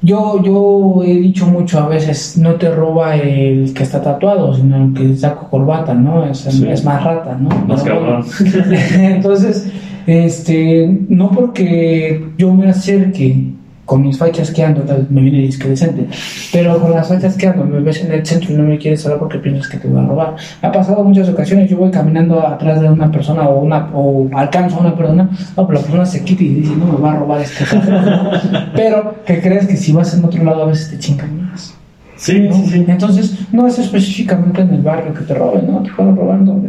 Yo, 0.00 0.40
yo 0.44 1.02
he 1.04 1.14
dicho 1.16 1.46
mucho 1.46 1.80
a 1.80 1.88
veces, 1.88 2.38
no 2.38 2.54
te 2.54 2.70
roba 2.72 3.16
el 3.16 3.74
que 3.74 3.82
está 3.82 4.00
tatuado, 4.00 4.54
sino 4.54 4.76
el 4.84 4.94
que 4.94 5.16
saca 5.16 5.48
corbata, 5.48 5.92
¿no? 5.94 6.24
Es, 6.24 6.38
Sí. 6.38 6.64
es 6.70 6.84
más 6.84 7.02
rata, 7.02 7.36
¿no? 7.36 7.48
Más 7.66 7.82
cabrón. 7.82 8.24
Entonces, 8.94 9.66
este, 10.06 11.00
no 11.08 11.30
porque 11.32 12.24
yo 12.38 12.54
me 12.54 12.68
acerque 12.70 13.54
con 13.88 14.02
mis 14.02 14.18
fachas 14.18 14.50
que 14.50 14.62
ando, 14.62 14.82
tal 14.82 15.06
me 15.08 15.22
viene 15.22 15.38
disque 15.38 15.66
decente, 15.66 16.06
pero 16.52 16.78
con 16.78 16.90
las 16.90 17.08
fachas 17.08 17.38
que 17.38 17.46
ando, 17.46 17.64
me 17.64 17.80
ves 17.80 18.04
en 18.04 18.12
el 18.12 18.24
centro 18.26 18.52
y 18.52 18.56
no 18.58 18.64
me 18.64 18.76
quieres 18.76 19.02
hablar 19.06 19.18
porque 19.18 19.38
piensas 19.38 19.66
que 19.66 19.78
te 19.78 19.88
va 19.88 20.02
a 20.02 20.06
robar. 20.06 20.36
Me 20.60 20.68
ha 20.68 20.72
pasado 20.72 21.02
muchas 21.02 21.26
ocasiones, 21.30 21.70
yo 21.70 21.78
voy 21.78 21.90
caminando 21.90 22.46
atrás 22.46 22.82
de 22.82 22.90
una 22.90 23.10
persona 23.10 23.48
o, 23.48 23.60
una, 23.60 23.88
o 23.94 24.28
alcanzo 24.34 24.76
a 24.76 24.80
una 24.80 24.94
persona, 24.94 25.30
no, 25.56 25.66
pero 25.66 25.78
la 25.78 25.84
persona 25.86 26.04
se 26.04 26.22
quita 26.22 26.42
y 26.42 26.48
dice, 26.48 26.76
no 26.76 26.84
me 26.84 26.98
va 26.98 27.12
a 27.12 27.16
robar 27.16 27.40
este 27.40 27.64
cabrón", 27.64 28.04
¿no? 28.04 28.30
Pero, 28.76 29.14
¿qué 29.24 29.40
crees 29.40 29.66
que 29.66 29.78
si 29.78 29.92
vas 29.92 30.12
en 30.12 30.22
otro 30.22 30.44
lado 30.44 30.64
a 30.64 30.66
veces 30.66 30.90
te 30.90 30.98
chingan 30.98 31.50
más? 31.50 31.74
Sí, 32.16 32.40
¿no? 32.40 32.56
Entonces, 32.92 33.38
no 33.52 33.66
es 33.66 33.78
específicamente 33.78 34.60
en 34.60 34.74
el 34.74 34.82
barrio 34.82 35.14
que 35.14 35.22
te 35.22 35.32
roben, 35.32 35.66
¿no? 35.66 35.82
Te 35.82 35.90
pueden 35.92 36.14
robar 36.14 36.40
en 36.40 36.44
donde. 36.44 36.68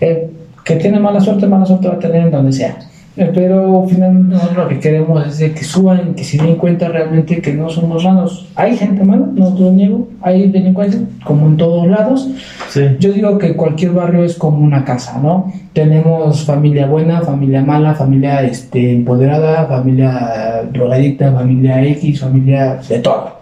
El 0.00 0.30
que 0.64 0.74
tiene 0.74 0.98
mala 0.98 1.20
suerte, 1.20 1.46
mala 1.46 1.66
suerte 1.66 1.86
va 1.86 1.94
a 1.94 1.98
tener 2.00 2.22
en 2.22 2.32
donde 2.32 2.52
sea. 2.52 2.76
Eh, 3.14 3.30
Pero 3.34 3.84
finalmente 3.86 4.34
nosotros 4.34 4.56
lo 4.56 4.68
que 4.68 4.80
queremos 4.80 5.26
es 5.26 5.38
de 5.38 5.52
que 5.52 5.64
suban, 5.64 6.14
que 6.14 6.24
se 6.24 6.38
den 6.38 6.56
cuenta 6.56 6.88
realmente 6.88 7.42
que 7.42 7.52
no 7.52 7.68
somos 7.68 8.04
malos. 8.04 8.48
Hay 8.54 8.74
gente 8.74 9.04
mala, 9.04 9.26
no 9.34 9.52
te 9.52 9.60
lo 9.60 9.72
niego, 9.72 10.08
hay 10.22 10.50
delincuencia, 10.50 11.00
como 11.22 11.46
en 11.46 11.58
todos 11.58 11.86
lados. 11.86 12.30
Sí. 12.70 12.80
Yo 13.00 13.12
digo 13.12 13.36
que 13.36 13.54
cualquier 13.54 13.92
barrio 13.92 14.24
es 14.24 14.36
como 14.36 14.64
una 14.64 14.84
casa, 14.84 15.18
¿no? 15.22 15.52
Tenemos 15.74 16.44
familia 16.44 16.86
buena, 16.86 17.20
familia 17.20 17.62
mala, 17.62 17.94
familia 17.94 18.42
este, 18.44 18.92
empoderada, 18.92 19.66
familia 19.66 20.62
drogadicta, 20.72 21.32
familia 21.32 21.84
X, 21.84 22.20
familia 22.20 22.80
de 22.88 22.98
todo. 23.00 23.40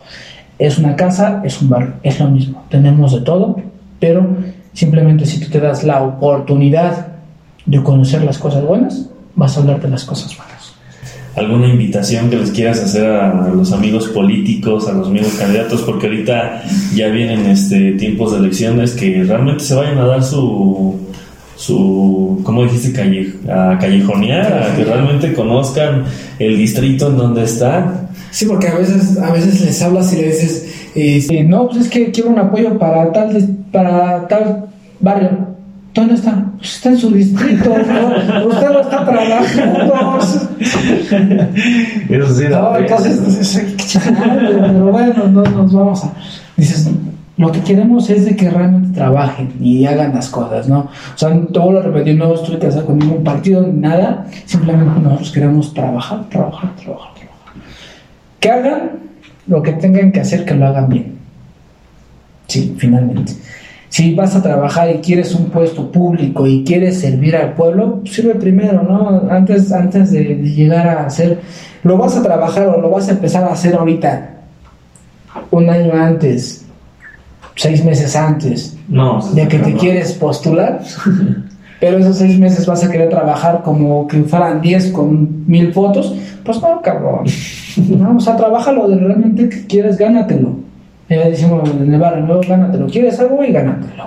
Es 0.59 0.79
una 0.79 0.97
casa, 0.97 1.43
es 1.45 1.63
un 1.63 1.69
barrio, 1.69 1.93
es 2.03 2.19
lo 2.19 2.29
mismo. 2.29 2.65
Tenemos 2.69 3.13
de 3.15 3.21
todo, 3.21 3.57
pero 4.01 4.27
simplemente 4.73 5.27
si 5.27 5.39
tú 5.39 5.49
te 5.49 5.61
das 5.61 5.85
la 5.85 6.03
oportunidad 6.03 7.07
de 7.67 7.83
conocer 7.85 8.25
las 8.25 8.39
cosas 8.39 8.65
buenas, 8.65 9.10
vas 9.35 9.57
a 9.57 9.61
hablar 9.61 9.81
de 9.81 9.89
las 9.89 10.05
cosas 10.05 10.37
malas. 10.39 10.75
¿Alguna 11.37 11.69
invitación 11.69 12.29
que 12.29 12.37
les 12.37 12.51
quieras 12.51 12.81
hacer 12.81 13.07
a 13.07 13.49
los 13.49 13.73
amigos 13.73 14.09
políticos, 14.09 14.89
a 14.89 14.93
los 14.93 15.07
amigos 15.07 15.35
candidatos? 15.39 15.83
Porque 15.83 16.09
ahorita 16.09 16.65
ya 16.95 17.09
vienen 17.09 17.47
este, 17.47 17.93
tiempos 17.93 18.33
de 18.33 18.39
elecciones 18.39 18.93
que 18.93 19.23
realmente 19.23 19.63
se 19.63 19.75
vayan 19.75 19.99
a 19.99 20.07
dar 20.07 20.25
su, 20.25 20.99
su 21.57 22.41
¿cómo 22.43 22.65
dijiste? 22.65 22.93
Calle, 22.93 23.33
a 23.49 23.79
callejonear, 23.79 24.53
a 24.53 24.77
que 24.77 24.85
realmente 24.85 25.33
conozcan 25.33 26.05
el 26.41 26.57
distrito 26.57 27.09
en 27.09 27.17
donde 27.17 27.45
están. 27.45 28.09
Sí, 28.33 28.47
porque 28.47 28.67
a 28.67 28.75
veces, 28.75 29.17
a 29.19 29.31
veces 29.33 29.61
les 29.61 29.81
hablas 29.83 30.13
y 30.13 30.17
le 30.17 30.27
dices, 30.27 30.91
eh, 30.97 31.45
no, 31.45 31.69
pues 31.69 31.83
es 31.83 31.89
que 31.89 32.11
quiero 32.11 32.31
un 32.31 32.39
apoyo 32.41 32.77
para 32.77 33.13
tal, 33.13 33.57
para 33.71 34.27
tal 34.27 34.65
barrio. 34.99 35.31
¿Dónde 35.95 36.15
está? 36.15 36.50
Pues 36.61 36.75
está 36.75 36.91
en 36.91 36.99
su 36.99 37.11
distrito, 37.11 37.71
¿no? 37.71 38.47
Usted 38.49 38.69
lo 38.69 38.81
está 38.83 39.03
trabajando. 39.03 40.19
Eso 42.11 42.35
sí, 42.35 42.45
no, 42.51 42.77
entonces, 42.77 43.63
pero 44.35 44.93
bueno, 44.93 45.27
no 45.29 45.43
nos 45.43 45.73
vamos 45.73 46.05
a. 46.05 46.13
Dices, 46.59 46.91
lo 47.39 47.51
que 47.51 47.61
queremos 47.61 48.11
es 48.11 48.27
de 48.27 48.37
que 48.37 48.51
realmente 48.51 48.95
trabajen 48.95 49.55
y 49.59 49.87
hagan 49.87 50.15
las 50.15 50.29
cosas, 50.29 50.69
¿no? 50.69 50.81
O 50.81 51.17
sea, 51.17 51.35
todo 51.51 51.73
lo 51.73 51.81
repetí, 51.81 52.13
no 52.13 52.35
estoy 52.35 52.59
casado 52.59 52.85
con 52.85 52.99
ningún 52.99 53.25
partido 53.25 53.63
ni 53.63 53.81
nada, 53.81 54.27
simplemente 54.45 55.01
nosotros 55.01 55.33
queremos 55.33 55.73
trabajar, 55.73 56.29
trabajar, 56.29 56.77
trabajar, 56.77 57.15
trabajar. 57.15 57.55
Que 58.39 58.51
hagan 58.51 58.91
lo 59.47 59.63
que 59.63 59.73
tengan 59.73 60.13
que 60.13 60.21
hacer, 60.21 60.45
que 60.45 60.55
lo 60.55 60.67
hagan 60.67 60.91
bien. 60.91 61.15
Sí, 62.49 62.75
finalmente. 62.77 63.33
Si 63.91 64.15
vas 64.15 64.35
a 64.35 64.43
trabajar 64.43 64.89
y 64.91 64.99
quieres 65.01 65.35
un 65.35 65.51
puesto 65.51 65.91
público 65.93 66.47
y 66.47 66.65
quieres 66.65 67.01
servir 67.01 67.37
al 67.37 67.53
pueblo, 67.53 68.01
sirve 68.05 68.37
primero, 68.37 68.83
¿no? 68.83 69.31
Antes, 69.31 69.71
antes 69.73 70.11
de, 70.13 70.37
de 70.37 70.51
llegar 70.51 70.89
a 70.89 71.07
hacer, 71.07 71.41
lo 71.83 71.99
vas 71.99 72.17
a 72.17 72.23
trabajar 72.23 72.69
o 72.69 72.81
lo 72.81 72.91
vas 72.91 73.09
a 73.09 73.13
empezar 73.13 73.45
a 73.45 73.53
hacer 73.53 73.75
ahorita, 73.75 74.31
un 75.51 75.69
año 75.69 75.93
antes, 75.93 76.67
seis 77.57 77.85
meses 77.85 78.17
antes 78.17 78.77
no, 78.89 79.21
de 79.35 79.49
que 79.49 79.59
te 79.59 79.75
quieres 79.75 80.13
postular, 80.13 80.81
pero 81.81 81.99
esos 81.99 82.17
seis 82.17 82.39
meses 82.39 82.67
vas 82.67 82.85
a 82.85 82.91
querer 82.91 83.09
trabajar 83.09 83.63
como 83.63 84.07
que 84.07 84.23
fueran 84.25 84.61
diez 84.61 84.91
con 84.91 85.47
mil 85.47 85.73
fotos, 85.73 86.15
pues 86.45 86.61
no, 86.63 86.81
cabrón. 86.83 87.25
No, 87.77 88.17
o 88.17 88.21
sea, 88.21 88.37
trabaja 88.37 88.73
lo 88.73 88.89
de 88.89 88.97
realmente 88.97 89.49
que 89.49 89.65
quieres, 89.65 89.97
gánatelo. 89.97 90.57
Ya 91.11 91.29
decimos 91.29 91.69
en 91.69 91.93
el 91.93 92.01
barrio, 92.01 92.25
no, 92.25 92.41
gánatelo. 92.41 92.87
¿Quieres 92.87 93.19
algo 93.19 93.43
y 93.43 93.51
gánatelo? 93.51 94.05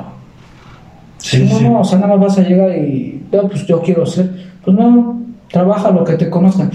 Sí, 1.18 1.46
no, 1.50 1.58
sí. 1.58 1.64
no, 1.66 1.82
o 1.82 1.84
sea, 1.84 2.00
nada 2.00 2.16
más 2.16 2.28
vas 2.28 2.40
a 2.40 2.48
llegar 2.48 2.78
y, 2.78 3.24
no, 3.30 3.50
pues 3.50 3.68
yo 3.68 3.82
quiero 3.82 4.06
ser. 4.06 4.30
Pues 4.64 4.78
no, 4.78 5.20
trabaja 5.52 5.92
lo 5.92 6.06
que 6.06 6.14
te 6.14 6.30
conozcan. 6.30 6.72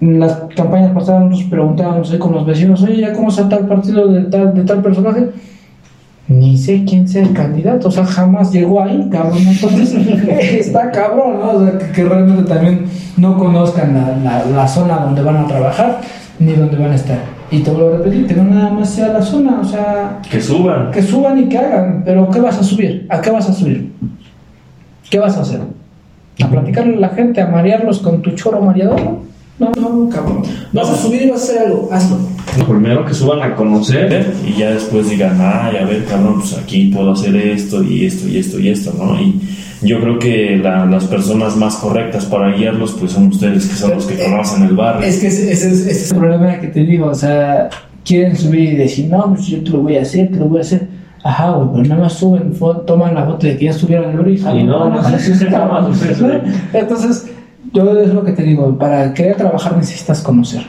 En 0.00 0.20
las 0.20 0.32
campañas 0.56 0.92
pasadas 0.92 1.30
nos 1.30 1.42
preguntábamos 1.44 2.10
ahí 2.10 2.18
con 2.18 2.32
los 2.32 2.46
vecinos, 2.46 2.82
oye, 2.82 3.02
¿ya 3.02 3.12
cómo 3.12 3.28
está 3.28 3.46
tal 3.46 3.66
partido 3.66 4.08
de 4.08 4.22
tal, 4.22 4.54
de 4.54 4.64
tal 4.64 4.82
personaje? 4.82 5.28
Ni 6.28 6.56
sé 6.56 6.84
quién 6.86 7.06
sea 7.06 7.22
el 7.22 7.34
candidato, 7.34 7.88
o 7.88 7.90
sea, 7.90 8.04
jamás 8.04 8.50
llegó 8.50 8.82
ahí, 8.82 9.06
cabrón. 9.10 9.38
Entonces, 9.46 9.94
está 10.40 10.90
cabrón, 10.90 11.40
¿no? 11.40 11.50
O 11.52 11.66
sea, 11.66 11.78
que, 11.78 11.92
que 11.92 12.04
realmente 12.04 12.42
también 12.44 12.86
no 13.18 13.36
conozcan 13.36 13.94
la, 13.94 14.16
la, 14.16 14.44
la 14.46 14.66
zona 14.68 14.96
donde 14.96 15.22
van 15.22 15.36
a 15.36 15.46
trabajar 15.46 16.00
ni 16.38 16.52
donde 16.52 16.76
van 16.78 16.92
a 16.92 16.94
estar. 16.94 17.37
Y 17.50 17.60
te 17.60 17.70
vuelvo 17.70 17.94
a 17.94 17.98
repetir, 17.98 18.26
que 18.26 18.34
no 18.34 18.44
nada 18.44 18.70
más 18.70 18.90
sea 18.90 19.08
la 19.08 19.22
zona, 19.22 19.60
o 19.60 19.64
sea, 19.64 20.20
Que 20.30 20.40
suban. 20.40 20.90
que 20.90 21.02
suban 21.02 21.38
y 21.38 21.48
que 21.48 21.56
hagan, 21.58 22.02
pero 22.04 22.28
¿qué 22.30 22.40
vas 22.40 22.58
a 22.58 22.62
subir? 22.62 23.06
¿A 23.08 23.20
qué 23.20 23.30
vas 23.30 23.48
a 23.48 23.52
subir? 23.54 23.90
¿Qué 25.08 25.18
vas 25.18 25.36
a 25.36 25.40
hacer? 25.40 25.60
¿A 26.44 26.46
platicarle 26.48 26.96
a 26.96 27.00
la 27.00 27.08
gente, 27.08 27.40
a 27.40 27.46
marearlos 27.46 28.00
con 28.00 28.20
tu 28.22 28.32
choro 28.32 28.60
mareador? 28.60 29.00
No, 29.58 29.72
no, 29.80 30.08
cabrón. 30.08 30.42
vas 30.72 30.88
a 30.88 30.94
subir 30.96 31.22
y 31.22 31.30
vas 31.30 31.40
a 31.40 31.44
hacer 31.44 31.58
algo, 31.66 31.88
hazlo. 31.90 32.16
Primero 32.68 33.04
que 33.04 33.14
suban 33.14 33.40
a 33.42 33.54
conocer 33.56 34.32
y 34.46 34.58
ya 34.58 34.70
después 34.70 35.08
digan, 35.10 35.36
ay, 35.40 35.78
a 35.78 35.84
ver, 35.84 36.04
cabrón, 36.04 36.34
pues 36.40 36.56
aquí 36.56 36.90
puedo 36.94 37.12
hacer 37.12 37.34
esto 37.34 37.82
y 37.82 38.06
esto 38.06 38.28
y 38.28 38.38
esto 38.38 38.58
y 38.60 38.68
esto, 38.68 38.92
¿no? 38.96 39.18
Y 39.20 39.40
yo 39.82 40.00
creo 40.00 40.18
que 40.18 40.56
la- 40.62 40.84
las 40.86 41.04
personas 41.04 41.56
más 41.56 41.76
correctas 41.76 42.24
para 42.26 42.50
guiarlos, 42.56 42.92
pues 42.98 43.12
son 43.12 43.28
ustedes, 43.28 43.66
que 43.68 43.74
son 43.76 43.90
los 43.94 44.06
que 44.06 44.18
conocen 44.22 44.64
el 44.64 44.74
barrio. 44.74 45.06
Es 45.06 45.18
que 45.20 45.28
ese, 45.28 45.52
ese, 45.52 45.70
ese 45.70 45.90
es 45.90 46.12
el 46.12 46.18
problema 46.18 46.58
que 46.60 46.68
te 46.68 46.80
digo, 46.80 47.06
o 47.06 47.14
sea, 47.14 47.68
quieren 48.04 48.36
subir 48.36 48.72
y 48.72 48.76
decir, 48.76 49.08
no, 49.10 49.34
pues 49.34 49.46
yo 49.46 49.62
te 49.62 49.70
lo 49.70 49.78
voy 49.80 49.96
a 49.96 50.02
hacer, 50.02 50.30
te 50.30 50.36
lo 50.38 50.46
voy 50.46 50.58
a 50.58 50.60
hacer. 50.62 50.88
Ajá, 51.24 51.50
güey, 51.50 51.68
pero 51.72 51.84
nada 51.88 52.02
más 52.02 52.12
suben, 52.14 52.52
toman 52.86 53.14
la 53.14 53.24
foto 53.24 53.46
de 53.46 53.56
que 53.56 53.64
ya 53.66 53.70
estuvieron 53.72 54.06
en 54.10 54.10
el 54.12 54.24
brillo. 54.24 54.56
Y 54.56 54.62
no, 54.64 54.88
no, 54.88 55.02
jamás 55.02 55.22
sucede. 55.98 56.42
Entonces, 56.72 57.30
yo 57.74 58.00
es 58.00 58.14
lo 58.14 58.24
que 58.24 58.32
te 58.32 58.42
digo, 58.44 58.78
para 58.78 59.12
querer 59.12 59.36
trabajar 59.36 59.76
necesitas 59.76 60.22
conocer. 60.22 60.62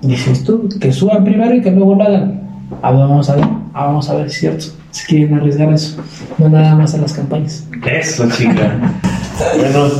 Dices 0.00 0.44
tú, 0.44 0.68
que 0.80 0.92
suban 0.92 1.24
primero 1.24 1.54
y 1.54 1.60
que 1.60 1.70
luego 1.72 1.94
lo 1.96 2.04
hagan. 2.04 2.40
Ah, 2.82 2.92
vamos 2.92 3.28
a 3.30 3.36
ver, 3.36 3.44
ah, 3.74 3.86
vamos 3.86 4.08
a 4.08 4.16
ver 4.16 4.26
es 4.26 4.34
cierto. 4.34 4.66
Si 4.90 5.06
quieren 5.06 5.34
arriesgar 5.34 5.72
eso, 5.72 6.02
no 6.38 6.48
nada 6.48 6.74
más 6.74 6.94
en 6.94 7.02
las 7.02 7.12
campañas. 7.12 7.66
Eso, 7.86 8.28
chica. 8.30 8.94
bueno, 9.56 9.90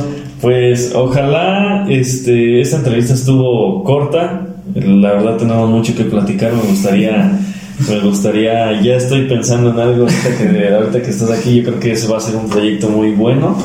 pues 0.41 0.93
ojalá 0.95 1.85
este, 1.89 2.61
esta 2.61 2.77
entrevista 2.77 3.13
estuvo 3.13 3.83
corta. 3.83 4.45
La 4.75 5.13
verdad 5.13 5.37
tenemos 5.37 5.69
mucho 5.69 5.95
que 5.95 6.05
platicar. 6.05 6.53
Me 6.53 6.61
gustaría, 6.63 7.39
me 7.87 7.99
gustaría, 7.99 8.81
ya 8.81 8.95
estoy 8.95 9.27
pensando 9.27 9.71
en 9.71 9.79
algo 9.79 10.03
ahorita 10.03 10.37
que, 10.37 10.73
ahorita 10.73 11.01
que 11.01 11.09
estás 11.09 11.31
aquí. 11.31 11.57
Yo 11.57 11.63
creo 11.63 11.79
que 11.79 11.91
eso 11.91 12.11
va 12.11 12.17
a 12.17 12.21
ser 12.21 12.35
un 12.35 12.49
proyecto 12.49 12.89
muy 12.89 13.11
bueno. 13.11 13.57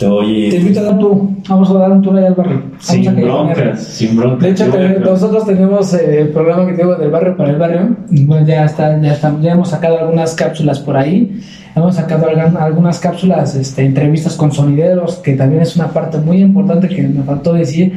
Te 0.00 0.06
voy 0.08 0.48
Te 0.48 0.56
invito 0.56 0.80
a 0.80 0.82
dar 0.84 0.92
un 0.94 0.98
tour. 0.98 1.18
Vamos 1.48 1.70
a 1.70 1.74
dar 1.74 1.92
un 1.92 2.00
tour 2.02 2.16
allá 2.16 2.28
al 2.28 2.34
barrio. 2.34 2.62
Vamos 2.70 2.84
sin 2.86 3.04
broncas, 3.16 3.82
sin 3.84 4.16
broncas. 4.16 4.40
De 4.40 4.50
hecho, 4.50 4.64
te- 4.70 4.98
nosotros 5.00 5.44
tenemos 5.44 5.92
eh, 5.94 6.22
el 6.22 6.28
programa 6.30 6.66
que 6.66 6.72
tengo 6.72 6.94
del 6.96 7.10
barrio 7.10 7.36
para 7.36 7.50
el 7.50 7.56
barrio. 7.58 7.96
Bueno, 8.10 8.46
ya 8.46 8.64
está, 8.64 8.98
ya 9.00 9.12
está, 9.12 9.38
ya 9.42 9.52
hemos 9.52 9.68
sacado 9.68 9.98
algunas 10.00 10.34
cápsulas 10.34 10.78
por 10.80 10.96
ahí. 10.96 11.40
Hemos 11.76 11.94
sacado 11.96 12.26
algunas 12.58 12.98
cápsulas, 12.98 13.54
este, 13.54 13.84
entrevistas 13.84 14.36
con 14.36 14.50
sonideros, 14.50 15.16
que 15.18 15.34
también 15.34 15.60
es 15.62 15.76
una 15.76 15.88
parte 15.88 16.16
muy 16.18 16.38
importante 16.38 16.88
que 16.88 17.02
me 17.02 17.22
faltó 17.22 17.52
decir, 17.52 17.92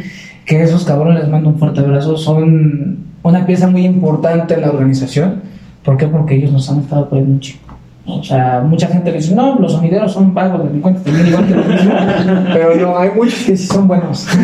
que 0.46 0.62
esos 0.62 0.84
cabrones 0.84 1.22
les 1.22 1.30
mando 1.30 1.50
un 1.50 1.58
fuerte 1.58 1.80
abrazo, 1.80 2.18
son 2.18 2.98
una 3.24 3.46
pieza 3.46 3.68
muy 3.70 3.86
importante 3.86 4.56
en 4.56 4.62
la 4.62 4.70
organización. 4.72 5.42
¿Por 5.84 5.96
qué? 5.98 6.08
Porque 6.08 6.36
ellos 6.36 6.52
nos 6.52 6.70
han 6.70 6.82
estado 6.82 7.10
poniendo 7.10 7.34
un 7.34 7.40
chico. 7.40 7.73
O 8.06 8.22
sea, 8.24 8.62
mucha 8.68 8.88
gente 8.88 9.12
le 9.12 9.18
dice, 9.18 9.34
no, 9.34 9.58
los 9.60 9.72
sonideros 9.72 10.12
son 10.12 10.34
vagos, 10.34 10.66
delincuentes, 10.66 11.04
también 11.04 11.28
igual 11.28 11.48
que 11.48 11.56
los 11.56 11.68
mismos. 11.68 11.96
Pero 12.54 12.76
no, 12.76 12.98
hay 12.98 13.10
muchos 13.16 13.40
que 13.46 13.56
sí 13.58 13.68
son 13.68 13.88
buenos. 13.88 14.28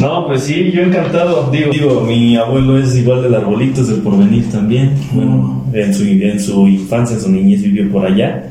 No, 0.00 0.26
pues 0.26 0.42
sí, 0.42 0.72
yo 0.74 0.82
encantado. 0.82 1.48
Digo, 1.52 1.70
digo, 1.70 2.00
mi 2.00 2.36
abuelo 2.36 2.76
es 2.76 2.96
igual 2.96 3.22
del 3.22 3.36
Arbolitos 3.36 3.86
del 3.88 4.00
Porvenir 4.00 4.50
también. 4.50 4.94
Bueno, 5.12 5.64
en 5.72 5.94
su, 5.94 6.02
en 6.02 6.40
su 6.40 6.66
infancia, 6.66 7.14
en 7.16 7.22
su 7.22 7.30
niñez 7.30 7.62
vivió 7.62 7.88
por 7.92 8.04
allá. 8.04 8.48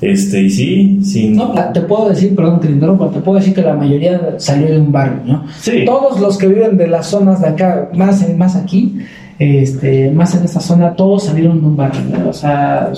Este, 0.00 0.42
y 0.42 0.50
sí, 0.50 0.98
sin. 1.04 1.36
No, 1.36 1.54
te 1.72 1.80
puedo 1.82 2.08
decir, 2.08 2.34
perdón 2.34 2.58
que 2.58 2.66
te 2.66 2.72
interrumpa, 2.72 3.08
te 3.10 3.20
puedo 3.20 3.38
decir 3.38 3.54
que 3.54 3.62
la 3.62 3.74
mayoría 3.74 4.34
salió 4.38 4.66
de 4.66 4.80
un 4.80 4.90
barrio, 4.90 5.20
¿no? 5.24 5.44
Sí. 5.60 5.84
Todos 5.86 6.18
los 6.18 6.36
que 6.36 6.48
viven 6.48 6.76
de 6.76 6.88
las 6.88 7.06
zonas 7.06 7.40
de 7.40 7.46
acá, 7.50 7.90
más, 7.94 8.20
en- 8.28 8.36
más 8.36 8.56
aquí, 8.56 8.98
este, 9.38 10.10
más 10.10 10.34
en 10.34 10.44
esta 10.44 10.60
zona, 10.60 10.94
todos 10.94 11.24
salieron 11.24 11.60
de 11.60 11.66
un 11.66 11.76
barrio, 11.76 12.00
¿no? 12.10 12.28
O 12.30 12.32
sea, 12.32 12.92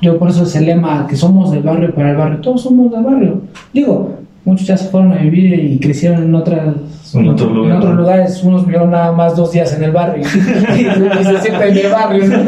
yo 0.00 0.18
por 0.18 0.30
eso 0.30 0.44
es 0.44 0.56
el 0.56 0.66
lema, 0.66 1.06
que 1.06 1.16
somos 1.16 1.50
del 1.50 1.62
barrio 1.62 1.94
para 1.94 2.10
el 2.10 2.16
barrio, 2.16 2.38
todos 2.38 2.62
somos 2.62 2.90
del 2.90 3.02
barrio. 3.02 3.42
Digo, 3.72 4.16
muchos 4.44 4.66
ya 4.66 4.76
se 4.76 4.88
fueron 4.88 5.12
a 5.12 5.16
vivir 5.16 5.54
y 5.54 5.78
crecieron 5.78 6.22
en 6.22 6.34
otras... 6.34 6.74
En 7.14 7.28
otro 7.28 7.50
lugar. 7.50 7.72
en 7.72 7.76
otros 7.76 7.94
lugares, 7.94 8.42
unos 8.42 8.64
vivieron 8.64 8.90
nada 8.90 9.12
más 9.12 9.36
dos 9.36 9.52
días 9.52 9.70
en 9.74 9.84
el 9.84 9.90
barrio 9.90 10.24
y, 10.24 10.26
y 10.80 11.24
se 11.24 11.40
sienten 11.40 11.76
en 11.76 11.78
el 11.78 11.92
barrio, 11.92 12.26
¿no? 12.26 12.36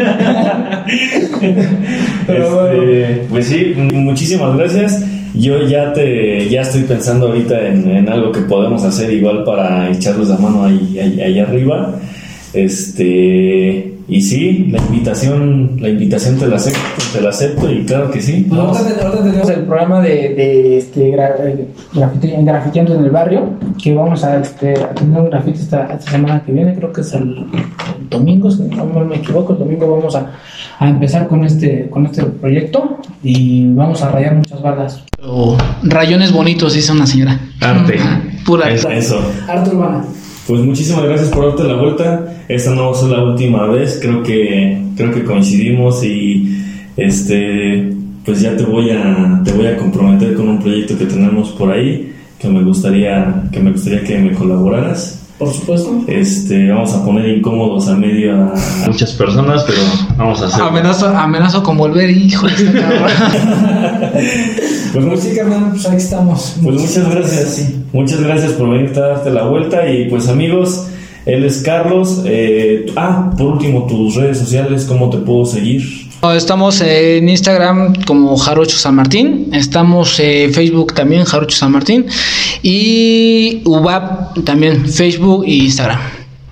Pero 2.26 2.54
bueno. 2.54 2.82
Pues 3.28 3.46
sí, 3.46 3.74
muchísimas 3.92 4.56
gracias. 4.56 5.04
Yo 5.34 5.66
ya 5.66 5.92
te 5.92 6.48
ya 6.48 6.62
estoy 6.62 6.84
pensando 6.84 7.26
ahorita 7.26 7.60
en, 7.66 7.90
en 7.90 8.08
algo 8.08 8.32
que 8.32 8.40
podemos 8.42 8.82
hacer 8.84 9.12
igual 9.12 9.44
para 9.44 9.90
echarles 9.90 10.28
la 10.28 10.38
mano 10.38 10.64
ahí, 10.64 10.98
ahí, 10.98 11.20
ahí 11.20 11.40
arriba. 11.40 11.94
Este 12.54 13.90
y 14.06 14.20
sí, 14.20 14.68
la 14.70 14.78
invitación, 14.82 15.78
la 15.80 15.88
invitación 15.88 16.36
te 16.38 16.46
la 16.46 16.56
acepto, 16.56 16.78
te 17.14 17.20
la 17.22 17.30
acepto 17.30 17.72
y 17.72 17.86
claro 17.86 18.10
que 18.10 18.20
sí. 18.20 18.44
Pues 18.46 18.60
ahorita, 18.60 18.84
te- 18.84 19.00
ahorita 19.02 19.10
Tenemos 19.24 19.30
tenemos 19.30 19.50
el 19.50 19.64
programa 19.64 20.00
de, 20.02 20.10
de 20.10 20.76
este, 20.76 21.10
gra- 21.10 21.34
eh, 21.40 21.68
grafiti- 21.94 22.44
grafiteando 22.44 22.94
en 22.96 23.04
el 23.04 23.10
barrio, 23.10 23.48
que 23.82 23.94
vamos 23.94 24.22
a, 24.22 24.40
este, 24.42 24.74
a 24.78 24.90
tener 24.94 25.18
un 25.18 25.30
grafiti 25.30 25.58
esta, 25.58 25.84
esta 25.94 26.10
semana 26.10 26.42
que 26.44 26.52
viene, 26.52 26.74
creo 26.74 26.92
que 26.92 27.00
es 27.00 27.14
el, 27.14 27.22
el 27.30 28.08
domingo, 28.10 28.50
si 28.50 28.62
no 28.64 28.84
me 28.84 29.16
equivoco, 29.16 29.54
el 29.54 29.60
domingo 29.60 29.96
vamos 29.96 30.14
a, 30.14 30.32
a 30.78 30.88
empezar 30.90 31.26
con 31.26 31.42
este, 31.42 31.88
con 31.88 32.04
este 32.04 32.24
proyecto 32.24 32.98
y 33.22 33.72
vamos 33.72 34.02
a 34.02 34.10
rayar 34.10 34.34
muchas 34.34 34.60
bardas. 34.60 35.02
rayones 35.82 36.30
bonitos, 36.30 36.74
dice 36.74 36.92
una 36.92 37.06
señora. 37.06 37.40
Arte. 37.62 37.98
Pura 38.44 38.70
Es- 38.70 38.84
eso. 38.84 39.18
arte 39.48 39.70
urbana. 39.74 40.04
Pues 40.46 40.60
muchísimas 40.60 41.04
gracias 41.04 41.28
por 41.30 41.46
darte 41.46 41.64
la 41.64 41.76
vuelta. 41.76 42.34
Esta 42.48 42.74
no 42.74 42.86
va 42.86 42.92
a 42.92 42.94
ser 42.94 43.08
la 43.10 43.24
última 43.24 43.66
vez. 43.66 43.98
Creo 44.00 44.22
que 44.22 44.82
creo 44.96 45.10
que 45.12 45.24
coincidimos 45.24 46.04
y 46.04 46.62
este 46.96 47.92
pues 48.24 48.40
ya 48.40 48.56
te 48.56 48.64
voy 48.64 48.90
a 48.90 49.40
te 49.44 49.52
voy 49.52 49.66
a 49.66 49.76
comprometer 49.76 50.34
con 50.34 50.48
un 50.48 50.58
proyecto 50.58 50.96
que 50.98 51.06
tenemos 51.06 51.50
por 51.50 51.72
ahí 51.72 52.12
que 52.38 52.48
me 52.48 52.62
gustaría 52.62 53.44
que 53.50 53.60
me 53.60 53.72
gustaría 53.72 54.02
que 54.04 54.18
me 54.18 54.32
colaboraras. 54.32 55.20
Por 55.38 55.52
supuesto. 55.52 56.02
Este, 56.06 56.70
vamos 56.70 56.92
a 56.94 57.04
poner 57.04 57.38
incómodos 57.38 57.88
a 57.88 57.96
medio 57.96 58.34
a 58.34 58.54
muchas 58.86 59.12
personas, 59.12 59.64
pero 59.66 59.78
vamos 60.16 60.40
a 60.40 60.46
hacer. 60.46 60.62
Amenazo, 60.62 61.08
amenazo 61.08 61.62
con 61.62 61.76
volver, 61.76 62.08
hijo. 62.10 62.46
Pues, 62.46 62.64
Pues 64.92 65.20
sí, 65.20 65.34
carnal, 65.34 65.70
pues 65.70 65.86
ahí 65.86 65.96
estamos. 65.96 66.56
pues 66.62 66.80
muchas 66.80 67.10
gracias. 67.10 67.72
Muchas 67.94 68.20
gracias 68.20 68.52
por 68.54 68.70
venirte 68.70 68.98
a 68.98 69.06
darte 69.06 69.30
la 69.30 69.44
vuelta. 69.44 69.88
Y 69.88 70.06
pues 70.10 70.28
amigos, 70.28 70.88
él 71.26 71.44
es 71.44 71.62
Carlos. 71.62 72.22
Eh, 72.26 72.86
ah, 72.96 73.30
por 73.38 73.52
último, 73.52 73.86
tus 73.86 74.16
redes 74.16 74.36
sociales, 74.36 74.84
¿cómo 74.84 75.08
te 75.10 75.18
puedo 75.18 75.46
seguir? 75.46 75.82
Estamos 76.34 76.80
en 76.80 77.28
Instagram 77.28 77.94
como 78.06 78.36
Jarocho 78.36 78.78
San 78.78 78.94
Martín, 78.94 79.50
estamos 79.52 80.18
en 80.18 80.54
Facebook 80.54 80.94
también 80.94 81.24
Jarocho 81.24 81.54
San 81.54 81.70
Martín 81.70 82.06
y 82.62 83.60
UBAP 83.66 84.42
también 84.42 84.86
Facebook 84.88 85.44
e 85.46 85.50
Instagram. 85.50 86.00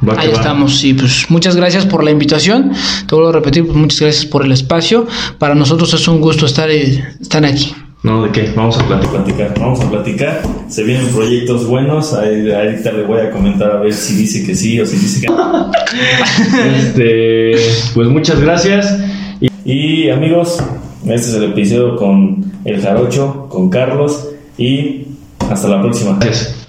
Va 0.06 0.20
Ahí 0.20 0.28
va. 0.28 0.34
estamos 0.34 0.84
y 0.84 0.92
pues 0.92 1.26
muchas 1.30 1.56
gracias 1.56 1.86
por 1.86 2.04
la 2.04 2.10
invitación. 2.10 2.72
Te 3.08 3.14
vuelvo 3.14 3.30
a 3.30 3.32
repetir, 3.32 3.64
pues 3.64 3.76
muchas 3.76 4.00
gracias 4.00 4.26
por 4.26 4.44
el 4.44 4.52
espacio. 4.52 5.06
Para 5.38 5.54
nosotros 5.54 5.94
es 5.94 6.06
un 6.06 6.20
gusto 6.20 6.44
estar, 6.44 6.70
eh, 6.70 7.02
estar 7.20 7.44
aquí. 7.44 7.74
No, 8.02 8.24
¿de 8.24 8.32
qué? 8.32 8.52
Vamos 8.56 8.76
a 8.78 8.88
plat- 8.88 9.06
platicar. 9.08 9.54
Vamos 9.60 9.80
a 9.80 9.88
platicar. 9.88 10.42
Se 10.68 10.82
vienen 10.82 11.06
proyectos 11.08 11.66
buenos. 11.66 12.12
Ahí, 12.14 12.50
ahorita 12.50 12.90
le 12.92 13.04
voy 13.04 13.20
a 13.20 13.30
comentar 13.30 13.70
a 13.70 13.76
ver 13.76 13.92
si 13.94 14.14
dice 14.16 14.44
que 14.44 14.54
sí 14.56 14.80
o 14.80 14.86
si 14.86 14.96
dice 14.96 15.20
que 15.20 15.26
no. 15.28 15.70
este, 16.76 17.52
pues 17.94 18.08
muchas 18.08 18.40
gracias. 18.40 18.98
Y, 19.40 19.48
y, 19.72 20.10
amigos, 20.10 20.58
este 21.04 21.14
es 21.14 21.34
el 21.34 21.44
episodio 21.44 21.94
con 21.96 22.44
el 22.64 22.80
Jarocho, 22.82 23.46
con 23.48 23.70
Carlos. 23.70 24.28
Y 24.58 25.06
hasta 25.48 25.68
la 25.68 25.80
próxima. 25.80 26.18
Gracias. 26.20 26.61